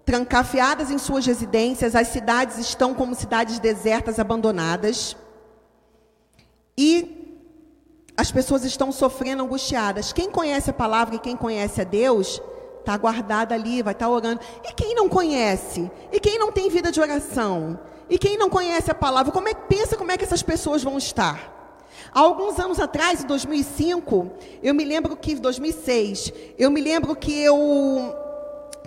trancafiadas 0.04 0.90
em 0.90 0.98
suas 0.98 1.24
residências, 1.24 1.94
as 1.94 2.08
cidades 2.08 2.58
estão 2.58 2.92
como 2.92 3.14
cidades 3.14 3.60
desertas, 3.60 4.18
abandonadas. 4.18 5.16
E 6.76 7.38
as 8.16 8.32
pessoas 8.32 8.64
estão 8.64 8.90
sofrendo, 8.90 9.44
angustiadas. 9.44 10.12
Quem 10.12 10.28
conhece 10.28 10.70
a 10.70 10.72
palavra 10.72 11.14
e 11.14 11.20
quem 11.20 11.36
conhece 11.36 11.80
a 11.80 11.84
Deus, 11.84 12.42
está 12.80 12.96
guardado 12.96 13.52
ali, 13.52 13.82
vai 13.82 13.92
estar 13.92 14.06
tá 14.06 14.10
orando. 14.10 14.40
E 14.64 14.72
quem 14.72 14.94
não 14.94 15.08
conhece? 15.08 15.88
E 16.10 16.18
quem 16.18 16.38
não 16.38 16.50
tem 16.50 16.68
vida 16.68 16.90
de 16.90 17.00
oração? 17.00 17.78
E 18.10 18.18
quem 18.18 18.36
não 18.36 18.50
conhece 18.50 18.90
a 18.90 18.94
palavra, 18.94 19.30
como 19.30 19.48
é 19.48 19.54
que 19.54 19.62
pensa 19.68 19.96
como 19.96 20.10
é 20.10 20.18
que 20.18 20.24
essas 20.24 20.42
pessoas 20.42 20.82
vão 20.82 20.98
estar? 20.98 21.60
Há 22.12 22.18
alguns 22.18 22.58
anos 22.58 22.80
atrás, 22.80 23.22
em 23.22 23.26
2005, 23.26 24.30
eu 24.60 24.74
me 24.74 24.84
lembro 24.84 25.16
que, 25.16 25.36
2006, 25.36 26.32
eu 26.58 26.72
me 26.72 26.80
lembro 26.80 27.14
que 27.14 27.32
eu 27.40 28.12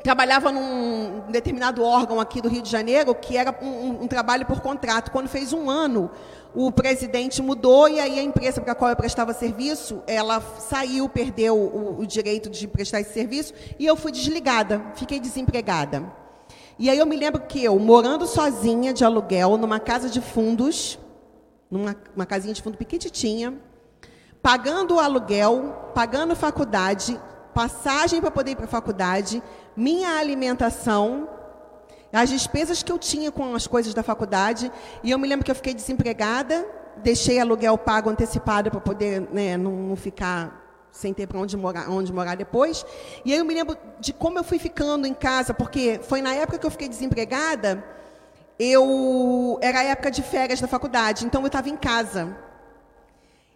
trabalhava 0.04 0.52
num 0.52 1.22
determinado 1.30 1.82
órgão 1.82 2.20
aqui 2.20 2.42
do 2.42 2.50
Rio 2.50 2.62
de 2.62 2.70
Janeiro, 2.70 3.16
que 3.16 3.38
era 3.38 3.58
um, 3.62 4.04
um, 4.04 4.08
trabalho 4.08 4.46
por 4.46 4.60
contrato. 4.60 5.10
Quando 5.10 5.30
fez 5.30 5.54
um 5.54 5.70
ano, 5.70 6.12
o 6.54 6.70
presidente 6.70 7.42
mudou 7.42 7.88
e 7.88 8.02
aí 8.02 8.20
a 8.20 8.24
empresa 8.24 8.60
para 8.60 8.74
a 8.74 8.76
qual 8.76 8.90
eu 8.90 8.98
prestava 8.98 9.32
serviço, 9.32 10.04
ela 10.06 10.42
saiu, 10.60 11.08
perdeu 11.08 11.58
o, 11.58 12.02
o 12.02 12.06
direito 12.06 12.50
de 12.50 12.68
prestar 12.68 13.00
esse 13.00 13.14
serviço 13.14 13.54
e 13.80 13.86
eu 13.86 13.96
fui 13.96 14.12
desligada, 14.12 14.84
fiquei 14.96 15.22
desempregada. 15.22 16.23
E 16.80 16.90
aí 16.90 16.98
eu 16.98 17.06
me 17.06 17.16
lembro 17.16 17.42
que 17.42 17.64
eu, 17.64 17.78
morando 17.78 18.26
sozinha 18.26 18.94
de 18.94 19.06
aluguel, 19.06 19.58
numa 19.58 19.80
casa 19.80 20.10
de 20.10 20.20
fundos, 20.20 20.98
numa 21.70 21.96
uma 22.16 22.26
casinha 22.26 22.54
de 22.54 22.62
fundo 22.62 22.78
pequititinha, 22.78 23.54
pagando 24.42 24.96
o 24.96 25.00
aluguel, 25.00 25.92
pagando 25.94 26.36
faculdade, 26.36 27.20
passagem 27.54 28.20
para 28.20 28.32
poder 28.32 28.52
ir 28.52 28.56
para 28.56 28.66
a 28.66 28.68
faculdade, 28.68 29.42
minha 29.76 30.18
alimentação, 30.18 31.30
as 32.12 32.30
despesas 32.30 32.84
que 32.84 32.92
eu 32.92 33.00
tinha 33.00 33.32
com 33.32 33.56
as 33.56 33.66
coisas 33.66 33.94
da 33.94 34.04
faculdade. 34.04 34.72
E 35.04 35.12
eu 35.12 35.18
me 35.18 35.28
lembro 35.28 35.44
que 35.44 35.50
eu 35.50 35.56
fiquei 35.56 35.74
desempregada, 35.74 36.66
deixei 36.98 37.40
aluguel 37.40 37.78
pago 37.78 38.10
antecipado 38.10 38.70
para 38.70 38.80
poder 38.80 39.22
né, 39.32 39.58
não, 39.58 39.72
não 39.72 39.96
ficar 39.96 40.63
sem 40.94 41.12
ter 41.12 41.28
para 41.28 41.40
onde 41.40 41.58
morar, 41.58 41.90
onde 41.90 42.14
morar 42.14 42.36
depois. 42.36 42.86
E 43.26 43.34
aí 43.34 43.40
eu 43.40 43.44
me 43.44 43.54
lembro 43.54 43.76
de 44.00 44.14
como 44.14 44.38
eu 44.38 44.44
fui 44.44 44.60
ficando 44.60 45.08
em 45.08 45.14
casa, 45.14 45.54
porque 45.54 46.00
foi 46.04 46.22
na 46.22 46.34
época 46.36 46.60
que 46.60 46.66
eu 46.66 46.72
fiquei 46.72 46.88
desempregada, 46.88 47.84
eu 48.60 49.58
era 49.62 49.80
a 49.80 49.84
época 49.84 50.12
de 50.12 50.22
férias 50.22 50.62
da 50.62 50.68
faculdade, 50.68 51.26
então 51.26 51.42
eu 51.42 51.48
estava 51.48 51.68
em 51.68 51.76
casa. 51.76 52.38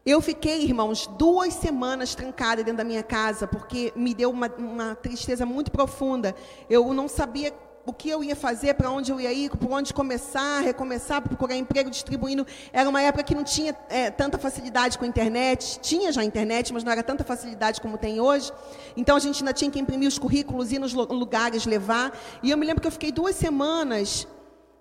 Eu 0.03 0.19
fiquei, 0.19 0.63
irmãos, 0.63 1.05
duas 1.05 1.53
semanas 1.53 2.15
trancada 2.15 2.63
dentro 2.63 2.77
da 2.77 2.83
minha 2.83 3.03
casa, 3.03 3.45
porque 3.45 3.93
me 3.95 4.13
deu 4.13 4.31
uma, 4.31 4.47
uma 4.57 4.95
tristeza 4.95 5.45
muito 5.45 5.69
profunda. 5.69 6.33
Eu 6.69 6.91
não 6.93 7.07
sabia 7.07 7.53
o 7.87 7.93
que 7.93 8.09
eu 8.09 8.21
ia 8.21 8.35
fazer, 8.35 8.73
para 8.73 8.91
onde 8.91 9.13
eu 9.13 9.19
ia 9.19 9.31
ir, 9.31 9.49
por 9.49 9.71
onde 9.71 9.93
começar, 9.93 10.59
recomeçar, 10.59 11.21
procurar 11.21 11.55
emprego 11.55 11.89
distribuindo. 11.89 12.45
Era 12.73 12.89
uma 12.89 13.01
época 13.01 13.23
que 13.23 13.33
não 13.33 13.45
tinha 13.45 13.73
é, 13.89 14.11
tanta 14.11 14.37
facilidade 14.37 14.97
com 14.97 15.05
a 15.05 15.07
internet. 15.07 15.79
Tinha 15.79 16.11
já 16.11 16.21
internet, 16.21 16.73
mas 16.73 16.83
não 16.83 16.91
era 16.91 17.01
tanta 17.01 17.23
facilidade 17.23 17.79
como 17.79 17.97
tem 17.97 18.19
hoje. 18.19 18.51
Então 18.97 19.15
a 19.15 19.19
gente 19.19 19.41
ainda 19.41 19.53
tinha 19.53 19.71
que 19.71 19.79
imprimir 19.79 20.09
os 20.09 20.19
currículos, 20.19 20.73
ir 20.73 20.79
nos 20.79 20.93
lugares, 20.93 21.65
levar. 21.65 22.11
E 22.43 22.51
eu 22.51 22.57
me 22.57 22.65
lembro 22.65 22.81
que 22.81 22.87
eu 22.87 22.91
fiquei 22.91 23.09
duas 23.09 23.37
semanas 23.37 24.27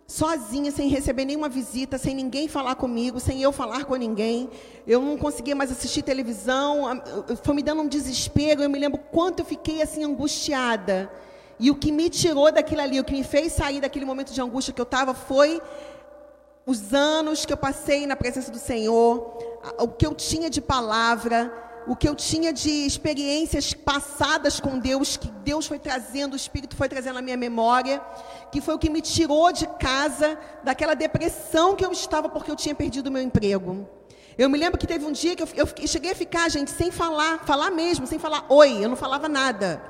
sozinha, 0.05 0.73
sem 0.73 0.89
receber 0.89 1.25
nenhuma 1.25 1.49
visita, 1.49 1.99
sem 1.99 2.13
ninguém 2.13 2.49
falar 2.49 2.75
comigo, 2.75 3.21
sem 3.21 3.41
eu 3.41 3.53
falar 3.53 3.85
com 3.85 3.95
ninguém. 3.95 4.51
Eu 4.85 5.01
não 5.01 5.17
conseguia 5.17 5.55
mais 5.55 5.71
assistir 5.71 6.03
televisão. 6.03 7.01
Foi 7.45 7.55
me 7.55 7.63
dando 7.63 7.83
um 7.83 7.89
desespero. 7.89 8.65
Eu 8.65 8.71
me 8.71 8.81
lembro 8.81 9.01
quanto 9.13 9.41
eu 9.41 9.45
fiquei 9.45 9.81
assim 9.81 10.03
angustiada. 10.03 11.09
E 11.59 11.71
o 11.71 11.75
que 11.75 11.91
me 11.91 12.11
tirou 12.11 12.53
daquilo 12.53 12.83
ali, 12.83 13.01
o 13.01 13.05
que 13.05 13.13
me 13.13 13.25
fez 13.25 13.53
sair 13.53 13.81
daquele 13.81 14.05
momento 14.05 14.33
de 14.33 14.41
angústia 14.41 14.73
que 14.75 14.81
eu 14.81 14.85
estava, 14.85 15.15
foi 15.15 15.61
os 16.67 16.93
anos 16.93 17.47
que 17.47 17.53
eu 17.53 17.57
passei 17.57 18.07
na 18.07 18.17
presença 18.17 18.51
do 18.51 18.59
Senhor, 18.59 19.39
o 19.79 19.89
que 19.89 20.05
eu 20.05 20.15
tinha 20.15 20.51
de 20.51 20.61
palavra, 20.61 21.53
o 21.87 21.95
que 21.95 22.09
eu 22.09 22.15
tinha 22.15 22.53
de 22.53 22.69
experiências 22.69 23.73
passadas 23.73 24.59
com 24.59 24.79
Deus, 24.79 25.17
que 25.17 25.31
Deus 25.31 25.67
foi 25.67 25.79
trazendo, 25.79 26.33
o 26.33 26.37
Espírito 26.37 26.75
foi 26.75 26.89
trazendo 26.89 27.15
na 27.15 27.23
minha 27.23 27.37
memória, 27.37 28.03
que 28.51 28.61
foi 28.61 28.75
o 28.75 28.79
que 28.79 28.91
me 28.91 29.01
tirou 29.01 29.53
de 29.53 29.67
casa 29.79 30.39
daquela 30.65 30.95
depressão 30.95 31.77
que 31.77 31.85
eu 31.87 31.93
estava 31.93 32.29
porque 32.29 32.51
eu 32.51 32.57
tinha 32.57 32.75
perdido 32.75 33.07
o 33.07 33.13
meu 33.13 33.23
emprego. 33.23 33.89
Eu 34.37 34.51
me 34.51 34.59
lembro 34.59 34.79
que 34.79 34.87
teve 34.87 35.05
um 35.05 35.13
dia 35.13 35.35
que 35.37 35.43
eu, 35.43 35.49
eu 35.57 35.87
cheguei 35.87 36.11
a 36.11 36.15
ficar, 36.15 36.51
gente, 36.51 36.71
sem 36.71 36.91
falar, 36.91 37.47
falar 37.47 37.71
mesmo, 37.71 38.07
sem 38.07 38.19
falar 38.19 38.45
oi, 38.49 38.85
eu 38.85 38.89
não 38.89 38.97
falava 38.97 39.29
nada. 39.29 39.81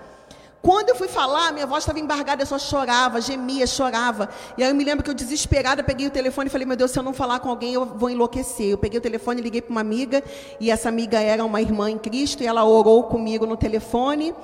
Quando 0.66 0.88
eu 0.88 0.96
fui 0.96 1.06
falar, 1.06 1.52
minha 1.52 1.64
voz 1.64 1.84
estava 1.84 2.00
embargada, 2.00 2.42
eu 2.42 2.46
só 2.46 2.58
chorava, 2.58 3.20
gemia, 3.20 3.68
chorava. 3.68 4.28
E 4.58 4.64
aí 4.64 4.68
eu 4.68 4.74
me 4.74 4.82
lembro 4.82 5.04
que 5.04 5.08
eu 5.08 5.14
desesperada 5.14 5.80
peguei 5.80 6.08
o 6.08 6.10
telefone 6.10 6.48
e 6.48 6.50
falei: 6.50 6.66
"Meu 6.66 6.76
Deus, 6.76 6.90
se 6.90 6.98
eu 6.98 7.04
não 7.04 7.14
falar 7.14 7.38
com 7.38 7.48
alguém, 7.48 7.74
eu 7.74 7.86
vou 7.86 8.10
enlouquecer". 8.10 8.70
Eu 8.70 8.76
peguei 8.76 8.98
o 8.98 9.00
telefone, 9.00 9.40
liguei 9.40 9.62
para 9.62 9.70
uma 9.70 9.80
amiga, 9.80 10.24
e 10.58 10.68
essa 10.68 10.88
amiga 10.88 11.20
era 11.20 11.44
uma 11.44 11.62
irmã 11.62 11.88
em 11.88 11.96
Cristo, 11.96 12.42
e 12.42 12.48
ela 12.48 12.64
orou 12.64 13.04
comigo 13.04 13.46
no 13.46 13.56
telefone 13.56 14.34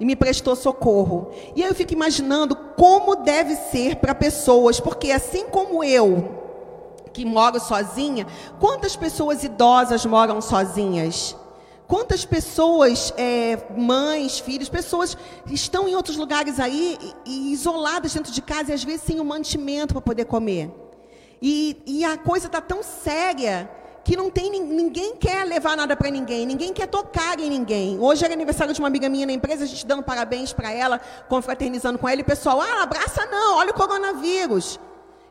e 0.00 0.04
me 0.04 0.16
prestou 0.16 0.56
socorro. 0.56 1.30
E 1.54 1.62
aí 1.62 1.68
eu 1.68 1.74
fico 1.76 1.92
imaginando 1.92 2.56
como 2.56 3.14
deve 3.14 3.54
ser 3.54 3.98
para 3.98 4.16
pessoas, 4.16 4.80
porque 4.80 5.12
assim 5.12 5.46
como 5.46 5.84
eu, 5.84 6.42
que 7.12 7.24
moro 7.24 7.60
sozinha, 7.60 8.26
quantas 8.58 8.96
pessoas 8.96 9.44
idosas 9.44 10.04
moram 10.04 10.40
sozinhas? 10.40 11.36
Quantas 11.88 12.22
pessoas, 12.22 13.14
é, 13.16 13.56
mães, 13.74 14.38
filhos, 14.38 14.68
pessoas 14.68 15.16
estão 15.50 15.88
em 15.88 15.96
outros 15.96 16.18
lugares 16.18 16.60
aí 16.60 16.98
e, 17.24 17.48
e 17.48 17.52
isoladas 17.54 18.12
dentro 18.12 18.30
de 18.30 18.42
casa 18.42 18.70
e 18.70 18.74
às 18.74 18.84
vezes 18.84 19.00
sem 19.00 19.18
o 19.18 19.22
um 19.22 19.24
mantimento 19.24 19.94
para 19.94 20.02
poder 20.02 20.26
comer. 20.26 20.70
E, 21.40 21.80
e 21.86 22.04
a 22.04 22.18
coisa 22.18 22.46
está 22.46 22.60
tão 22.60 22.82
séria 22.82 23.70
que 24.04 24.16
não 24.16 24.28
tem 24.28 24.50
ninguém 24.50 25.16
quer 25.16 25.44
levar 25.44 25.78
nada 25.78 25.96
para 25.96 26.10
ninguém, 26.10 26.44
ninguém 26.44 26.74
quer 26.74 26.88
tocar 26.88 27.40
em 27.40 27.48
ninguém. 27.48 27.98
Hoje 27.98 28.22
era 28.22 28.34
aniversário 28.34 28.74
de 28.74 28.80
uma 28.80 28.88
amiga 28.88 29.08
minha 29.08 29.24
na 29.24 29.32
empresa, 29.32 29.64
a 29.64 29.66
gente 29.66 29.86
dando 29.86 30.02
parabéns 30.02 30.52
para 30.52 30.70
ela, 30.70 31.00
confraternizando 31.26 31.98
com 31.98 32.06
ela, 32.06 32.20
e 32.20 32.22
o 32.22 32.26
pessoal, 32.26 32.60
ah, 32.60 32.82
abraça 32.82 33.24
não, 33.26 33.56
olha 33.56 33.70
o 33.70 33.74
coronavírus. 33.74 34.78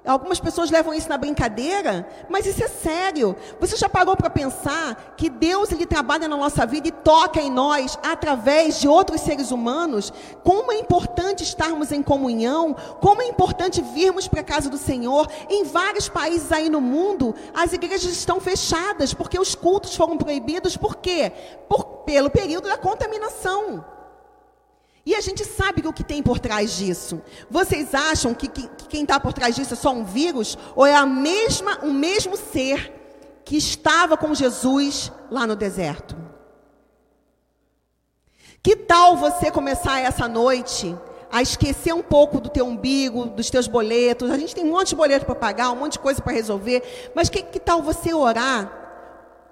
Algumas 0.07 0.39
pessoas 0.39 0.71
levam 0.71 0.93
isso 0.93 1.09
na 1.09 1.17
brincadeira, 1.17 2.07
mas 2.29 2.45
isso 2.45 2.63
é 2.63 2.67
sério. 2.69 3.35
Você 3.59 3.75
já 3.75 3.89
parou 3.89 4.15
para 4.15 4.29
pensar 4.29 5.13
que 5.17 5.29
Deus 5.29 5.69
ele 5.71 5.85
trabalha 5.85 6.29
na 6.29 6.37
nossa 6.37 6.65
vida 6.65 6.87
e 6.87 6.91
toca 6.91 7.41
em 7.41 7.51
nós 7.51 7.99
através 8.01 8.79
de 8.79 8.87
outros 8.87 9.19
seres 9.19 9.51
humanos? 9.51 10.13
Como 10.45 10.71
é 10.71 10.79
importante 10.79 11.43
estarmos 11.43 11.91
em 11.91 12.01
comunhão, 12.01 12.73
como 13.01 13.21
é 13.21 13.27
importante 13.27 13.81
virmos 13.81 14.29
para 14.29 14.39
a 14.39 14.45
casa 14.45 14.69
do 14.69 14.77
Senhor. 14.77 15.27
Em 15.49 15.65
vários 15.65 16.07
países 16.07 16.51
aí 16.53 16.69
no 16.69 16.79
mundo, 16.79 17.35
as 17.53 17.73
igrejas 17.73 18.11
estão 18.11 18.39
fechadas 18.39 19.13
porque 19.13 19.37
os 19.37 19.55
cultos 19.55 19.93
foram 19.93 20.17
proibidos. 20.17 20.77
Por 20.77 20.95
quê? 20.95 21.33
Por, 21.67 21.83
pelo 22.05 22.29
período 22.29 22.69
da 22.69 22.77
contaminação. 22.77 23.96
E 25.07 25.15
a 25.15 25.21
gente 25.21 25.45
sabe 25.45 25.87
o 25.87 25.93
que 25.93 26.03
tem 26.03 26.21
por 26.21 26.37
trás 26.37 26.75
disso. 26.75 27.21
Vocês 27.49 27.95
acham 27.95 28.33
que, 28.33 28.45
que, 28.45 28.67
que 28.67 28.87
quem 28.89 29.03
está 29.03 29.17
por 29.17 29.31
trás 29.31 29.55
disso 29.55 29.73
é 29.73 29.77
só 29.77 29.93
um 29.93 30.03
vírus? 30.03 30.57
Ou 30.75 30.85
é 30.85 30.93
a 30.93 31.05
mesma, 31.05 31.79
o 31.81 31.93
mesmo 31.93 32.35
ser 32.35 32.93
que 33.45 33.55
estava 33.55 34.17
com 34.17 34.35
Jesus 34.35 35.09
lá 35.31 35.47
no 35.47 35.55
deserto? 35.55 36.13
Que 38.61 38.75
tal 38.75 39.15
você 39.15 39.49
começar 39.49 40.01
essa 40.01 40.27
noite 40.27 40.93
a 41.31 41.41
esquecer 41.41 41.93
um 41.93 42.03
pouco 42.03 42.41
do 42.41 42.49
teu 42.49 42.65
umbigo, 42.65 43.27
dos 43.27 43.49
teus 43.49 43.65
boletos? 43.65 44.29
A 44.29 44.37
gente 44.37 44.53
tem 44.53 44.65
um 44.65 44.71
monte 44.71 44.89
de 44.89 44.97
boleto 44.97 45.25
para 45.25 45.35
pagar, 45.35 45.71
um 45.71 45.77
monte 45.77 45.93
de 45.93 45.99
coisa 45.99 46.21
para 46.21 46.33
resolver. 46.33 47.11
Mas 47.15 47.29
que, 47.29 47.43
que 47.43 47.61
tal 47.61 47.81
você 47.81 48.13
orar 48.13 48.69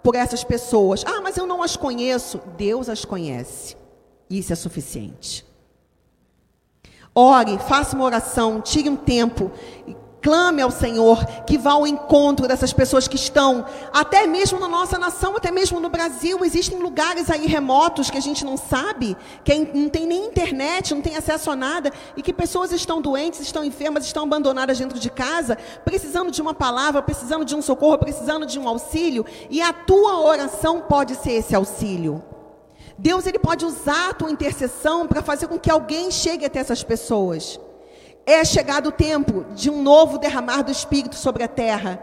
por 0.03 0.15
essas 0.15 0.43
pessoas? 0.43 1.05
Ah, 1.05 1.21
mas 1.21 1.37
eu 1.37 1.47
não 1.47 1.63
as 1.63 1.77
conheço. 1.77 2.41
Deus 2.57 2.89
as 2.89 3.05
conhece. 3.05 3.84
Isso 4.29 4.53
é 4.53 4.55
suficiente. 4.55 5.45
Ore, 7.13 7.57
faça 7.59 7.95
uma 7.95 8.05
oração, 8.05 8.59
tire 8.59 8.89
um 8.89 8.95
tempo, 8.95 9.51
clame 10.25 10.59
ao 10.59 10.71
Senhor 10.71 11.23
que 11.45 11.55
vá 11.55 11.73
ao 11.73 11.85
encontro 11.85 12.47
dessas 12.47 12.73
pessoas 12.73 13.07
que 13.07 13.15
estão, 13.15 13.63
até 13.93 14.25
mesmo 14.25 14.59
na 14.59 14.67
nossa 14.67 14.97
nação, 14.97 15.37
até 15.37 15.51
mesmo 15.51 15.79
no 15.79 15.87
Brasil, 15.87 16.43
existem 16.43 16.79
lugares 16.79 17.29
aí 17.29 17.45
remotos 17.45 18.09
que 18.09 18.17
a 18.17 18.21
gente 18.21 18.43
não 18.43 18.57
sabe, 18.57 19.15
que 19.43 19.51
é 19.51 19.71
não 19.71 19.87
tem 19.87 20.07
nem 20.07 20.25
internet, 20.25 20.95
não 20.95 21.01
tem 21.01 21.15
acesso 21.15 21.51
a 21.51 21.55
nada, 21.55 21.93
e 22.17 22.23
que 22.23 22.33
pessoas 22.33 22.71
estão 22.71 22.99
doentes, 22.99 23.39
estão 23.39 23.63
enfermas, 23.63 24.03
estão 24.03 24.23
abandonadas 24.23 24.79
dentro 24.79 24.99
de 24.99 25.11
casa, 25.11 25.59
precisando 25.85 26.31
de 26.31 26.41
uma 26.41 26.55
palavra, 26.55 27.03
precisando 27.03 27.45
de 27.45 27.55
um 27.55 27.61
socorro, 27.61 27.99
precisando 27.99 28.47
de 28.47 28.57
um 28.57 28.67
auxílio, 28.67 29.23
e 29.47 29.61
a 29.61 29.71
tua 29.71 30.21
oração 30.21 30.81
pode 30.81 31.13
ser 31.13 31.33
esse 31.33 31.55
auxílio. 31.55 32.34
Deus 32.97 33.25
ele 33.27 33.39
pode 33.39 33.65
usar 33.65 34.09
a 34.09 34.13
tua 34.13 34.31
intercessão 34.31 35.07
para 35.07 35.21
fazer 35.21 35.47
com 35.47 35.59
que 35.59 35.69
alguém 35.69 36.09
chegue 36.09 36.45
até 36.45 36.59
essas 36.59 36.83
pessoas. 36.83 37.59
É 38.25 38.43
chegado 38.43 38.89
o 38.89 38.91
tempo 38.91 39.45
de 39.53 39.69
um 39.69 39.81
novo 39.81 40.17
derramar 40.17 40.63
do 40.63 40.71
Espírito 40.71 41.15
sobre 41.15 41.43
a 41.43 41.47
terra, 41.47 42.01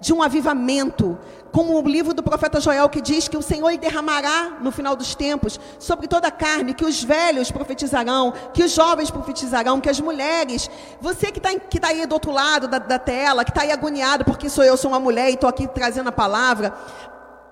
de 0.00 0.12
um 0.12 0.22
avivamento, 0.22 1.18
como 1.50 1.80
o 1.80 1.88
livro 1.88 2.12
do 2.12 2.22
profeta 2.22 2.60
Joel 2.60 2.88
que 2.90 3.00
diz 3.00 3.26
que 3.26 3.36
o 3.36 3.42
Senhor 3.42 3.74
derramará 3.78 4.58
no 4.60 4.70
final 4.70 4.94
dos 4.94 5.14
tempos 5.14 5.58
sobre 5.78 6.06
toda 6.06 6.28
a 6.28 6.30
carne, 6.30 6.74
que 6.74 6.84
os 6.84 7.02
velhos 7.02 7.50
profetizarão, 7.50 8.34
que 8.52 8.62
os 8.62 8.72
jovens 8.72 9.10
profetizarão, 9.10 9.80
que 9.80 9.88
as 9.88 9.98
mulheres, 9.98 10.68
você 11.00 11.32
que 11.32 11.38
está 11.38 11.58
que 11.58 11.80
tá 11.80 11.88
aí 11.88 12.04
do 12.06 12.12
outro 12.12 12.32
lado 12.32 12.68
da, 12.68 12.78
da 12.78 12.98
tela, 12.98 13.44
que 13.44 13.50
está 13.50 13.62
aí 13.62 13.72
agoniado 13.72 14.24
porque 14.24 14.50
sou 14.50 14.62
eu, 14.62 14.76
sou 14.76 14.90
uma 14.90 15.00
mulher 15.00 15.30
e 15.30 15.34
estou 15.34 15.48
aqui 15.48 15.66
trazendo 15.66 16.08
a 16.08 16.12
palavra, 16.12 16.74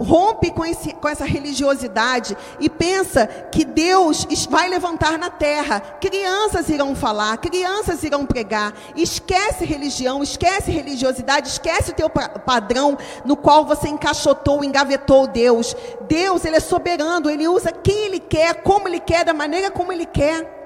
rompe 0.03 0.51
com, 0.51 0.65
esse, 0.65 0.93
com 0.95 1.09
essa 1.09 1.25
religiosidade 1.25 2.37
e 2.61 2.69
pensa 2.69 3.27
que 3.27 3.65
Deus 3.65 4.27
vai 4.51 4.69
levantar 4.69 5.19
na 5.19 5.31
terra. 5.31 5.81
Crianças 6.01 6.69
irão 6.69 6.95
falar, 6.95 7.37
crianças 7.39 8.03
irão 8.03 8.27
pregar. 8.27 8.75
Esquece 8.97 9.65
religião, 9.65 10.23
esquece 10.23 10.71
religiosidade, 10.71 11.49
esquece 11.49 11.91
o 11.91 11.95
teu 11.95 12.11
padrão 12.11 12.99
no 13.25 13.37
qual 13.37 13.65
você 13.65 13.89
encaixotou, 13.89 14.65
engavetou 14.65 15.27
Deus. 15.27 15.75
Deus, 16.09 16.45
Ele 16.45 16.57
é 16.57 16.61
soberano, 16.61 17.31
Ele 17.31 17.49
usa 17.49 17.73
quem 17.73 18.07
Ele 18.07 18.21
quer, 18.21 18.63
como 18.63 18.89
Ele 18.89 19.01
quer, 19.01 19.25
da 19.25 19.33
maneira 19.33 19.71
como 19.71 19.93
Ele 19.93 20.07
quer. 20.07 20.62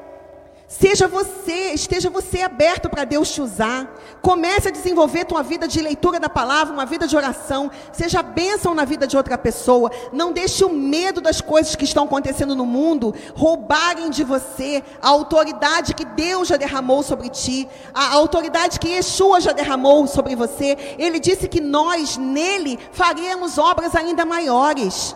Seja 0.68 1.06
você, 1.06 1.72
esteja 1.74 2.10
você 2.10 2.42
aberto 2.42 2.90
para 2.90 3.04
Deus 3.04 3.30
te 3.30 3.40
usar. 3.40 3.88
Comece 4.20 4.66
a 4.66 4.72
desenvolver 4.72 5.24
tua 5.24 5.40
vida 5.40 5.68
de 5.68 5.80
leitura 5.80 6.18
da 6.18 6.28
palavra, 6.28 6.74
uma 6.74 6.84
vida 6.84 7.06
de 7.06 7.16
oração. 7.16 7.70
Seja 7.92 8.20
bênção 8.20 8.74
na 8.74 8.84
vida 8.84 9.06
de 9.06 9.16
outra 9.16 9.38
pessoa. 9.38 9.92
Não 10.12 10.32
deixe 10.32 10.64
o 10.64 10.68
medo 10.68 11.20
das 11.20 11.40
coisas 11.40 11.76
que 11.76 11.84
estão 11.84 12.04
acontecendo 12.04 12.56
no 12.56 12.66
mundo 12.66 13.14
roubarem 13.36 14.10
de 14.10 14.24
você 14.24 14.82
a 15.00 15.08
autoridade 15.08 15.94
que 15.94 16.04
Deus 16.04 16.48
já 16.48 16.56
derramou 16.56 17.00
sobre 17.04 17.28
ti, 17.28 17.68
a 17.94 18.14
autoridade 18.14 18.80
que 18.80 18.88
Yeshua 18.88 19.40
já 19.40 19.52
derramou 19.52 20.04
sobre 20.08 20.34
você. 20.34 20.96
Ele 20.98 21.20
disse 21.20 21.46
que 21.46 21.60
nós 21.60 22.16
nele 22.16 22.76
faríamos 22.90 23.56
obras 23.56 23.94
ainda 23.94 24.24
maiores. 24.24 25.14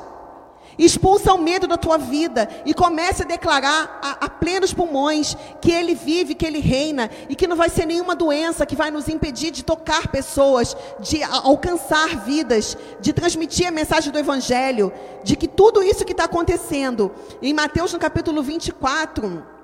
Expulsa 0.78 1.34
o 1.34 1.38
medo 1.38 1.66
da 1.66 1.76
tua 1.76 1.98
vida 1.98 2.48
e 2.64 2.72
comece 2.72 3.22
a 3.22 3.26
declarar 3.26 3.98
a, 4.02 4.26
a, 4.26 4.28
plenos 4.28 4.72
pulmões 4.72 5.36
que 5.60 5.70
Ele 5.70 5.94
vive, 5.94 6.34
que 6.34 6.46
Ele 6.46 6.60
reina 6.60 7.10
e 7.28 7.34
que 7.34 7.46
não 7.46 7.56
vai 7.56 7.68
ser 7.68 7.86
nenhuma 7.86 8.16
doença 8.16 8.64
que 8.64 8.76
vai 8.76 8.90
nos 8.90 9.08
impedir 9.08 9.50
de 9.50 9.62
tocar 9.62 10.08
pessoas, 10.08 10.76
de 11.00 11.22
alcançar 11.22 12.24
vidas, 12.24 12.76
de 13.00 13.12
transmitir 13.12 13.68
a 13.68 13.70
mensagem 13.70 14.12
do 14.12 14.18
Evangelho, 14.18 14.92
de 15.22 15.36
que 15.36 15.48
tudo 15.48 15.82
isso 15.82 16.04
que 16.04 16.12
está 16.12 16.24
acontecendo. 16.24 17.12
Em 17.42 17.52
Mateus 17.52 17.92
no 17.92 17.98
capítulo 17.98 18.42
24, 18.42 19.59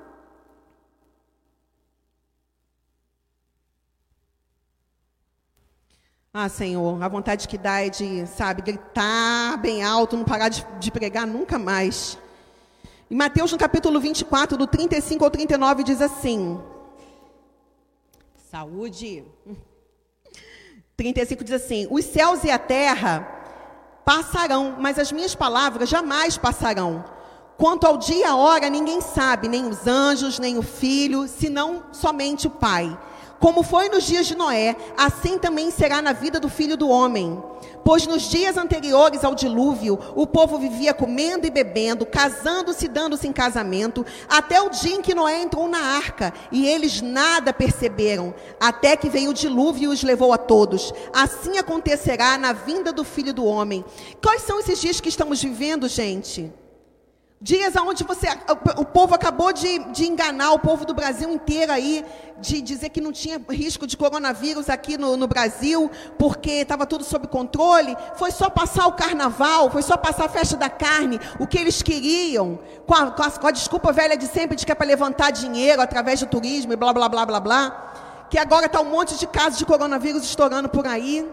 Ah, 6.39 6.49
Senhor, 6.49 7.01
a 7.01 7.07
vontade 7.07 7.47
que 7.47 7.57
dá 7.57 7.83
é 7.83 7.89
de, 7.89 8.27
sabe, 8.27 8.61
gritar 8.61 9.57
bem 9.57 9.81
alto, 9.81 10.15
não 10.15 10.23
parar 10.23 10.49
de, 10.49 10.63
de 10.79 10.91
pregar 10.91 11.25
nunca 11.25 11.57
mais. 11.57 12.15
Em 13.09 13.15
Mateus, 13.15 13.51
no 13.51 13.57
capítulo 13.57 13.99
24, 13.99 14.55
do 14.55 14.67
35 14.67 15.25
ao 15.25 15.31
39, 15.31 15.83
diz 15.83 15.99
assim: 15.99 16.61
Saúde. 18.51 19.23
35 20.95 21.43
diz 21.43 21.53
assim: 21.53 21.87
Os 21.89 22.05
céus 22.05 22.43
e 22.43 22.51
a 22.51 22.59
terra 22.59 23.27
passarão, 24.05 24.75
mas 24.79 24.99
as 24.99 25.11
minhas 25.11 25.33
palavras 25.33 25.89
jamais 25.89 26.37
passarão. 26.37 27.03
Quanto 27.57 27.87
ao 27.87 27.97
dia 27.97 28.15
e 28.15 28.23
a 28.23 28.35
hora, 28.35 28.69
ninguém 28.69 29.01
sabe, 29.01 29.47
nem 29.47 29.65
os 29.65 29.87
anjos, 29.87 30.37
nem 30.37 30.55
o 30.59 30.61
filho, 30.61 31.27
senão 31.27 31.85
somente 31.91 32.45
o 32.45 32.51
Pai. 32.51 32.95
Como 33.39 33.61
foi 33.61 33.89
nos 33.89 34.03
dias 34.03 34.25
de 34.25 34.35
Noé, 34.35 34.75
assim 34.97 35.37
também 35.37 35.69
será 35.69 36.01
na 36.01 36.11
vida 36.11 36.39
do 36.39 36.49
filho 36.49 36.75
do 36.75 36.89
homem. 36.89 37.41
Pois 37.83 38.05
nos 38.05 38.23
dias 38.23 38.57
anteriores 38.57 39.23
ao 39.23 39.35
dilúvio, 39.35 39.97
o 40.15 40.27
povo 40.27 40.57
vivia 40.57 40.93
comendo 40.93 41.47
e 41.47 41.49
bebendo, 41.49 42.05
casando-se 42.05 42.85
e 42.85 42.89
dando-se 42.89 43.27
em 43.27 43.31
casamento, 43.31 44.05
até 44.27 44.61
o 44.61 44.69
dia 44.69 44.95
em 44.95 45.01
que 45.01 45.15
Noé 45.15 45.41
entrou 45.41 45.67
na 45.69 45.79
arca, 45.79 46.33
e 46.51 46.67
eles 46.67 47.01
nada 47.01 47.53
perceberam, 47.53 48.33
até 48.59 48.97
que 48.97 49.09
veio 49.09 49.29
o 49.29 49.33
dilúvio 49.33 49.91
e 49.91 49.93
os 49.93 50.03
levou 50.03 50.33
a 50.33 50.37
todos. 50.37 50.93
Assim 51.13 51.57
acontecerá 51.57 52.37
na 52.37 52.53
vinda 52.53 52.91
do 52.91 53.03
filho 53.03 53.33
do 53.33 53.45
homem. 53.45 53.85
Quais 54.21 54.41
são 54.41 54.59
esses 54.59 54.81
dias 54.81 54.99
que 54.99 55.09
estamos 55.09 55.41
vivendo, 55.41 55.87
gente? 55.87 56.51
Dias 57.39 57.75
onde 57.75 58.03
você, 58.03 58.27
o 58.77 58.83
povo 58.83 59.13
acabou 59.13 59.53
de, 59.53 59.77
de 59.91 60.07
enganar 60.07 60.53
o 60.53 60.59
povo 60.59 60.83
do 60.83 60.93
Brasil 60.95 61.29
inteiro 61.29 61.71
aí, 61.71 62.03
de 62.39 62.59
dizer 62.61 62.89
que 62.89 62.99
não 62.99 63.11
tinha 63.11 63.39
risco 63.51 63.85
de 63.85 63.95
coronavírus 63.95 64.71
aqui 64.71 64.97
no, 64.97 65.15
no 65.15 65.27
Brasil, 65.27 65.91
porque 66.17 66.49
estava 66.49 66.87
tudo 66.87 67.03
sob 67.03 67.27
controle. 67.27 67.95
Foi 68.15 68.31
só 68.31 68.49
passar 68.49 68.87
o 68.87 68.93
carnaval, 68.93 69.69
foi 69.69 69.83
só 69.83 69.95
passar 69.95 70.25
a 70.25 70.29
festa 70.29 70.57
da 70.57 70.67
carne, 70.67 71.19
o 71.39 71.45
que 71.45 71.59
eles 71.59 71.83
queriam, 71.83 72.57
com 72.87 72.95
a, 72.95 73.11
com 73.11 73.21
a, 73.21 73.29
com 73.29 73.47
a 73.47 73.51
desculpa 73.51 73.91
velha 73.91 74.17
de 74.17 74.25
sempre 74.25 74.55
de 74.55 74.65
que 74.65 74.71
é 74.71 74.75
para 74.75 74.87
levantar 74.87 75.29
dinheiro 75.29 75.79
através 75.79 76.19
do 76.19 76.25
turismo 76.25 76.73
e 76.73 76.75
blá, 76.75 76.91
blá, 76.91 77.07
blá, 77.07 77.23
blá, 77.23 77.39
blá. 77.39 78.25
Que 78.31 78.39
agora 78.39 78.65
está 78.65 78.81
um 78.81 78.89
monte 78.89 79.15
de 79.15 79.27
casos 79.27 79.59
de 79.59 79.65
coronavírus 79.65 80.23
estourando 80.23 80.69
por 80.69 80.87
aí. 80.87 81.23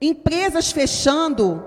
Empresas 0.00 0.70
fechando. 0.70 1.66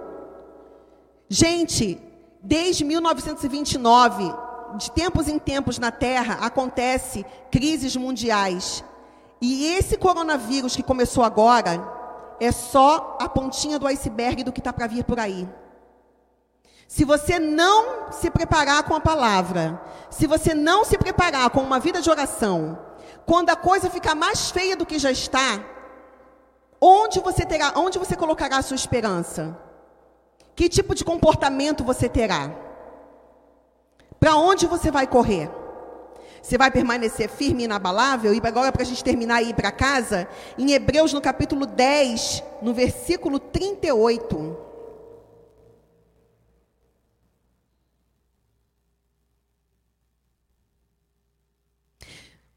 Gente, 1.28 2.02
Desde 2.42 2.86
1929, 2.86 4.34
de 4.78 4.92
tempos 4.92 5.28
em 5.28 5.38
tempos 5.38 5.78
na 5.78 5.92
Terra, 5.92 6.40
acontece 6.42 7.26
crises 7.52 7.96
mundiais. 7.96 8.84
E 9.42 9.66
esse 9.76 9.98
coronavírus 9.98 10.76
que 10.76 10.84
começou 10.84 11.24
agora 11.24 11.82
é 12.40 12.52
só 12.52 13.18
a 13.20 13.28
pontinha 13.28 13.78
do 13.78 13.88
iceberg 13.88 14.44
do 14.44 14.52
que 14.52 14.60
está 14.60 14.72
para 14.72 14.88
vir 14.88 15.04
por 15.04 15.20
aí. 15.20 15.48
Se 16.88 17.06
você 17.06 17.38
não 17.38 18.12
se 18.12 18.32
preparar 18.32 18.84
com 18.84 18.96
a 18.96 19.02
palavra, 19.02 19.80
se 20.10 20.26
você 20.26 20.54
não 20.54 20.84
se 20.84 20.98
preparar 20.98 21.50
com 21.52 21.62
uma 21.62 21.80
vida 21.80 22.02
de 22.02 22.10
oração, 22.10 22.80
quando 23.26 23.50
a 23.52 23.56
coisa 23.56 23.90
ficar 23.90 24.16
mais 24.16 24.50
feia 24.50 24.76
do 24.76 24.86
que 24.86 24.98
já 24.98 25.12
está, 25.12 25.64
onde 26.82 27.20
você 27.20 27.46
terá, 27.46 27.74
onde 27.76 28.00
você 28.00 28.16
colocará 28.16 28.58
a 28.58 28.62
sua 28.64 28.76
esperança? 28.76 29.56
Que 30.56 30.68
tipo 30.70 30.94
de 30.94 31.04
comportamento 31.04 31.84
você 31.84 32.10
terá? 32.10 32.52
Para 34.20 34.36
onde 34.36 34.68
você 34.68 34.92
vai 34.92 35.08
correr? 35.08 35.50
Você 36.42 36.58
vai 36.58 36.72
permanecer 36.72 37.30
firme 37.30 37.64
e 37.64 37.66
inabalável? 37.66 38.34
E 38.34 38.42
agora, 38.44 38.72
para 38.72 38.82
a 38.82 38.86
gente 38.86 39.04
terminar 39.04 39.42
e 39.42 39.50
ir 39.50 39.54
para 39.54 39.72
casa, 39.72 40.28
em 40.58 40.72
Hebreus, 40.72 41.14
no 41.14 41.22
capítulo 41.22 41.66
10, 41.66 42.44
no 42.62 42.74
versículo 42.74 43.40
38. 43.40 44.69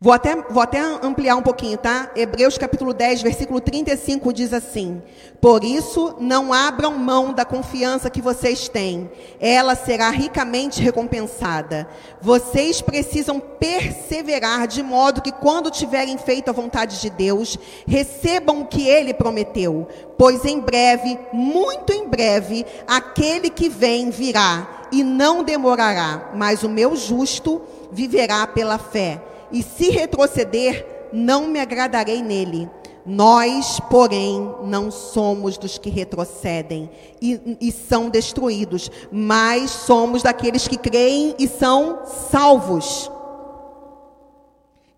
Vou 0.02 0.12
até, 0.12 0.34
vou 0.34 0.60
até 0.60 0.80
ampliar 0.80 1.36
um 1.36 1.42
pouquinho, 1.42 1.78
tá? 1.78 2.10
Hebreus 2.16 2.58
capítulo 2.58 2.92
10, 2.92 3.22
versículo 3.22 3.60
35 3.60 4.32
diz 4.32 4.52
assim: 4.52 5.00
Por 5.40 5.62
isso, 5.62 6.16
não 6.18 6.52
abram 6.52 6.98
mão 6.98 7.32
da 7.32 7.44
confiança 7.44 8.10
que 8.10 8.20
vocês 8.20 8.66
têm, 8.66 9.08
ela 9.38 9.76
será 9.76 10.10
ricamente 10.10 10.82
recompensada. 10.82 11.86
Vocês 12.20 12.82
precisam 12.82 13.38
perseverar 13.38 14.66
de 14.66 14.82
modo 14.82 15.22
que, 15.22 15.30
quando 15.30 15.70
tiverem 15.70 16.18
feito 16.18 16.48
a 16.48 16.52
vontade 16.52 17.00
de 17.00 17.08
Deus, 17.08 17.56
recebam 17.86 18.62
o 18.62 18.66
que 18.66 18.88
ele 18.88 19.14
prometeu. 19.14 19.86
Pois 20.18 20.44
em 20.44 20.58
breve, 20.58 21.16
muito 21.32 21.92
em 21.92 22.08
breve, 22.08 22.66
aquele 22.88 23.48
que 23.48 23.68
vem 23.68 24.10
virá 24.10 24.88
e 24.90 25.04
não 25.04 25.44
demorará, 25.44 26.32
mas 26.34 26.64
o 26.64 26.68
meu 26.68 26.96
justo 26.96 27.62
viverá 27.92 28.48
pela 28.48 28.78
fé 28.78 29.20
e 29.52 29.62
se 29.62 29.90
retroceder, 29.90 31.08
não 31.12 31.46
me 31.46 31.60
agradarei 31.60 32.22
nele. 32.22 32.68
Nós, 33.04 33.80
porém, 33.90 34.54
não 34.62 34.90
somos 34.90 35.58
dos 35.58 35.76
que 35.76 35.90
retrocedem 35.90 36.88
e, 37.20 37.58
e, 37.60 37.72
são 37.72 38.08
destruídos, 38.08 38.90
mas 39.10 39.70
somos 39.72 40.22
daqueles 40.22 40.68
que 40.68 40.76
creem 40.76 41.34
e 41.36 41.48
são 41.48 42.02
salvos. 42.30 43.10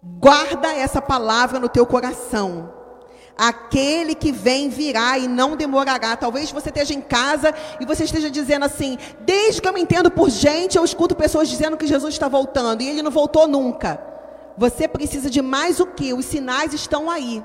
Guarda 0.02 0.70
essa 0.74 1.00
palavra 1.00 1.58
no 1.58 1.68
teu 1.68 1.86
coração. 1.86 2.74
Aquele 3.38 4.14
que 4.14 4.30
vem 4.30 4.68
virá 4.68 5.18
e 5.18 5.26
não 5.26 5.56
demorará. 5.56 6.14
Talvez 6.14 6.52
você 6.52 6.68
esteja 6.68 6.92
em 6.92 7.00
casa 7.00 7.54
e 7.80 7.86
você 7.86 8.04
esteja 8.04 8.30
dizendo 8.30 8.66
assim: 8.66 8.98
desde 9.22 9.62
que 9.62 9.66
eu 9.66 9.72
me 9.72 9.80
entendo 9.80 10.10
por 10.10 10.28
gente, 10.28 10.76
eu 10.76 10.84
escuto 10.84 11.16
pessoas 11.16 11.48
dizendo 11.48 11.76
que 11.76 11.86
Jesus 11.86 12.14
está 12.14 12.28
voltando 12.28 12.82
e 12.82 12.88
ele 12.88 13.02
não 13.02 13.10
voltou 13.10 13.48
nunca. 13.48 14.13
Você 14.56 14.86
precisa 14.86 15.28
de 15.28 15.42
mais 15.42 15.80
o 15.80 15.86
que? 15.86 16.12
Os 16.12 16.24
sinais 16.26 16.72
estão 16.72 17.10
aí. 17.10 17.42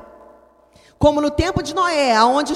Como 0.99 1.21
no 1.21 1.31
tempo 1.31 1.63
de 1.63 1.73
Noé, 1.73 2.21
onde 2.23 2.53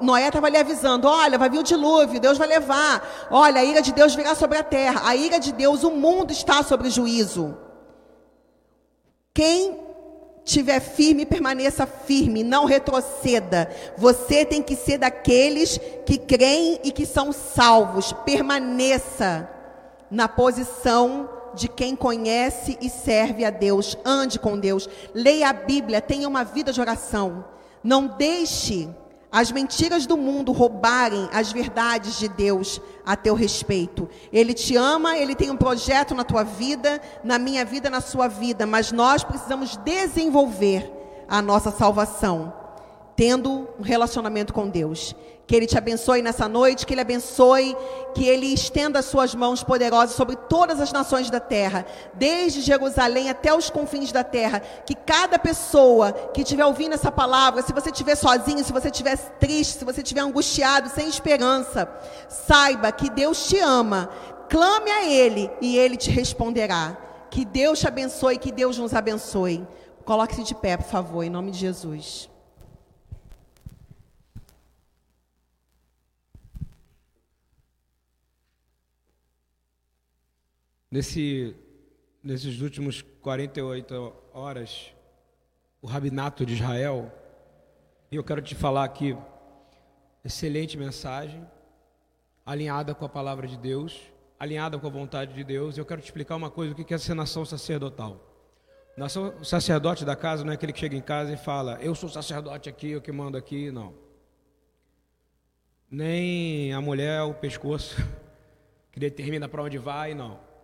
Noé 0.00 0.28
estava 0.28 0.46
ali 0.46 0.56
avisando: 0.56 1.06
olha, 1.06 1.36
vai 1.38 1.50
vir 1.50 1.58
o 1.58 1.62
dilúvio, 1.62 2.18
Deus 2.18 2.38
vai 2.38 2.48
levar. 2.48 3.28
Olha, 3.30 3.60
a 3.60 3.64
ira 3.64 3.82
de 3.82 3.92
Deus 3.92 4.14
virá 4.14 4.34
sobre 4.34 4.56
a 4.56 4.62
terra. 4.62 5.02
A 5.04 5.14
ira 5.14 5.38
de 5.38 5.52
Deus, 5.52 5.84
o 5.84 5.90
mundo 5.90 6.32
está 6.32 6.62
sobre 6.62 6.88
juízo. 6.88 7.54
Quem 9.34 9.78
tiver 10.42 10.80
firme, 10.80 11.26
permaneça 11.26 11.86
firme, 11.86 12.42
não 12.42 12.64
retroceda. 12.64 13.68
Você 13.98 14.44
tem 14.46 14.62
que 14.62 14.74
ser 14.74 14.96
daqueles 14.96 15.78
que 16.06 16.16
creem 16.16 16.80
e 16.82 16.90
que 16.90 17.04
são 17.04 17.30
salvos. 17.30 18.10
Permaneça 18.24 19.50
na 20.10 20.26
posição 20.26 21.28
de 21.56 21.68
quem 21.68 21.96
conhece 21.96 22.78
e 22.80 22.88
serve 22.88 23.44
a 23.44 23.50
Deus. 23.50 23.96
Ande 24.04 24.38
com 24.38 24.58
Deus. 24.58 24.88
Leia 25.14 25.48
a 25.48 25.52
Bíblia. 25.52 26.00
Tenha 26.00 26.28
uma 26.28 26.44
vida 26.44 26.72
de 26.72 26.80
oração. 26.80 27.44
Não 27.82 28.06
deixe 28.06 28.88
as 29.30 29.50
mentiras 29.52 30.06
do 30.06 30.16
mundo 30.16 30.52
roubarem 30.52 31.28
as 31.32 31.52
verdades 31.52 32.18
de 32.18 32.28
Deus 32.28 32.80
a 33.04 33.16
teu 33.16 33.34
respeito. 33.34 34.08
Ele 34.32 34.54
te 34.54 34.76
ama, 34.76 35.18
ele 35.18 35.34
tem 35.34 35.50
um 35.50 35.56
projeto 35.56 36.14
na 36.14 36.24
tua 36.24 36.42
vida, 36.42 37.00
na 37.22 37.38
minha 37.38 37.64
vida, 37.64 37.90
na 37.90 38.00
sua 38.00 38.28
vida, 38.28 38.66
mas 38.66 38.92
nós 38.92 39.24
precisamos 39.24 39.76
desenvolver 39.78 40.90
a 41.28 41.42
nossa 41.42 41.70
salvação, 41.70 42.52
tendo 43.14 43.68
um 43.78 43.82
relacionamento 43.82 44.54
com 44.54 44.68
Deus. 44.68 45.14
Que 45.46 45.54
Ele 45.54 45.66
te 45.66 45.78
abençoe 45.78 46.22
nessa 46.22 46.48
noite, 46.48 46.84
que 46.84 46.92
Ele 46.92 47.00
abençoe, 47.00 47.76
que 48.14 48.26
Ele 48.26 48.52
estenda 48.52 48.98
as 48.98 49.04
suas 49.04 49.32
mãos 49.32 49.62
poderosas 49.62 50.16
sobre 50.16 50.34
todas 50.34 50.80
as 50.80 50.90
nações 50.90 51.30
da 51.30 51.38
terra, 51.38 51.86
desde 52.14 52.60
Jerusalém 52.60 53.30
até 53.30 53.54
os 53.54 53.70
confins 53.70 54.10
da 54.10 54.24
terra. 54.24 54.60
Que 54.84 54.94
cada 54.94 55.38
pessoa 55.38 56.12
que 56.12 56.42
estiver 56.42 56.64
ouvindo 56.64 56.94
essa 56.94 57.12
palavra, 57.12 57.62
se 57.62 57.72
você 57.72 57.90
estiver 57.90 58.16
sozinho, 58.16 58.64
se 58.64 58.72
você 58.72 58.88
estiver 58.88 59.16
triste, 59.38 59.78
se 59.78 59.84
você 59.84 60.02
estiver 60.02 60.22
angustiado, 60.22 60.88
sem 60.88 61.08
esperança, 61.08 61.88
saiba 62.28 62.90
que 62.90 63.08
Deus 63.08 63.46
te 63.46 63.58
ama. 63.60 64.10
Clame 64.48 64.90
a 64.90 65.04
Ele 65.04 65.48
e 65.60 65.78
Ele 65.78 65.96
te 65.96 66.10
responderá. 66.10 66.96
Que 67.30 67.44
Deus 67.44 67.78
te 67.78 67.86
abençoe, 67.86 68.38
que 68.38 68.50
Deus 68.50 68.78
nos 68.78 68.94
abençoe. 68.94 69.66
Coloque-se 70.04 70.42
de 70.42 70.54
pé, 70.54 70.76
por 70.76 70.86
favor, 70.86 71.22
em 71.22 71.30
nome 71.30 71.52
de 71.52 71.58
Jesus. 71.58 72.28
Nesse, 80.96 81.54
nesses 82.24 82.62
últimos 82.62 83.02
48 83.02 84.14
horas, 84.32 84.94
o 85.82 85.86
Rabinato 85.86 86.46
de 86.46 86.54
Israel, 86.54 87.12
e 88.10 88.16
eu 88.16 88.24
quero 88.24 88.40
te 88.40 88.54
falar 88.54 88.84
aqui, 88.84 89.14
excelente 90.24 90.78
mensagem, 90.78 91.46
alinhada 92.46 92.94
com 92.94 93.04
a 93.04 93.10
palavra 93.10 93.46
de 93.46 93.58
Deus, 93.58 94.00
alinhada 94.40 94.78
com 94.78 94.86
a 94.86 94.90
vontade 94.90 95.34
de 95.34 95.44
Deus. 95.44 95.76
Eu 95.76 95.84
quero 95.84 96.00
te 96.00 96.06
explicar 96.06 96.34
uma 96.34 96.50
coisa: 96.50 96.72
o 96.72 96.74
que 96.74 96.94
é 96.94 96.96
ser 96.96 97.12
nação 97.12 97.44
sacerdotal? 97.44 98.18
Nação 98.96 99.44
sacerdote 99.44 100.02
da 100.02 100.16
casa 100.16 100.44
não 100.44 100.52
é 100.52 100.54
aquele 100.54 100.72
que 100.72 100.80
chega 100.80 100.96
em 100.96 101.02
casa 101.02 101.30
e 101.30 101.36
fala, 101.36 101.78
eu 101.82 101.94
sou 101.94 102.08
sacerdote 102.08 102.70
aqui, 102.70 102.92
eu 102.92 103.02
que 103.02 103.12
mando 103.12 103.36
aqui, 103.36 103.70
não. 103.70 103.92
Nem 105.90 106.72
a 106.72 106.80
mulher 106.80 107.20
o 107.20 107.34
pescoço, 107.34 107.96
que 108.90 108.98
determina 108.98 109.46
para 109.46 109.62
onde 109.62 109.76
vai, 109.76 110.14
não 110.14 110.55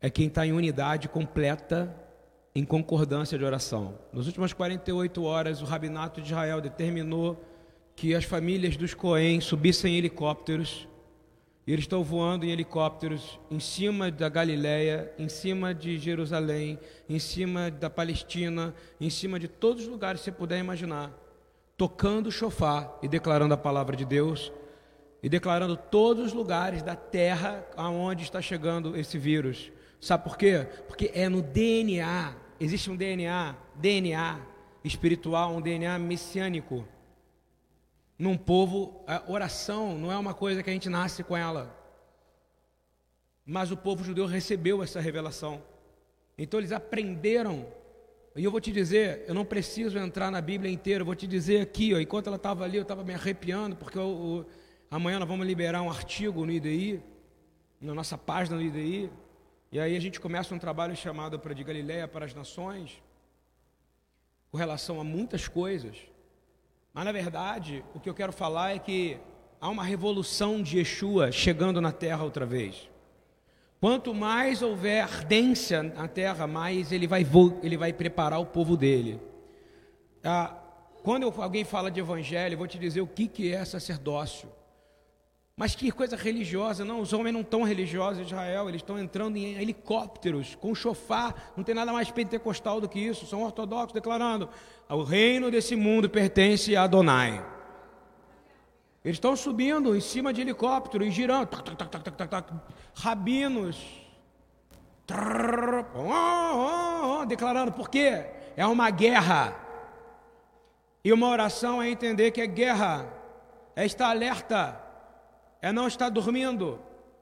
é 0.00 0.08
quem 0.08 0.26
está 0.26 0.46
em 0.46 0.52
unidade 0.52 1.08
completa, 1.08 1.94
em 2.54 2.64
concordância 2.64 3.38
de 3.38 3.44
oração. 3.44 3.98
Nas 4.12 4.26
últimas 4.26 4.52
48 4.52 5.22
horas, 5.22 5.60
o 5.60 5.64
Rabinato 5.64 6.20
de 6.20 6.28
Israel 6.28 6.60
determinou 6.60 7.44
que 7.94 8.14
as 8.14 8.24
famílias 8.24 8.76
dos 8.76 8.94
Coen 8.94 9.40
subissem 9.40 9.94
em 9.94 9.98
helicópteros. 9.98 10.88
E 11.66 11.72
eles 11.72 11.84
estão 11.84 12.02
voando 12.02 12.46
em 12.46 12.50
helicópteros 12.50 13.38
em 13.50 13.60
cima 13.60 14.10
da 14.10 14.28
Galiléia, 14.28 15.12
em 15.18 15.28
cima 15.28 15.74
de 15.74 15.98
Jerusalém, 15.98 16.78
em 17.08 17.18
cima 17.18 17.70
da 17.70 17.90
Palestina, 17.90 18.74
em 18.98 19.10
cima 19.10 19.38
de 19.38 19.46
todos 19.46 19.82
os 19.82 19.88
lugares 19.88 20.20
que 20.20 20.24
você 20.24 20.32
puder 20.32 20.58
imaginar, 20.58 21.12
tocando 21.76 22.28
o 22.28 22.32
chofar 22.32 22.98
e 23.02 23.06
declarando 23.06 23.52
a 23.52 23.58
palavra 23.58 23.94
de 23.94 24.06
Deus 24.06 24.50
e 25.22 25.28
declarando 25.28 25.76
todos 25.76 26.28
os 26.28 26.32
lugares 26.32 26.82
da 26.82 26.96
terra 26.96 27.64
aonde 27.76 28.24
está 28.24 28.40
chegando 28.40 28.96
esse 28.96 29.18
vírus. 29.18 29.70
Sabe 30.00 30.24
por 30.24 30.38
quê? 30.38 30.66
Porque 30.86 31.10
é 31.14 31.28
no 31.28 31.42
DNA, 31.42 32.34
existe 32.58 32.90
um 32.90 32.96
DNA, 32.96 33.54
DNA 33.74 34.40
espiritual, 34.82 35.54
um 35.54 35.60
DNA 35.60 35.98
messiânico. 35.98 36.86
Num 38.18 38.36
povo, 38.36 39.04
a 39.06 39.22
oração 39.30 39.98
não 39.98 40.10
é 40.10 40.16
uma 40.16 40.32
coisa 40.32 40.62
que 40.62 40.70
a 40.70 40.72
gente 40.72 40.88
nasce 40.88 41.22
com 41.22 41.36
ela. 41.36 41.76
Mas 43.44 43.70
o 43.70 43.76
povo 43.76 44.02
judeu 44.02 44.26
recebeu 44.26 44.82
essa 44.82 45.00
revelação. 45.00 45.62
Então 46.38 46.58
eles 46.58 46.72
aprenderam. 46.72 47.66
E 48.34 48.44
eu 48.44 48.50
vou 48.50 48.60
te 48.60 48.72
dizer, 48.72 49.24
eu 49.26 49.34
não 49.34 49.44
preciso 49.44 49.98
entrar 49.98 50.30
na 50.30 50.40
Bíblia 50.40 50.72
inteira, 50.72 51.02
eu 51.02 51.06
vou 51.06 51.14
te 51.14 51.26
dizer 51.26 51.60
aqui, 51.60 51.92
ó, 51.92 51.98
enquanto 51.98 52.28
ela 52.28 52.36
estava 52.36 52.64
ali, 52.64 52.76
eu 52.76 52.82
estava 52.82 53.02
me 53.02 53.12
arrepiando, 53.12 53.74
porque 53.76 53.98
eu, 53.98 54.02
eu, 54.02 54.46
amanhã 54.90 55.18
nós 55.18 55.28
vamos 55.28 55.46
liberar 55.46 55.82
um 55.82 55.90
artigo 55.90 56.46
no 56.46 56.52
IDI, 56.52 57.02
na 57.80 57.92
nossa 57.92 58.16
página 58.16 58.56
no 58.56 58.62
IDI, 58.62 59.10
e 59.72 59.78
aí 59.78 59.96
a 59.96 60.00
gente 60.00 60.18
começa 60.18 60.54
um 60.54 60.58
trabalho 60.58 60.96
chamado 60.96 61.38
para 61.38 61.54
de 61.54 61.62
Galileia 61.62 62.08
para 62.08 62.24
as 62.24 62.34
Nações, 62.34 63.00
com 64.50 64.58
relação 64.58 65.00
a 65.00 65.04
muitas 65.04 65.46
coisas. 65.46 65.96
Mas 66.92 67.04
na 67.04 67.12
verdade, 67.12 67.84
o 67.94 68.00
que 68.00 68.10
eu 68.10 68.14
quero 68.14 68.32
falar 68.32 68.74
é 68.74 68.78
que 68.80 69.18
há 69.60 69.68
uma 69.68 69.84
revolução 69.84 70.60
de 70.60 70.78
Yeshua 70.78 71.30
chegando 71.30 71.80
na 71.80 71.92
terra 71.92 72.24
outra 72.24 72.44
vez. 72.44 72.90
Quanto 73.80 74.12
mais 74.12 74.60
houver 74.60 75.02
ardência 75.02 75.82
na 75.82 76.08
terra, 76.08 76.46
mais 76.46 76.90
ele 76.90 77.06
vai, 77.06 77.24
ele 77.62 77.76
vai 77.76 77.92
preparar 77.92 78.40
o 78.40 78.46
povo 78.46 78.76
dele. 78.76 79.20
Ah, 80.22 80.54
quando 81.02 81.22
eu, 81.22 81.34
alguém 81.42 81.64
fala 81.64 81.90
de 81.90 82.00
evangelho, 82.00 82.54
eu 82.54 82.58
vou 82.58 82.66
te 82.66 82.78
dizer 82.78 83.00
o 83.00 83.06
que, 83.06 83.26
que 83.26 83.54
é 83.54 83.64
sacerdócio. 83.64 84.50
Mas 85.60 85.74
que 85.74 85.92
coisa 85.92 86.16
religiosa, 86.16 86.86
não, 86.86 87.02
os 87.02 87.12
homens 87.12 87.34
não 87.34 87.42
estão 87.42 87.62
religiosos 87.62 88.26
Israel, 88.26 88.66
eles 88.66 88.80
estão 88.80 88.98
entrando 88.98 89.36
em 89.36 89.60
helicópteros, 89.60 90.54
com 90.54 90.74
chofar, 90.74 91.52
não 91.54 91.62
tem 91.62 91.74
nada 91.74 91.92
mais 91.92 92.10
pentecostal 92.10 92.80
do 92.80 92.88
que 92.88 92.98
isso, 92.98 93.26
são 93.26 93.42
ortodoxos 93.42 93.92
declarando: 93.92 94.48
o 94.88 95.02
reino 95.02 95.50
desse 95.50 95.76
mundo 95.76 96.08
pertence 96.08 96.74
a 96.74 96.84
Adonai. 96.84 97.44
Eles 99.04 99.16
estão 99.16 99.36
subindo 99.36 99.94
em 99.94 100.00
cima 100.00 100.32
de 100.32 100.40
helicóptero 100.40 101.04
e 101.04 101.10
girando. 101.10 101.48
Tac, 101.48 101.62
tac, 101.62 101.76
tac, 101.76 102.04
tac, 102.04 102.16
tac, 102.16 102.30
tac, 102.30 102.52
rabinos. 102.94 103.76
Trrr, 105.06 105.84
oh, 105.94 106.08
oh, 106.08 107.20
oh, 107.20 107.26
declarando, 107.26 107.70
por 107.72 107.90
quê? 107.90 108.24
É 108.56 108.66
uma 108.66 108.88
guerra. 108.88 109.54
E 111.04 111.12
uma 111.12 111.28
oração 111.28 111.82
é 111.82 111.90
entender 111.90 112.30
que 112.30 112.40
é 112.40 112.46
guerra, 112.46 113.12
é 113.76 113.84
estar 113.84 114.08
alerta, 114.08 114.88
é 115.62 115.72
não 115.72 115.86
estar 115.86 116.08
dormindo, 116.08 116.78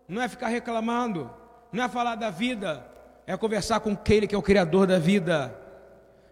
não 0.07 0.23
é 0.23 0.29
ficar 0.29 0.49
reclamando, 0.49 1.31
não 1.73 1.85
é 1.85 1.89
falar 1.89 2.15
da 2.15 2.31
vida, 2.31 2.87
é 3.27 3.37
conversar 3.37 3.81
com 3.81 3.93
aquele 3.93 4.27
que 4.27 4.35
é 4.35 4.39
o 4.39 4.43
Criador 4.43 4.87
da 4.87 4.99
vida. 4.99 5.55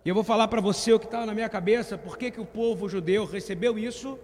E 0.05 0.09
eu 0.09 0.15
vou 0.15 0.25
falar 0.25 0.49
para 0.49 0.61
você 0.61 0.93
o 0.93 0.99
que 0.99 1.07
está 1.07 1.27
na 1.27 1.35
minha 1.35 1.49
cabeça, 1.49 1.99
por 1.99 2.17
que, 2.17 2.31
que 2.31 2.41
o 2.41 2.47
povo 2.47 2.89
judeu 2.89 3.25
recebeu 3.25 3.79
isso 3.79 4.19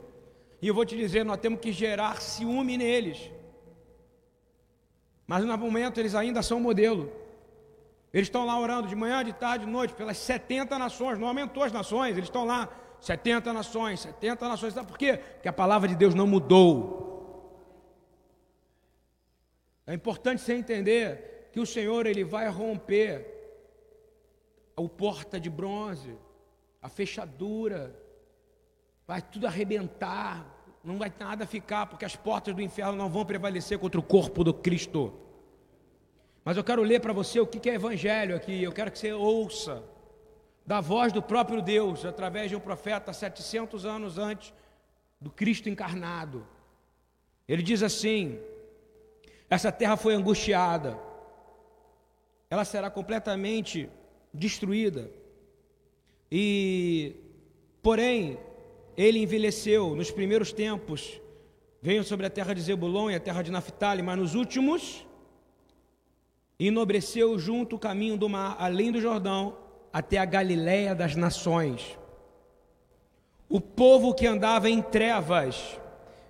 e 0.62 0.68
eu 0.68 0.74
vou 0.74 0.85
te 0.85 0.97
dizer, 0.97 1.24
nós 1.24 1.41
temos 1.41 1.59
que 1.59 1.72
gerar 1.72 2.20
ciúme 2.20 2.76
neles. 2.76 3.33
Mas 5.26 5.45
no 5.45 5.59
momento 5.59 5.99
eles 5.99 6.14
ainda 6.14 6.41
são 6.41 6.61
modelo. 6.61 7.11
Eles 8.14 8.28
estão 8.28 8.47
lá 8.47 8.57
orando 8.61 8.87
de 8.87 8.95
manhã, 8.95 9.24
de 9.24 9.33
tarde, 9.33 9.64
de 9.64 9.70
noite, 9.70 9.93
pelas 9.93 10.18
70 10.18 10.78
nações, 10.78 11.18
não 11.18 11.26
aumentou 11.26 11.64
as 11.64 11.72
nações, 11.72 12.12
eles 12.12 12.28
estão 12.28 12.45
lá, 12.45 12.68
70 13.01 13.53
nações, 13.53 14.01
70 14.01 14.49
nações. 14.49 14.74
Sabe 14.74 14.87
por 14.87 14.97
quê? 14.97 15.16
Porque 15.16 15.49
a 15.49 15.53
palavra 15.53 15.89
de 15.89 15.97
Deus 15.97 16.14
não 16.14 16.28
mudou. 16.28 17.02
É 19.87 19.95
importante 19.95 20.41
você 20.41 20.55
entender 20.55 21.49
que 21.53 21.61
o 21.61 21.66
Senhor 21.66 22.07
ele 22.07 22.24
vai 22.24 22.49
romper 22.49 23.26
o 24.76 24.89
porta 24.89 25.39
de 25.39 25.51
bronze, 25.51 26.16
a 26.80 26.89
fechadura, 26.89 27.95
vai 29.07 29.20
tudo 29.20 29.47
arrebentar, 29.47 30.47
não 30.83 30.99
vai 30.99 31.12
nada 31.18 31.47
ficar, 31.47 31.87
porque 31.87 32.05
as 32.05 32.16
portas 32.16 32.55
do 32.55 32.62
inferno 32.62 32.97
não 32.97 33.09
vão 33.09 33.24
prevalecer 33.24 33.78
contra 33.78 34.01
o 34.01 34.03
corpo 34.03 34.43
do 34.43 34.55
Cristo. 34.55 35.12
Mas 36.45 36.57
eu 36.57 36.64
quero 36.64 36.83
ler 36.83 37.01
para 37.01 37.12
você 37.12 37.39
o 37.39 37.47
que 37.47 37.70
é 37.70 37.74
evangelho 37.74 38.35
aqui, 38.35 38.62
eu 38.62 38.72
quero 38.72 38.91
que 38.91 38.99
você 38.99 39.12
ouça 39.12 39.85
da 40.64 40.80
voz 40.80 41.12
do 41.12 41.22
próprio 41.22 41.61
Deus, 41.61 42.05
através 42.05 42.49
de 42.49 42.57
um 42.57 42.61
profeta 42.61 43.12
700 43.12 43.85
anos 43.85 44.18
antes 44.18 44.53
do 45.20 45.30
Cristo 45.30 45.68
encarnado. 45.68 46.47
Ele 47.47 47.62
diz 47.62 47.83
assim: 47.83 48.41
essa 49.53 49.71
terra 49.71 49.99
foi 49.99 50.15
angustiada, 50.15 50.99
ela 52.49 52.65
será 52.65 52.89
completamente 52.89 53.87
destruída, 54.33 55.11
e, 56.31 57.15
porém, 57.83 58.39
ele 58.97 59.19
envelheceu 59.19 59.95
nos 59.95 60.11
primeiros 60.11 60.55
tempos, 60.55 61.21
veio 61.83 62.03
sobre 62.03 62.25
a 62.25 62.31
terra 62.31 62.55
de 62.55 62.63
Zebulon 62.63 63.11
e 63.11 63.15
a 63.15 63.21
terra 63.21 63.43
de 63.43 63.51
Naphtali, 63.51 64.01
mas 64.01 64.19
nos 64.19 64.35
últimos 64.35 65.07
enobreceu 66.59 67.39
junto 67.39 67.77
o 67.77 67.79
caminho 67.79 68.17
do 68.17 68.31
mar, 68.31 68.57
além 68.59 68.91
do 68.91 69.03
Jordão, 69.03 69.59
até 69.93 70.17
a 70.17 70.25
Galiléia 70.25 70.95
das 70.95 71.15
nações. 71.15 71.99
O 73.51 73.61
povo 73.61 74.15
que 74.15 74.27
andava 74.27 74.71
em 74.71 74.81
trevas 74.81 75.79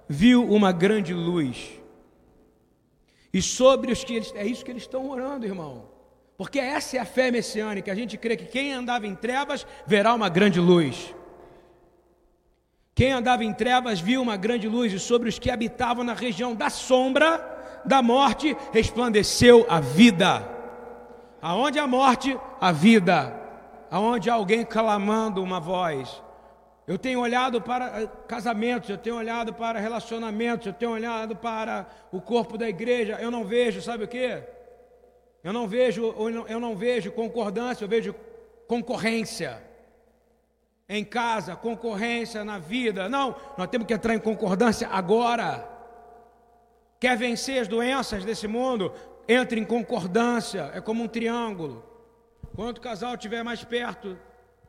viu 0.08 0.42
uma 0.44 0.72
grande 0.72 1.14
luz. 1.14 1.81
E 3.32 3.40
sobre 3.40 3.90
os 3.90 4.04
que 4.04 4.14
eles, 4.14 4.32
é 4.34 4.44
isso 4.44 4.64
que 4.64 4.70
eles 4.70 4.82
estão 4.82 5.08
orando, 5.08 5.46
irmão. 5.46 5.88
Porque 6.36 6.58
essa 6.58 6.96
é 6.96 7.00
a 7.00 7.04
fé 7.04 7.30
messiânica. 7.30 7.90
A 7.90 7.94
gente 7.94 8.18
crê 8.18 8.36
que 8.36 8.44
quem 8.44 8.72
andava 8.72 9.06
em 9.06 9.14
trevas 9.14 9.66
verá 9.86 10.12
uma 10.12 10.28
grande 10.28 10.60
luz. 10.60 11.14
Quem 12.94 13.12
andava 13.12 13.42
em 13.42 13.54
trevas 13.54 14.00
viu 14.00 14.20
uma 14.20 14.36
grande 14.36 14.68
luz, 14.68 14.92
e 14.92 14.98
sobre 14.98 15.28
os 15.28 15.38
que 15.38 15.50
habitavam 15.50 16.04
na 16.04 16.12
região 16.12 16.54
da 16.54 16.68
sombra 16.68 17.48
da 17.84 18.02
morte 18.02 18.56
resplandeceu 18.72 19.66
a 19.68 19.80
vida. 19.80 20.48
Aonde 21.40 21.78
a 21.78 21.86
morte, 21.86 22.38
a 22.60 22.70
vida. 22.70 23.40
Aonde 23.90 24.30
alguém 24.30 24.64
clamando 24.64 25.42
uma 25.42 25.58
voz. 25.58 26.22
Eu 26.92 26.98
tenho 26.98 27.20
olhado 27.20 27.58
para 27.58 28.02
eh, 28.02 28.08
casamentos, 28.28 28.90
eu 28.90 28.98
tenho 28.98 29.16
olhado 29.16 29.54
para 29.54 29.80
relacionamentos, 29.80 30.66
eu 30.66 30.74
tenho 30.74 30.92
olhado 30.92 31.34
para 31.34 31.86
o 32.12 32.20
corpo 32.20 32.58
da 32.58 32.68
igreja. 32.68 33.16
Eu 33.18 33.30
não 33.30 33.46
vejo, 33.46 33.80
sabe 33.80 34.04
o 34.04 34.08
que? 34.08 34.42
Eu 35.42 35.54
não 35.54 35.66
vejo, 35.66 36.14
eu 36.46 36.60
não 36.60 36.76
vejo 36.76 37.10
concordância, 37.10 37.82
eu 37.82 37.88
vejo 37.88 38.14
concorrência 38.68 39.62
em 40.86 41.02
casa, 41.02 41.56
concorrência 41.56 42.44
na 42.44 42.58
vida. 42.58 43.08
Não, 43.08 43.36
nós 43.56 43.68
temos 43.68 43.86
que 43.86 43.94
entrar 43.94 44.14
em 44.14 44.18
concordância 44.18 44.86
agora. 44.88 45.66
Quer 47.00 47.16
vencer 47.16 47.62
as 47.62 47.68
doenças 47.68 48.22
desse 48.22 48.46
mundo? 48.46 48.92
Entre 49.26 49.58
em 49.58 49.64
concordância, 49.64 50.70
é 50.74 50.80
como 50.82 51.02
um 51.02 51.08
triângulo. 51.08 51.82
Quanto 52.54 52.76
o 52.76 52.82
casal 52.82 53.14
estiver 53.14 53.42
mais 53.42 53.64
perto 53.64 54.18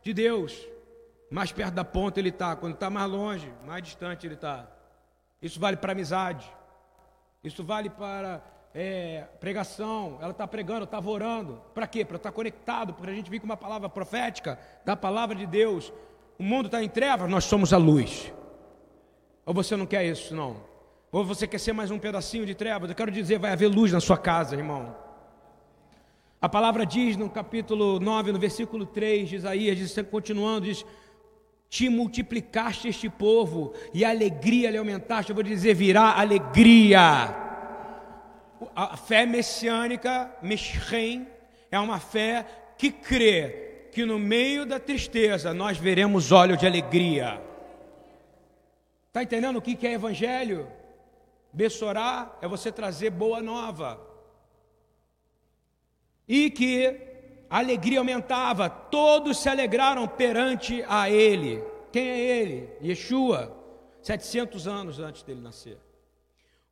de 0.01 0.13
Deus, 0.13 0.71
mais 1.33 1.51
perto 1.51 1.73
da 1.73 1.83
ponta 1.83 2.19
ele 2.19 2.29
está. 2.29 2.55
Quando 2.55 2.75
está 2.75 2.89
mais 2.89 3.09
longe, 3.09 3.51
mais 3.65 3.83
distante 3.83 4.25
ele 4.25 4.35
está. 4.35 4.67
Isso 5.41 5.59
vale 5.59 5.77
para 5.77 5.91
amizade. 5.91 6.49
Isso 7.43 7.63
vale 7.63 7.89
para 7.89 8.41
é, 8.73 9.25
pregação. 9.39 10.17
Ela 10.21 10.31
está 10.31 10.47
pregando, 10.47 10.85
estava 10.85 11.09
orando. 11.09 11.61
Para 11.73 11.87
quê? 11.87 12.05
Para 12.05 12.17
estar 12.17 12.29
tá 12.29 12.35
conectado, 12.35 12.93
para 12.93 13.11
a 13.11 13.13
gente 13.13 13.29
vir 13.29 13.39
com 13.39 13.45
uma 13.45 13.57
palavra 13.57 13.89
profética 13.89 14.57
da 14.85 14.95
palavra 14.95 15.35
de 15.35 15.45
Deus 15.45 15.91
o 16.37 16.43
mundo 16.43 16.65
está 16.65 16.83
em 16.83 16.89
trevas, 16.89 17.29
nós 17.29 17.43
somos 17.45 17.73
a 17.73 17.77
luz. 17.77 18.31
Ou 19.45 19.53
você 19.53 19.75
não 19.75 19.85
quer 19.85 20.05
isso, 20.05 20.35
não? 20.35 20.57
Ou 21.11 21.23
você 21.23 21.45
quer 21.47 21.59
ser 21.59 21.73
mais 21.73 21.91
um 21.91 21.99
pedacinho 21.99 22.45
de 22.45 22.55
trevas? 22.55 22.89
Eu 22.89 22.95
quero 22.95 23.11
dizer, 23.11 23.37
vai 23.37 23.51
haver 23.51 23.67
luz 23.67 23.91
na 23.91 23.99
sua 23.99 24.17
casa, 24.17 24.55
irmão. 24.55 24.95
A 26.41 26.49
palavra 26.49 26.85
diz 26.85 27.15
no 27.15 27.29
capítulo 27.29 27.99
9, 27.99 28.31
no 28.31 28.39
versículo 28.39 28.85
3 28.85 29.29
de 29.29 29.35
Isaías, 29.35 29.77
diz, 29.77 29.95
continuando, 30.09 30.65
diz: 30.65 30.85
Te 31.73 31.89
multiplicaste 31.89 32.87
este 32.87 33.09
povo 33.09 33.73
e 33.91 34.05
a 34.05 34.11
alegria 34.11 34.69
lhe 34.69 34.77
aumentaste. 34.77 35.31
Eu 35.31 35.35
vou 35.35 35.43
dizer, 35.43 35.73
virá 35.73 36.19
alegria. 36.19 37.35
A 38.75 38.95
fé 38.95 39.25
messiânica, 39.25 40.31
Meshem, 40.39 41.27
é 41.71 41.79
uma 41.79 41.99
fé 41.99 42.45
que 42.77 42.91
crê 42.91 43.87
que 43.91 44.05
no 44.05 44.19
meio 44.19 44.67
da 44.67 44.79
tristeza 44.79 45.51
nós 45.51 45.75
veremos 45.75 46.31
óleo 46.31 46.55
de 46.55 46.67
alegria. 46.67 47.41
Está 49.07 49.23
entendendo 49.23 49.57
o 49.57 49.61
que 49.61 49.87
é 49.87 49.93
evangelho? 49.93 50.67
Bessorar 51.51 52.37
é 52.39 52.47
você 52.47 52.71
trazer 52.71 53.09
boa 53.09 53.41
nova. 53.41 53.99
E 56.27 56.51
que 56.51 57.12
a 57.53 57.59
alegria 57.59 57.99
aumentava, 57.99 58.67
todos 58.67 59.37
se 59.37 59.47
alegraram 59.47 60.07
perante 60.07 60.83
a 60.89 61.07
ele. 61.07 61.63
Quem 61.91 62.09
é 62.09 62.19
ele? 62.19 62.67
Yeshua, 62.81 63.55
700 64.01 64.67
anos 64.67 64.99
antes 64.99 65.21
dele 65.21 65.39
nascer. 65.39 65.77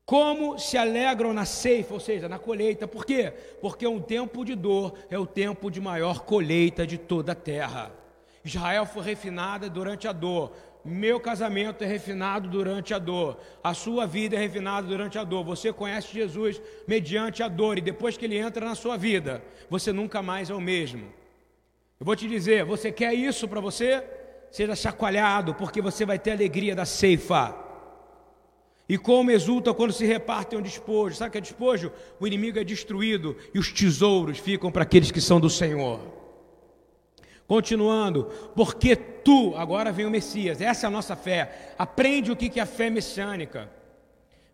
Como 0.04 0.58
se 0.58 0.80
alegram 0.80 1.34
na 1.34 1.46
ceifa, 1.46 1.94
ou 1.94 2.00
seja, 2.00 2.28
na 2.28 2.40
colheita. 2.40 2.88
Por 2.88 3.06
quê? 3.06 3.32
Porque 3.62 3.86
um 3.86 4.02
tempo 4.02 4.44
de 4.44 4.56
dor 4.56 4.96
é 5.12 5.20
o 5.20 5.28
tempo 5.28 5.70
de 5.70 5.80
maior 5.80 6.22
colheita 6.22 6.88
de 6.88 6.98
toda 6.98 7.34
a 7.34 7.36
terra. 7.36 7.92
Israel 8.44 8.88
foi 8.88 9.04
refinada 9.04 9.70
durante 9.70 10.08
a 10.08 10.12
dor. 10.12 10.52
Meu 10.84 11.20
casamento 11.20 11.84
é 11.84 11.88
refinado 11.88 12.50
durante 12.50 12.94
a 12.94 12.98
dor. 12.98 13.38
A 13.64 13.74
sua 13.74 14.08
vida 14.08 14.36
é 14.36 14.40
refinada 14.40 14.88
durante 14.88 15.18
a 15.20 15.24
dor. 15.24 15.44
Você 15.44 15.72
conhece 15.72 16.12
Jesus 16.12 16.60
mediante 16.88 17.44
a 17.44 17.48
dor 17.48 17.78
e 17.78 17.82
depois 17.82 18.18
que 18.18 18.26
ele 18.26 18.38
entra 18.38 18.66
na 18.66 18.74
sua 18.74 18.98
vida, 18.98 19.44
você 19.70 19.94
nunca 19.94 20.24
mais 20.24 20.50
é 20.50 20.56
o 20.56 20.62
mesmo. 20.62 21.04
Eu 22.00 22.06
vou 22.06 22.16
te 22.16 22.28
dizer, 22.28 22.66
você 22.66 22.92
quer 22.92 23.14
isso 23.14 23.48
para 23.48 23.60
você? 23.60 24.04
Seja 24.50 24.76
chacoalhado, 24.76 25.54
porque 25.54 25.82
você 25.82 26.04
vai 26.04 26.18
ter 26.18 26.32
a 26.32 26.34
alegria 26.34 26.76
da 26.76 26.84
ceifa. 26.84 27.56
E 28.90 28.98
como 28.98 29.32
exulta 29.32 29.74
quando 29.74 29.94
se 29.94 30.06
repartem 30.06 30.58
um 30.58 30.64
despojo. 30.64 31.16
Sabe 31.16 31.30
o 31.30 31.32
que 31.32 31.38
é 31.38 31.42
despojo? 31.42 31.92
O 32.20 32.26
inimigo 32.26 32.58
é 32.60 32.64
destruído 32.64 33.38
e 33.54 33.60
os 33.60 33.72
tesouros 33.72 34.40
ficam 34.40 34.72
para 34.72 34.82
aqueles 34.82 35.12
que 35.12 35.22
são 35.22 35.40
do 35.40 35.50
Senhor. 35.50 36.21
Continuando, 37.52 38.30
porque 38.56 38.96
tu, 38.96 39.54
agora 39.58 39.92
vem 39.92 40.06
o 40.06 40.10
Messias, 40.10 40.62
essa 40.62 40.86
é 40.86 40.88
a 40.88 40.90
nossa 40.90 41.18
fé. 41.18 41.74
Aprende 41.78 42.32
o 42.32 42.36
que 42.38 42.58
é 42.58 42.64
a 42.64 42.66
fé 42.66 42.90
messiânica. 42.90 43.70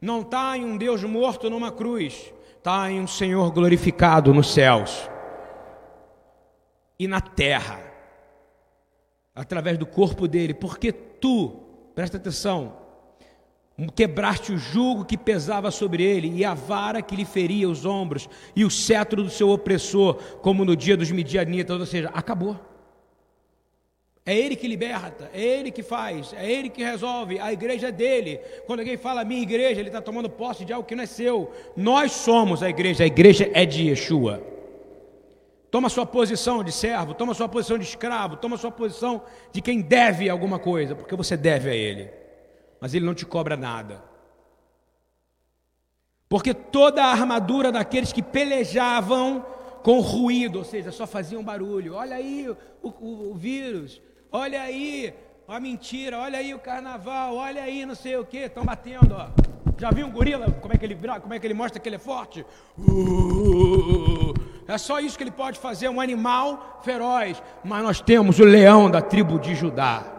Não 0.02 0.22
está 0.22 0.58
em 0.58 0.66
um 0.66 0.76
Deus 0.76 1.04
morto 1.04 1.48
numa 1.48 1.72
cruz, 1.72 2.34
está 2.58 2.90
em 2.90 3.00
um 3.00 3.06
Senhor 3.06 3.52
glorificado 3.52 4.34
nos 4.34 4.52
céus 4.52 5.08
e 6.98 7.08
na 7.08 7.22
terra, 7.22 7.80
através 9.36 9.78
do 9.78 9.86
corpo 9.86 10.28
dele, 10.28 10.56
porque 10.56 10.92
tu, 10.92 11.50
presta 11.94 12.18
atenção, 12.18 12.78
quebraste 13.96 14.52
o 14.52 14.58
jugo 14.58 15.06
que 15.06 15.20
pesava 15.20 15.70
sobre 15.70 16.02
ele, 16.02 16.36
e 16.36 16.44
a 16.44 16.56
vara 16.56 17.04
que 17.04 17.16
lhe 17.16 17.26
feria 17.26 17.70
os 17.70 17.86
ombros, 17.86 18.28
e 18.56 18.66
o 18.66 18.72
cetro 18.72 19.22
do 19.22 19.30
seu 19.30 19.52
opressor, 19.52 20.16
como 20.42 20.66
no 20.66 20.76
dia 20.76 20.98
dos 20.98 21.12
midianitas, 21.12 21.80
ou 21.80 21.86
seja, 21.86 22.10
acabou. 22.12 22.60
É 24.28 24.38
Ele 24.38 24.58
que 24.58 24.68
liberta, 24.68 25.32
é 25.34 25.42
Ele 25.42 25.72
que 25.72 25.82
faz, 25.82 26.34
é 26.34 26.52
Ele 26.52 26.68
que 26.70 26.84
resolve, 26.84 27.40
a 27.40 27.54
igreja 27.54 27.88
é 27.88 27.92
dele. 27.94 28.42
Quando 28.66 28.82
alguém 28.82 28.98
fala 28.98 29.24
minha 29.24 29.42
igreja, 29.42 29.80
ele 29.80 29.88
está 29.88 30.02
tomando 30.02 30.30
posse 30.30 30.66
de 30.66 30.74
algo 30.74 30.86
que 30.86 30.96
não 30.96 31.04
é 31.06 31.08
seu. 31.08 31.50
Nós 31.78 32.12
somos 32.12 32.62
a 32.62 32.70
igreja, 32.70 33.06
a 33.06 33.08
igreja 33.08 33.50
é 33.54 33.66
de 33.66 33.88
Yeshua. 33.88 34.44
Toma 35.72 35.88
sua 35.88 36.06
posição 36.06 36.62
de 36.62 36.74
servo, 36.74 37.14
toma 37.14 37.34
sua 37.34 37.48
posição 37.48 37.78
de 37.78 37.86
escravo, 37.86 38.36
toma 38.36 38.58
sua 38.58 38.70
posição 38.70 39.22
de 39.54 39.62
quem 39.62 39.80
deve 39.80 40.30
alguma 40.30 40.60
coisa, 40.60 40.94
porque 40.94 41.16
você 41.16 41.38
deve 41.38 41.70
a 41.70 41.74
Ele, 41.74 42.10
mas 42.82 42.94
Ele 42.94 43.06
não 43.06 43.16
te 43.16 43.26
cobra 43.26 43.56
nada. 43.56 44.04
Porque 46.28 46.54
toda 46.54 47.02
a 47.02 47.12
armadura 47.12 47.72
daqueles 47.72 48.12
que 48.12 48.22
pelejavam 48.22 49.46
com 49.82 50.02
ruído, 50.02 50.60
ou 50.60 50.66
seja, 50.66 50.92
só 50.92 51.08
faziam 51.08 51.42
barulho. 51.42 51.94
Olha 51.96 52.18
aí 52.18 52.50
o, 52.84 52.90
o, 52.90 53.32
o 53.32 53.36
vírus, 53.36 54.02
olha 54.32 54.62
aí 54.62 55.14
a 55.48 55.60
mentira, 55.60 56.20
olha 56.20 56.40
aí 56.40 56.54
o 56.54 56.60
carnaval, 56.60 57.36
olha 57.36 57.64
aí 57.64 57.86
não 57.86 57.96
sei 57.96 58.18
o 58.18 58.26
que, 58.26 58.38
estão 58.38 58.66
batendo, 58.66 59.16
ó. 59.16 59.28
Já 59.78 59.92
viu 59.92 60.08
um 60.08 60.12
gorila? 60.12 60.52
Como 60.52 60.74
é 60.74 60.78
que 60.78 60.86
ele 60.86 60.98
como 61.22 61.34
é 61.34 61.40
que 61.40 61.46
ele 61.48 61.54
mostra 61.54 61.80
que 61.80 61.88
ele 61.88 61.98
é 61.98 62.00
forte? 62.00 62.46
Uh, 62.78 64.34
é 64.68 64.78
só 64.78 65.00
isso 65.00 65.16
que 65.18 65.24
ele 65.24 65.32
pode 65.32 65.60
fazer, 65.60 65.88
um 65.88 66.02
animal 66.02 66.82
feroz. 66.84 67.42
Mas 67.64 67.84
nós 67.84 68.02
temos 68.02 68.40
o 68.40 68.44
leão 68.44 68.90
da 68.90 69.02
tribo 69.02 69.40
de 69.40 69.56
Judá. 69.56 70.17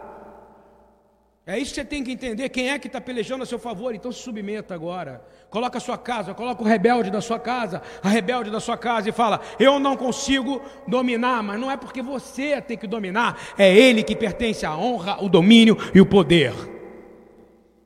É 1.48 1.58
isso 1.58 1.70
que 1.70 1.76
você 1.76 1.84
tem 1.86 2.04
que 2.04 2.12
entender. 2.12 2.46
Quem 2.50 2.68
é 2.68 2.78
que 2.78 2.88
está 2.88 3.00
pelejando 3.00 3.42
a 3.42 3.46
seu 3.46 3.58
favor? 3.58 3.94
Então 3.94 4.12
se 4.12 4.20
submeta 4.20 4.74
agora. 4.74 5.22
Coloca 5.48 5.78
a 5.78 5.80
sua 5.80 5.96
casa, 5.96 6.34
coloca 6.34 6.62
o 6.62 6.66
rebelde 6.66 7.10
da 7.10 7.22
sua 7.22 7.38
casa, 7.38 7.80
a 8.02 8.08
rebelde 8.10 8.50
da 8.50 8.60
sua 8.60 8.76
casa 8.76 9.08
e 9.08 9.12
fala: 9.12 9.40
Eu 9.58 9.78
não 9.78 9.96
consigo 9.96 10.60
dominar, 10.86 11.42
mas 11.42 11.58
não 11.58 11.70
é 11.70 11.76
porque 11.78 12.02
você 12.02 12.60
tem 12.60 12.76
que 12.76 12.86
dominar, 12.86 13.40
é 13.56 13.74
ele 13.74 14.02
que 14.02 14.14
pertence 14.14 14.66
à 14.66 14.76
honra, 14.76 15.24
o 15.24 15.28
domínio 15.30 15.74
e 15.94 16.02
o 16.02 16.06
poder. 16.06 16.52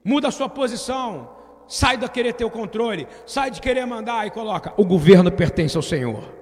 Muda 0.04 0.26
a 0.26 0.32
sua 0.32 0.48
posição, 0.48 1.30
sai 1.68 1.96
de 1.96 2.08
querer 2.08 2.32
ter 2.32 2.44
o 2.44 2.50
controle, 2.50 3.06
sai 3.24 3.52
de 3.52 3.60
querer 3.60 3.86
mandar 3.86 4.26
e 4.26 4.32
coloca: 4.32 4.74
O 4.76 4.84
governo 4.84 5.30
pertence 5.30 5.76
ao 5.76 5.84
Senhor. 5.84 6.41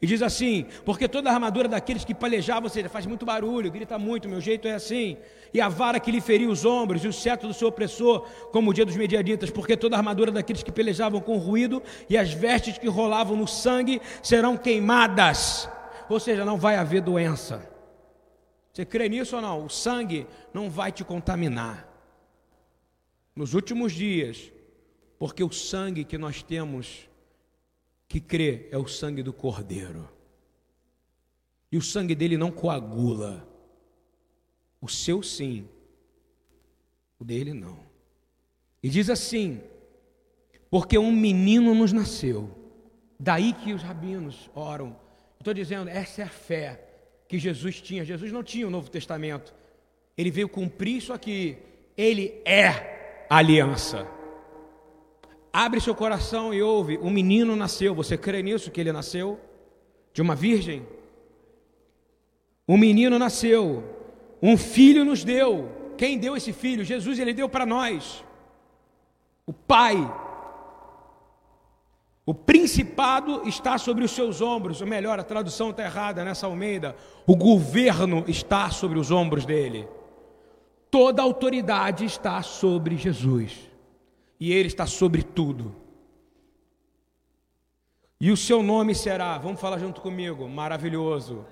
E 0.00 0.06
diz 0.06 0.20
assim: 0.22 0.66
porque 0.84 1.08
toda 1.08 1.30
a 1.30 1.34
armadura 1.34 1.68
daqueles 1.68 2.04
que 2.04 2.14
palejavam, 2.14 2.64
ou 2.64 2.68
seja, 2.70 2.88
faz 2.88 3.06
muito 3.06 3.24
barulho, 3.24 3.70
grita 3.70 3.98
muito, 3.98 4.28
meu 4.28 4.40
jeito 4.40 4.68
é 4.68 4.74
assim, 4.74 5.16
e 5.54 5.60
a 5.60 5.68
vara 5.68 5.98
que 5.98 6.10
lhe 6.10 6.20
feria 6.20 6.48
os 6.48 6.64
ombros, 6.64 7.02
e 7.04 7.08
o 7.08 7.12
cetro 7.12 7.48
do 7.48 7.54
seu 7.54 7.68
opressor, 7.68 8.26
como 8.52 8.70
o 8.70 8.74
dia 8.74 8.84
dos 8.84 8.96
medianitas, 8.96 9.50
porque 9.50 9.76
toda 9.76 9.96
a 9.96 9.98
armadura 9.98 10.30
daqueles 10.30 10.62
que 10.62 10.70
pelejavam 10.70 11.20
com 11.20 11.38
ruído, 11.38 11.82
e 12.10 12.16
as 12.16 12.32
vestes 12.32 12.76
que 12.76 12.88
rolavam 12.88 13.36
no 13.36 13.46
sangue 13.46 14.00
serão 14.22 14.56
queimadas, 14.56 15.68
ou 16.08 16.20
seja, 16.20 16.44
não 16.44 16.58
vai 16.58 16.76
haver 16.76 17.00
doença. 17.00 17.66
Você 18.72 18.84
crê 18.84 19.08
nisso 19.08 19.36
ou 19.36 19.42
não? 19.42 19.64
O 19.64 19.70
sangue 19.70 20.26
não 20.52 20.68
vai 20.68 20.92
te 20.92 21.02
contaminar. 21.02 21.88
Nos 23.34 23.54
últimos 23.54 23.92
dias, 23.92 24.52
porque 25.18 25.42
o 25.42 25.50
sangue 25.50 26.04
que 26.04 26.18
nós 26.18 26.42
temos 26.42 27.08
que 28.08 28.20
crê 28.20 28.68
é 28.70 28.78
o 28.78 28.86
sangue 28.86 29.22
do 29.22 29.32
Cordeiro. 29.32 30.08
E 31.70 31.76
o 31.76 31.82
sangue 31.82 32.14
dele 32.14 32.36
não 32.36 32.50
coagula. 32.50 33.46
O 34.80 34.88
seu 34.88 35.22
sim, 35.22 35.68
o 37.18 37.24
dele 37.24 37.52
não. 37.52 37.80
E 38.82 38.88
diz 38.88 39.10
assim: 39.10 39.60
porque 40.70 40.98
um 40.98 41.12
menino 41.12 41.74
nos 41.74 41.92
nasceu. 41.92 42.50
Daí 43.18 43.52
que 43.52 43.72
os 43.72 43.82
rabinos 43.82 44.50
oram. 44.54 44.96
Estou 45.38 45.54
dizendo, 45.54 45.88
essa 45.88 46.22
é 46.22 46.24
a 46.24 46.28
fé 46.28 46.80
que 47.28 47.38
Jesus 47.38 47.80
tinha. 47.80 48.04
Jesus 48.04 48.32
não 48.32 48.42
tinha 48.42 48.66
o 48.66 48.70
Novo 48.70 48.90
Testamento. 48.90 49.54
Ele 50.16 50.30
veio 50.30 50.48
cumprir 50.48 50.96
isso 50.96 51.12
aqui. 51.12 51.56
Ele 51.96 52.40
é 52.44 53.26
aliança. 53.30 54.06
Abre 55.56 55.80
seu 55.80 55.94
coração 55.94 56.52
e 56.52 56.60
ouve: 56.60 56.98
um 56.98 57.08
menino 57.08 57.56
nasceu. 57.56 57.94
Você 57.94 58.14
crê 58.18 58.42
nisso 58.42 58.70
que 58.70 58.78
ele 58.78 58.92
nasceu? 58.92 59.40
De 60.12 60.20
uma 60.20 60.34
virgem? 60.34 60.86
Um 62.68 62.76
menino 62.76 63.18
nasceu. 63.18 63.82
Um 64.42 64.58
filho 64.58 65.02
nos 65.02 65.24
deu. 65.24 65.94
Quem 65.96 66.18
deu 66.18 66.36
esse 66.36 66.52
filho? 66.52 66.84
Jesus, 66.84 67.18
ele 67.18 67.32
deu 67.32 67.48
para 67.48 67.64
nós. 67.64 68.22
O 69.46 69.52
Pai. 69.54 69.96
O 72.26 72.34
principado 72.34 73.48
está 73.48 73.78
sobre 73.78 74.04
os 74.04 74.10
seus 74.10 74.42
ombros, 74.42 74.82
ou 74.82 74.86
melhor, 74.86 75.18
a 75.18 75.24
tradução 75.24 75.70
está 75.70 75.84
errada 75.84 76.22
nessa 76.22 76.46
Almeida. 76.46 76.94
O 77.26 77.34
governo 77.34 78.24
está 78.28 78.68
sobre 78.68 78.98
os 78.98 79.10
ombros 79.10 79.46
dele. 79.46 79.88
Toda 80.90 81.22
autoridade 81.22 82.04
está 82.04 82.42
sobre 82.42 82.98
Jesus 82.98 83.65
e 84.38 84.52
Ele 84.52 84.68
está 84.68 84.86
sobre 84.86 85.22
tudo. 85.22 85.74
E 88.20 88.30
o 88.30 88.36
seu 88.36 88.62
nome 88.62 88.94
será, 88.94 89.36
vamos 89.38 89.60
falar 89.60 89.78
junto 89.78 90.00
comigo, 90.00 90.48
maravilhoso, 90.48 91.44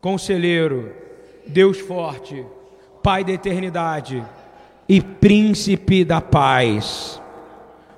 conselheiro, 0.00 0.94
Deus 1.46 1.78
forte, 1.78 2.44
Pai 3.02 3.22
da 3.22 3.32
eternidade 3.32 4.24
e 4.88 5.00
príncipe 5.00 6.04
da 6.04 6.20
paz. 6.20 7.22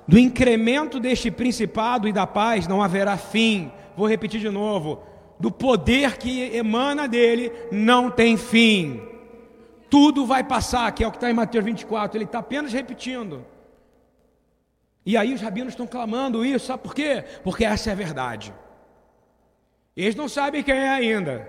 Do 0.07 0.17
incremento 0.19 0.99
deste 0.99 1.31
principado 1.31 2.07
e 2.07 2.13
da 2.13 2.27
paz 2.27 2.67
não 2.67 2.83
haverá 2.83 3.17
fim. 3.17 3.71
Vou 3.97 4.07
repetir 4.07 4.39
de 4.39 4.49
novo. 4.49 5.01
Do 5.39 5.51
poder 5.51 6.17
que 6.17 6.55
emana 6.55 7.07
dele 7.07 7.51
não 7.71 8.11
tem 8.11 8.37
fim. 8.37 9.01
Tudo 9.89 10.25
vai 10.25 10.43
passar, 10.43 10.91
que 10.91 11.03
é 11.03 11.07
o 11.07 11.11
que 11.11 11.17
está 11.17 11.29
em 11.29 11.33
Mateus 11.33 11.65
24. 11.65 12.17
Ele 12.17 12.25
está 12.25 12.39
apenas 12.39 12.71
repetindo. 12.71 13.43
E 15.05 15.17
aí 15.17 15.33
os 15.33 15.41
rabinos 15.41 15.73
estão 15.73 15.87
clamando 15.87 16.45
isso, 16.45 16.67
sabe 16.67 16.83
por 16.83 16.93
quê? 16.93 17.23
Porque 17.43 17.65
essa 17.65 17.89
é 17.89 17.93
a 17.93 17.95
verdade. 17.95 18.53
Eles 19.95 20.15
não 20.15 20.29
sabem 20.29 20.63
quem 20.63 20.75
é 20.75 20.89
ainda, 20.89 21.47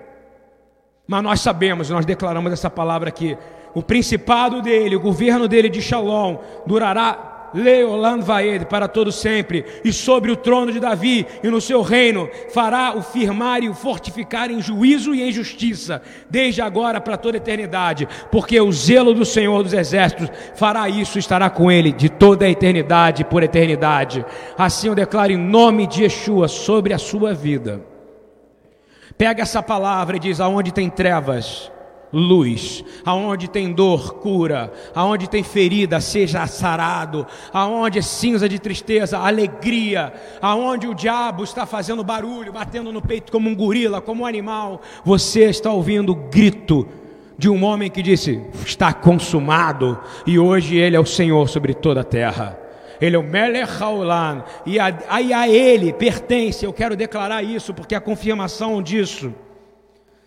mas 1.07 1.23
nós 1.23 1.41
sabemos, 1.41 1.91
nós 1.91 2.05
declaramos 2.05 2.53
essa 2.53 2.71
palavra 2.71 3.09
aqui. 3.09 3.37
O 3.75 3.83
principado 3.83 4.61
dele, 4.61 4.97
o 4.97 5.01
governo 5.01 5.49
dele 5.49 5.69
de 5.69 5.81
Shalom, 5.81 6.39
durará 6.67 7.32
Leolam 7.55 8.21
Vaed 8.21 8.67
para 8.67 8.89
todo 8.89 9.13
sempre, 9.13 9.65
e 9.85 9.93
sobre 9.93 10.31
o 10.31 10.37
trono 10.37 10.73
de 10.73 10.81
Davi 10.81 11.27
e 11.43 11.49
no 11.49 11.61
seu 11.61 11.83
reino 11.83 12.29
fará 12.53 12.95
o 12.97 13.03
firmar 13.03 13.63
e 13.63 13.69
o 13.69 13.75
fortificar 13.75 14.51
em 14.51 14.61
juízo 14.61 15.15
e 15.15 15.23
em 15.23 15.33
justiça, 15.33 16.03
desde 16.29 16.63
agora 16.63 17.01
para 17.01 17.17
toda 17.17 17.37
a 17.37 17.39
eternidade, 17.39 18.09
porque 18.31 18.61
o 18.61 18.73
zelo 18.73 19.15
do 19.15 19.25
Senhor 19.25 19.63
dos 19.63 19.73
exércitos 19.73 20.31
fará 20.55 20.89
isso, 20.89 21.19
estará 21.19 21.51
com 21.51 21.71
ele 21.71 21.93
de 21.93 22.09
toda 22.09 22.47
a 22.47 22.51
eternidade 22.51 23.25
por 23.25 23.43
eternidade. 23.43 24.25
Assim 24.57 24.89
eu 24.89 24.95
declaro 24.95 25.33
em 25.33 25.39
nome 25.39 25.87
de 25.87 26.03
Yeshua 26.03 26.49
sobre 26.49 26.93
a 26.93 26.99
sua 26.99 27.35
vida. 27.35 27.81
Pega 29.17 29.43
essa 29.43 29.63
palavra 29.63 30.17
e 30.17 30.21
diz: 30.21 30.41
aonde 30.41 30.73
tem 30.73 30.89
trevas, 30.89 31.71
luz. 32.13 32.85
Aonde 33.05 33.49
tem 33.49 33.73
dor, 33.73 34.15
cura. 34.15 34.73
Aonde 34.95 35.29
tem 35.29 35.43
ferida, 35.43 36.01
seja 36.01 36.47
sarado. 36.47 37.27
Aonde 37.53 37.99
é 37.99 38.03
cinza 38.03 38.49
de 38.49 38.59
tristeza, 38.59 39.19
alegria. 39.19 40.13
Aonde 40.41 40.87
o 40.87 40.95
diabo 40.95 41.43
está 41.43 41.65
fazendo 41.65 42.05
barulho, 42.05 42.53
batendo 42.53 42.93
no 42.93 43.01
peito 43.01 43.33
como 43.33 43.49
um 43.49 43.55
gorila, 43.55 44.01
como 44.01 44.23
um 44.23 44.27
animal, 44.27 44.83
você 45.05 45.45
está 45.45 45.71
ouvindo 45.71 46.13
o 46.13 46.17
grito 46.17 46.87
de 47.39 47.49
um 47.49 47.65
homem 47.65 47.91
que 47.91 48.03
disse: 48.03 48.41
Está 48.65 48.93
consumado, 48.93 49.99
e 50.27 50.39
hoje 50.39 50.77
ele 50.77 50.97
é 50.97 51.01
o 51.01 51.07
Senhor 51.07 51.49
sobre 51.49 51.75
toda 51.75 52.03
a 52.03 52.05
terra. 52.05 52.59
Ele 53.01 53.17
é 53.17 53.19
o 53.19 53.23
Melech 53.23 53.83
Haolam, 53.83 54.45
e 54.65 54.79
a, 54.79 54.87
a, 55.09 55.17
a 55.17 55.49
ele 55.49 55.93
pertence, 55.93 56.65
eu 56.65 56.73
quero 56.73 56.95
declarar 56.95 57.43
isso, 57.43 57.75
porque 57.75 57.97
é 57.97 57.99
a 57.99 58.01
confirmação 58.01 58.81
disso 58.81 59.35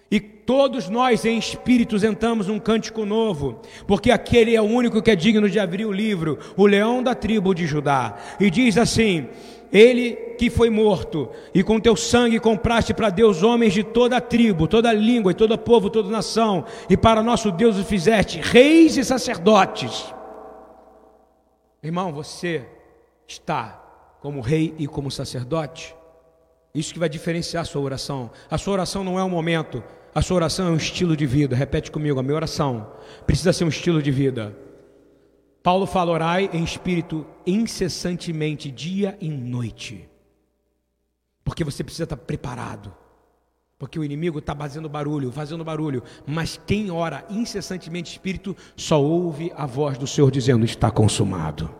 e 0.09 0.19
todos 0.19 0.87
nós 0.87 1.25
em 1.25 1.37
espíritos 1.37 2.03
entramos 2.03 2.47
num 2.47 2.59
cântico 2.59 3.05
novo, 3.05 3.59
porque 3.87 4.11
aquele 4.11 4.55
é 4.55 4.61
o 4.61 4.65
único 4.65 5.01
que 5.01 5.09
é 5.09 5.15
digno 5.15 5.49
de 5.49 5.59
abrir 5.59 5.85
o 5.85 5.91
livro, 5.91 6.37
o 6.55 6.65
leão 6.67 7.01
da 7.01 7.15
tribo 7.15 7.55
de 7.55 7.65
Judá. 7.65 8.15
E 8.39 8.51
diz 8.51 8.77
assim: 8.77 9.27
Ele 9.73 10.11
que 10.37 10.49
foi 10.49 10.69
morto, 10.69 11.29
e 11.53 11.63
com 11.63 11.79
teu 11.79 11.95
sangue 11.95 12.39
compraste 12.39 12.93
para 12.93 13.09
Deus 13.09 13.41
homens 13.41 13.73
de 13.73 13.83
toda 13.83 14.17
a 14.17 14.21
tribo, 14.21 14.67
toda 14.67 14.89
a 14.89 14.93
língua, 14.93 15.31
e 15.31 15.35
todo 15.35 15.57
povo, 15.57 15.89
toda 15.89 16.09
nação, 16.09 16.65
e 16.87 16.95
para 16.95 17.23
nosso 17.23 17.51
Deus 17.51 17.77
os 17.77 17.87
fizeste 17.87 18.39
reis 18.39 18.97
e 18.97 19.03
sacerdotes. 19.03 20.13
Irmão, 21.81 22.13
você 22.13 22.63
está 23.27 23.81
como 24.21 24.39
rei 24.39 24.73
e 24.77 24.87
como 24.87 25.09
sacerdote. 25.09 25.95
Isso 26.75 26.93
que 26.93 26.99
vai 26.99 27.07
diferenciar 27.07 27.61
a 27.61 27.65
sua 27.65 27.81
oração. 27.81 28.29
A 28.51 28.57
sua 28.57 28.73
oração 28.73 29.01
não 29.01 29.17
é 29.17 29.23
um 29.23 29.29
momento, 29.29 29.81
a 30.13 30.21
sua 30.21 30.35
oração 30.35 30.67
é 30.67 30.71
um 30.71 30.75
estilo 30.75 31.15
de 31.15 31.25
vida. 31.25 31.55
Repete 31.55 31.89
comigo, 31.89 32.19
a 32.19 32.23
minha 32.23 32.35
oração 32.35 32.91
precisa 33.25 33.53
ser 33.53 33.63
um 33.63 33.69
estilo 33.69 34.03
de 34.03 34.11
vida. 34.11 34.53
Paulo 35.63 35.85
fala: 35.85 36.11
orai 36.11 36.49
em 36.51 36.65
espírito 36.65 37.25
incessantemente, 37.47 38.69
dia 38.69 39.17
e 39.21 39.29
noite. 39.29 40.09
Porque 41.45 41.63
você 41.63 41.81
precisa 41.81 42.03
estar 42.03 42.17
preparado. 42.17 42.93
Porque 43.79 43.97
o 43.97 44.03
inimigo 44.03 44.39
está 44.39 44.53
fazendo 44.53 44.89
barulho, 44.89 45.31
fazendo 45.31 45.63
barulho. 45.63 46.03
Mas 46.25 46.59
quem 46.67 46.91
ora 46.91 47.25
incessantemente 47.29 48.11
espírito 48.11 48.55
só 48.75 49.01
ouve 49.01 49.51
a 49.55 49.65
voz 49.65 49.97
do 49.97 50.05
Senhor 50.05 50.29
dizendo: 50.29 50.65
está 50.65 50.91
consumado. 50.91 51.73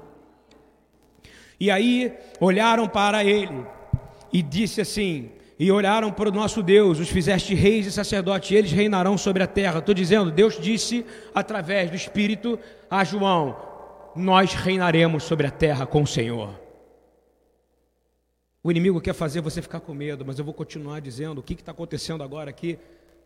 E 1.59 1.69
aí 1.69 2.13
olharam 2.39 2.87
para 2.87 3.23
ele 3.23 3.74
e 4.32 4.41
disse 4.41 4.82
assim: 4.82 5.32
E 5.57 5.71
olharam 5.71 6.11
para 6.11 6.30
o 6.30 6.32
nosso 6.32 6.61
Deus, 6.61 6.99
os 6.99 7.09
fizeste 7.09 7.53
reis 7.53 7.86
e 7.86 7.91
sacerdotes, 7.91 8.51
e 8.51 8.55
eles 8.55 8.71
reinarão 8.71 9.17
sobre 9.17 9.43
a 9.43 9.47
terra. 9.47 9.80
Estou 9.80 9.95
dizendo, 9.95 10.32
Deus 10.32 10.59
disse 10.59 11.05
através 11.34 11.89
do 11.89 11.95
Espírito 11.95 12.59
a 12.89 13.03
João: 13.03 13.55
Nós 14.15 14.53
reinaremos 14.53 15.23
sobre 15.23 15.47
a 15.47 15.51
terra 15.51 15.86
com 15.86 16.03
o 16.03 16.07
Senhor. 16.07 16.59
O 18.63 18.71
inimigo 18.71 18.99
quer 18.99 19.13
fazer 19.13 19.41
você 19.41 19.61
ficar 19.61 19.80
com 19.80 19.93
medo, 19.93 20.26
mas 20.26 20.39
eu 20.39 20.45
vou 20.45 20.53
continuar 20.53 20.99
dizendo 20.99 21.38
o 21.38 21.43
que 21.43 21.53
está 21.53 21.71
acontecendo 21.71 22.23
agora 22.23 22.49
aqui, 22.49 22.80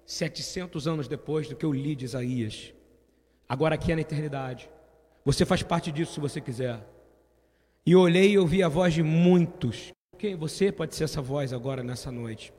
700 0.05 0.85
anos 0.87 1.07
depois 1.07 1.47
do 1.47 1.55
que 1.55 1.65
eu 1.65 1.71
li 1.71 1.95
de 1.95 2.03
Isaías. 2.03 2.73
Agora 3.47 3.75
aqui 3.75 3.91
é 3.91 3.95
na 3.95 4.01
eternidade. 4.01 4.69
Você 5.23 5.45
faz 5.45 5.63
parte 5.63 5.91
disso 5.91 6.13
se 6.13 6.19
você 6.19 6.41
quiser. 6.41 6.85
E 7.85 7.95
olhei 7.95 8.31
e 8.31 8.37
ouvi 8.37 8.61
a 8.61 8.67
voz 8.67 8.93
de 8.93 9.01
muitos 9.01 9.93
quem 10.19 10.35
você 10.35 10.71
pode 10.71 10.93
ser 10.95 11.05
essa 11.05 11.21
voz 11.21 11.53
agora 11.53 11.81
nessa 11.81 12.11
noite? 12.11 12.53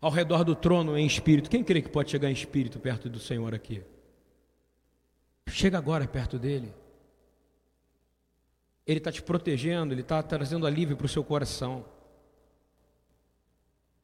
Ao 0.00 0.10
redor 0.10 0.44
do 0.44 0.54
trono 0.54 0.98
em 0.98 1.06
espírito. 1.06 1.48
Quem 1.48 1.64
crê 1.64 1.80
que 1.80 1.88
pode 1.88 2.10
chegar 2.10 2.28
em 2.28 2.32
espírito 2.32 2.78
perto 2.78 3.08
do 3.08 3.18
Senhor 3.18 3.54
aqui? 3.54 3.82
Chega 5.48 5.78
agora 5.78 6.06
perto 6.06 6.38
dele. 6.38 6.74
Ele 8.84 8.98
está 8.98 9.10
te 9.10 9.22
protegendo, 9.22 9.94
ele 9.94 10.00
está 10.00 10.22
trazendo 10.22 10.66
alívio 10.66 10.96
para 10.96 11.06
o 11.06 11.08
seu 11.08 11.24
coração. 11.24 11.84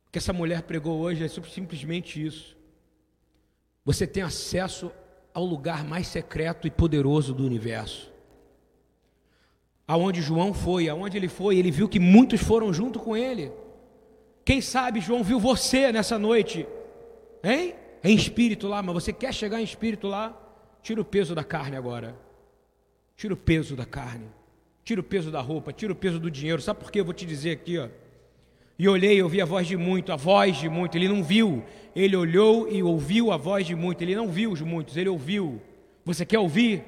O 0.06 0.12
que 0.12 0.18
essa 0.18 0.32
mulher 0.32 0.62
pregou 0.62 1.00
hoje 1.00 1.24
é 1.24 1.28
simplesmente 1.28 2.24
isso. 2.24 2.56
Você 3.84 4.06
tem 4.06 4.22
acesso 4.22 4.92
ao 5.34 5.44
lugar 5.44 5.84
mais 5.84 6.06
secreto 6.06 6.66
e 6.66 6.70
poderoso 6.70 7.34
do 7.34 7.44
universo 7.44 8.11
aonde 9.92 10.22
João 10.22 10.54
foi, 10.54 10.88
aonde 10.88 11.18
ele 11.18 11.28
foi, 11.28 11.58
ele 11.58 11.70
viu 11.70 11.86
que 11.86 12.00
muitos 12.00 12.40
foram 12.42 12.72
junto 12.72 12.98
com 12.98 13.14
ele. 13.14 13.52
Quem 14.42 14.58
sabe 14.62 15.02
João 15.02 15.22
viu 15.22 15.38
você 15.38 15.92
nessa 15.92 16.18
noite, 16.18 16.66
hein? 17.44 17.74
Em 18.02 18.16
espírito 18.16 18.66
lá, 18.66 18.82
mas 18.82 18.94
você 18.94 19.12
quer 19.12 19.34
chegar 19.34 19.60
em 19.60 19.64
espírito 19.64 20.08
lá? 20.08 20.34
Tira 20.82 20.98
o 20.98 21.04
peso 21.04 21.34
da 21.34 21.44
carne 21.44 21.76
agora. 21.76 22.16
Tira 23.14 23.34
o 23.34 23.36
peso 23.36 23.76
da 23.76 23.84
carne. 23.84 24.24
Tira 24.82 25.02
o 25.02 25.04
peso 25.04 25.30
da 25.30 25.42
roupa, 25.42 25.74
tira 25.74 25.92
o 25.92 25.96
peso 25.96 26.18
do 26.18 26.30
dinheiro. 26.30 26.62
Sabe 26.62 26.80
por 26.80 26.90
que 26.90 26.98
eu 26.98 27.04
vou 27.04 27.12
te 27.12 27.26
dizer 27.26 27.50
aqui, 27.50 27.78
ó? 27.78 27.88
E 28.78 28.88
olhei 28.88 29.18
e 29.18 29.22
ouvi 29.22 29.42
a 29.42 29.44
voz 29.44 29.66
de 29.66 29.76
muito, 29.76 30.10
a 30.10 30.16
voz 30.16 30.56
de 30.56 30.70
muito. 30.70 30.96
Ele 30.96 31.06
não 31.06 31.22
viu, 31.22 31.62
ele 31.94 32.16
olhou 32.16 32.66
e 32.66 32.82
ouviu 32.82 33.30
a 33.30 33.36
voz 33.36 33.66
de 33.66 33.76
muito. 33.76 34.00
Ele 34.00 34.16
não 34.16 34.28
viu 34.28 34.52
os 34.52 34.62
muitos, 34.62 34.96
ele 34.96 35.10
ouviu. 35.10 35.60
Você 36.02 36.24
quer 36.24 36.38
ouvir? 36.38 36.82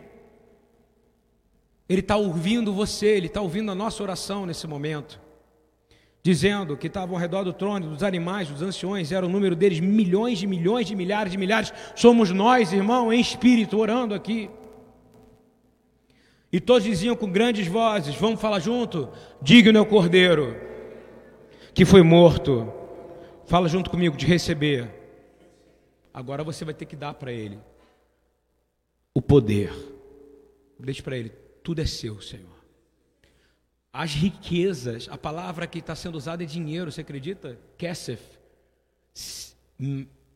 Ele 1.89 2.01
está 2.01 2.17
ouvindo 2.17 2.73
você, 2.73 3.07
Ele 3.07 3.27
está 3.27 3.41
ouvindo 3.41 3.71
a 3.71 3.75
nossa 3.75 4.03
oração 4.03 4.47
nesse 4.47 4.67
momento. 4.67 5.21
Dizendo 6.23 6.77
que 6.77 6.87
estavam 6.87 7.17
ao 7.17 7.21
redor 7.21 7.45
do 7.45 7.53
trono, 7.53 7.91
dos 7.91 8.03
animais, 8.03 8.49
dos 8.49 8.63
anciões, 8.63 9.13
era 9.13 9.27
o 9.27 9.29
número 9.29 9.55
deles 9.55 9.79
milhões 9.81 10.39
de 10.39 10.47
milhões 10.47 10.87
de 10.87 10.97
milhares 10.97 11.31
de 11.31 11.37
milhares. 11.37 11.73
Somos 11.95 12.31
nós, 12.31 12.73
irmão, 12.73 13.13
em 13.13 13.21
espírito, 13.21 13.79
orando 13.79 14.15
aqui. 14.15 14.49
E 16.51 16.59
todos 16.59 16.85
diziam 16.85 17.15
com 17.15 17.31
grandes 17.31 17.67
vozes: 17.67 18.15
Vamos 18.15 18.41
falar 18.41 18.61
junto? 18.61 19.11
Digno 19.43 19.77
é 19.77 19.81
o 19.81 19.87
cordeiro 19.87 20.57
que 21.75 21.85
foi 21.85 22.03
morto. 22.03 22.73
Fala 23.45 23.69
junto 23.69 23.91
comigo 23.91 24.17
de 24.17 24.25
receber. 24.25 24.89
Agora 26.13 26.43
você 26.43 26.65
vai 26.65 26.73
ter 26.73 26.87
que 26.87 26.97
dar 26.97 27.13
para 27.13 27.31
ele 27.31 27.59
o 29.13 29.21
poder. 29.21 29.75
Deixe 30.79 31.03
para 31.03 31.19
ele 31.19 31.44
tudo 31.65 31.81
é 31.81 31.87
seu, 31.87 32.21
Senhor. 32.21 32.63
As 33.91 34.13
riquezas, 34.13 35.09
a 35.11 35.17
palavra 35.17 35.67
que 35.67 35.79
está 35.79 35.97
sendo 35.97 36.17
usada 36.17 36.43
é 36.43 36.47
dinheiro, 36.47 36.93
você 36.93 37.01
acredita? 37.01 37.59
Kesef, 37.79 38.23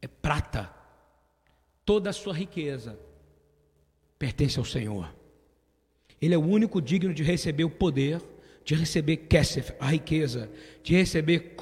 é 0.01 0.09
prata. 0.09 0.73
Toda 1.85 2.11
a 2.11 2.15
sua 2.15 2.33
riqueza 2.33 2.99
pertence 4.19 4.59
ao 4.59 4.65
Senhor. 4.65 5.15
Ele 6.21 6.35
é 6.35 6.39
o 6.39 6.45
único 6.45 6.81
digno 6.81 7.13
de 7.13 7.23
receber 7.23 7.65
o 7.65 7.71
poder, 7.71 8.23
de 8.65 8.75
receber 8.75 9.19
Kesef, 9.19 9.73
a 9.79 9.87
riqueza, 9.87 10.51
de 10.83 10.95
receber 10.95 11.55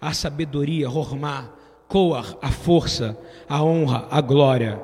a 0.00 0.14
sabedoria, 0.14 0.88
Hormá, 0.88 1.54
Koar, 1.88 2.38
a 2.40 2.50
força, 2.50 3.18
a 3.46 3.62
honra, 3.62 4.06
a 4.10 4.20
glória 4.20 4.80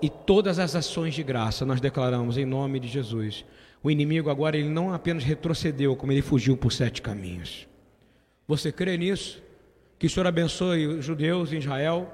e 0.00 0.08
todas 0.08 0.58
as 0.58 0.74
ações 0.76 1.14
de 1.14 1.22
graça 1.22 1.64
nós 1.64 1.80
declaramos 1.80 2.36
em 2.36 2.44
nome 2.44 2.78
de 2.78 2.88
Jesus. 2.88 3.44
O 3.82 3.90
inimigo 3.90 4.28
agora 4.30 4.56
ele 4.56 4.68
não 4.68 4.92
apenas 4.92 5.22
retrocedeu, 5.24 5.94
como 5.94 6.12
ele 6.12 6.22
fugiu 6.22 6.56
por 6.56 6.72
sete 6.72 7.00
caminhos. 7.00 7.66
Você 8.46 8.72
crê 8.72 8.96
nisso? 8.96 9.42
Que 9.98 10.06
o 10.06 10.10
Senhor 10.10 10.26
abençoe 10.26 10.86
os 10.86 11.04
judeus 11.04 11.52
em 11.52 11.58
Israel, 11.58 12.10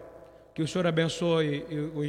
que 0.55 0.63
o 0.63 0.69
Senhor 0.69 0.87
abençoe 0.87 1.65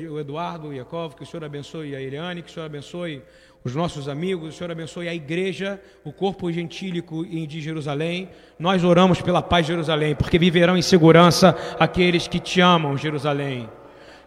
o 0.10 0.20
Eduardo, 0.20 0.68
o 0.68 0.74
Yakov, 0.74 1.16
que 1.16 1.24
o 1.24 1.26
Senhor 1.26 1.44
abençoe 1.44 1.96
a 1.96 2.02
Eliane, 2.02 2.42
que 2.42 2.50
o 2.50 2.54
Senhor 2.54 2.66
abençoe 2.66 3.22
os 3.64 3.74
nossos 3.76 4.08
amigos, 4.08 4.54
o 4.54 4.58
Senhor 4.58 4.70
abençoe 4.70 5.10
a 5.10 5.16
igreja, 5.16 5.82
o 6.04 6.12
corpo 6.12 6.52
gentílico 6.52 7.26
de 7.26 7.60
Jerusalém. 7.60 8.30
Nós 8.60 8.84
oramos 8.84 9.22
pela 9.22 9.42
paz 9.42 9.66
de 9.66 9.72
Jerusalém, 9.72 10.16
porque 10.16 10.38
viverão 10.38 10.78
em 10.78 10.84
segurança 10.84 11.58
aqueles 11.80 12.28
que 12.28 12.40
te 12.40 12.62
amam, 12.62 12.96
Jerusalém. 12.96 13.68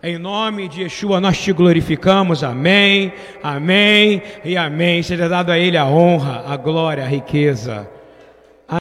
Em 0.00 0.16
nome 0.16 0.68
de 0.68 0.82
Yeshua 0.82 1.20
nós 1.20 1.42
te 1.42 1.52
glorificamos. 1.52 2.44
Amém, 2.44 3.12
amém 3.42 4.22
e 4.44 4.56
amém. 4.56 5.02
Seja 5.02 5.28
dado 5.28 5.50
a 5.50 5.58
Ele 5.58 5.76
a 5.76 5.86
honra, 5.86 6.44
a 6.46 6.56
glória, 6.56 7.02
a 7.02 7.08
riqueza. 7.08 7.97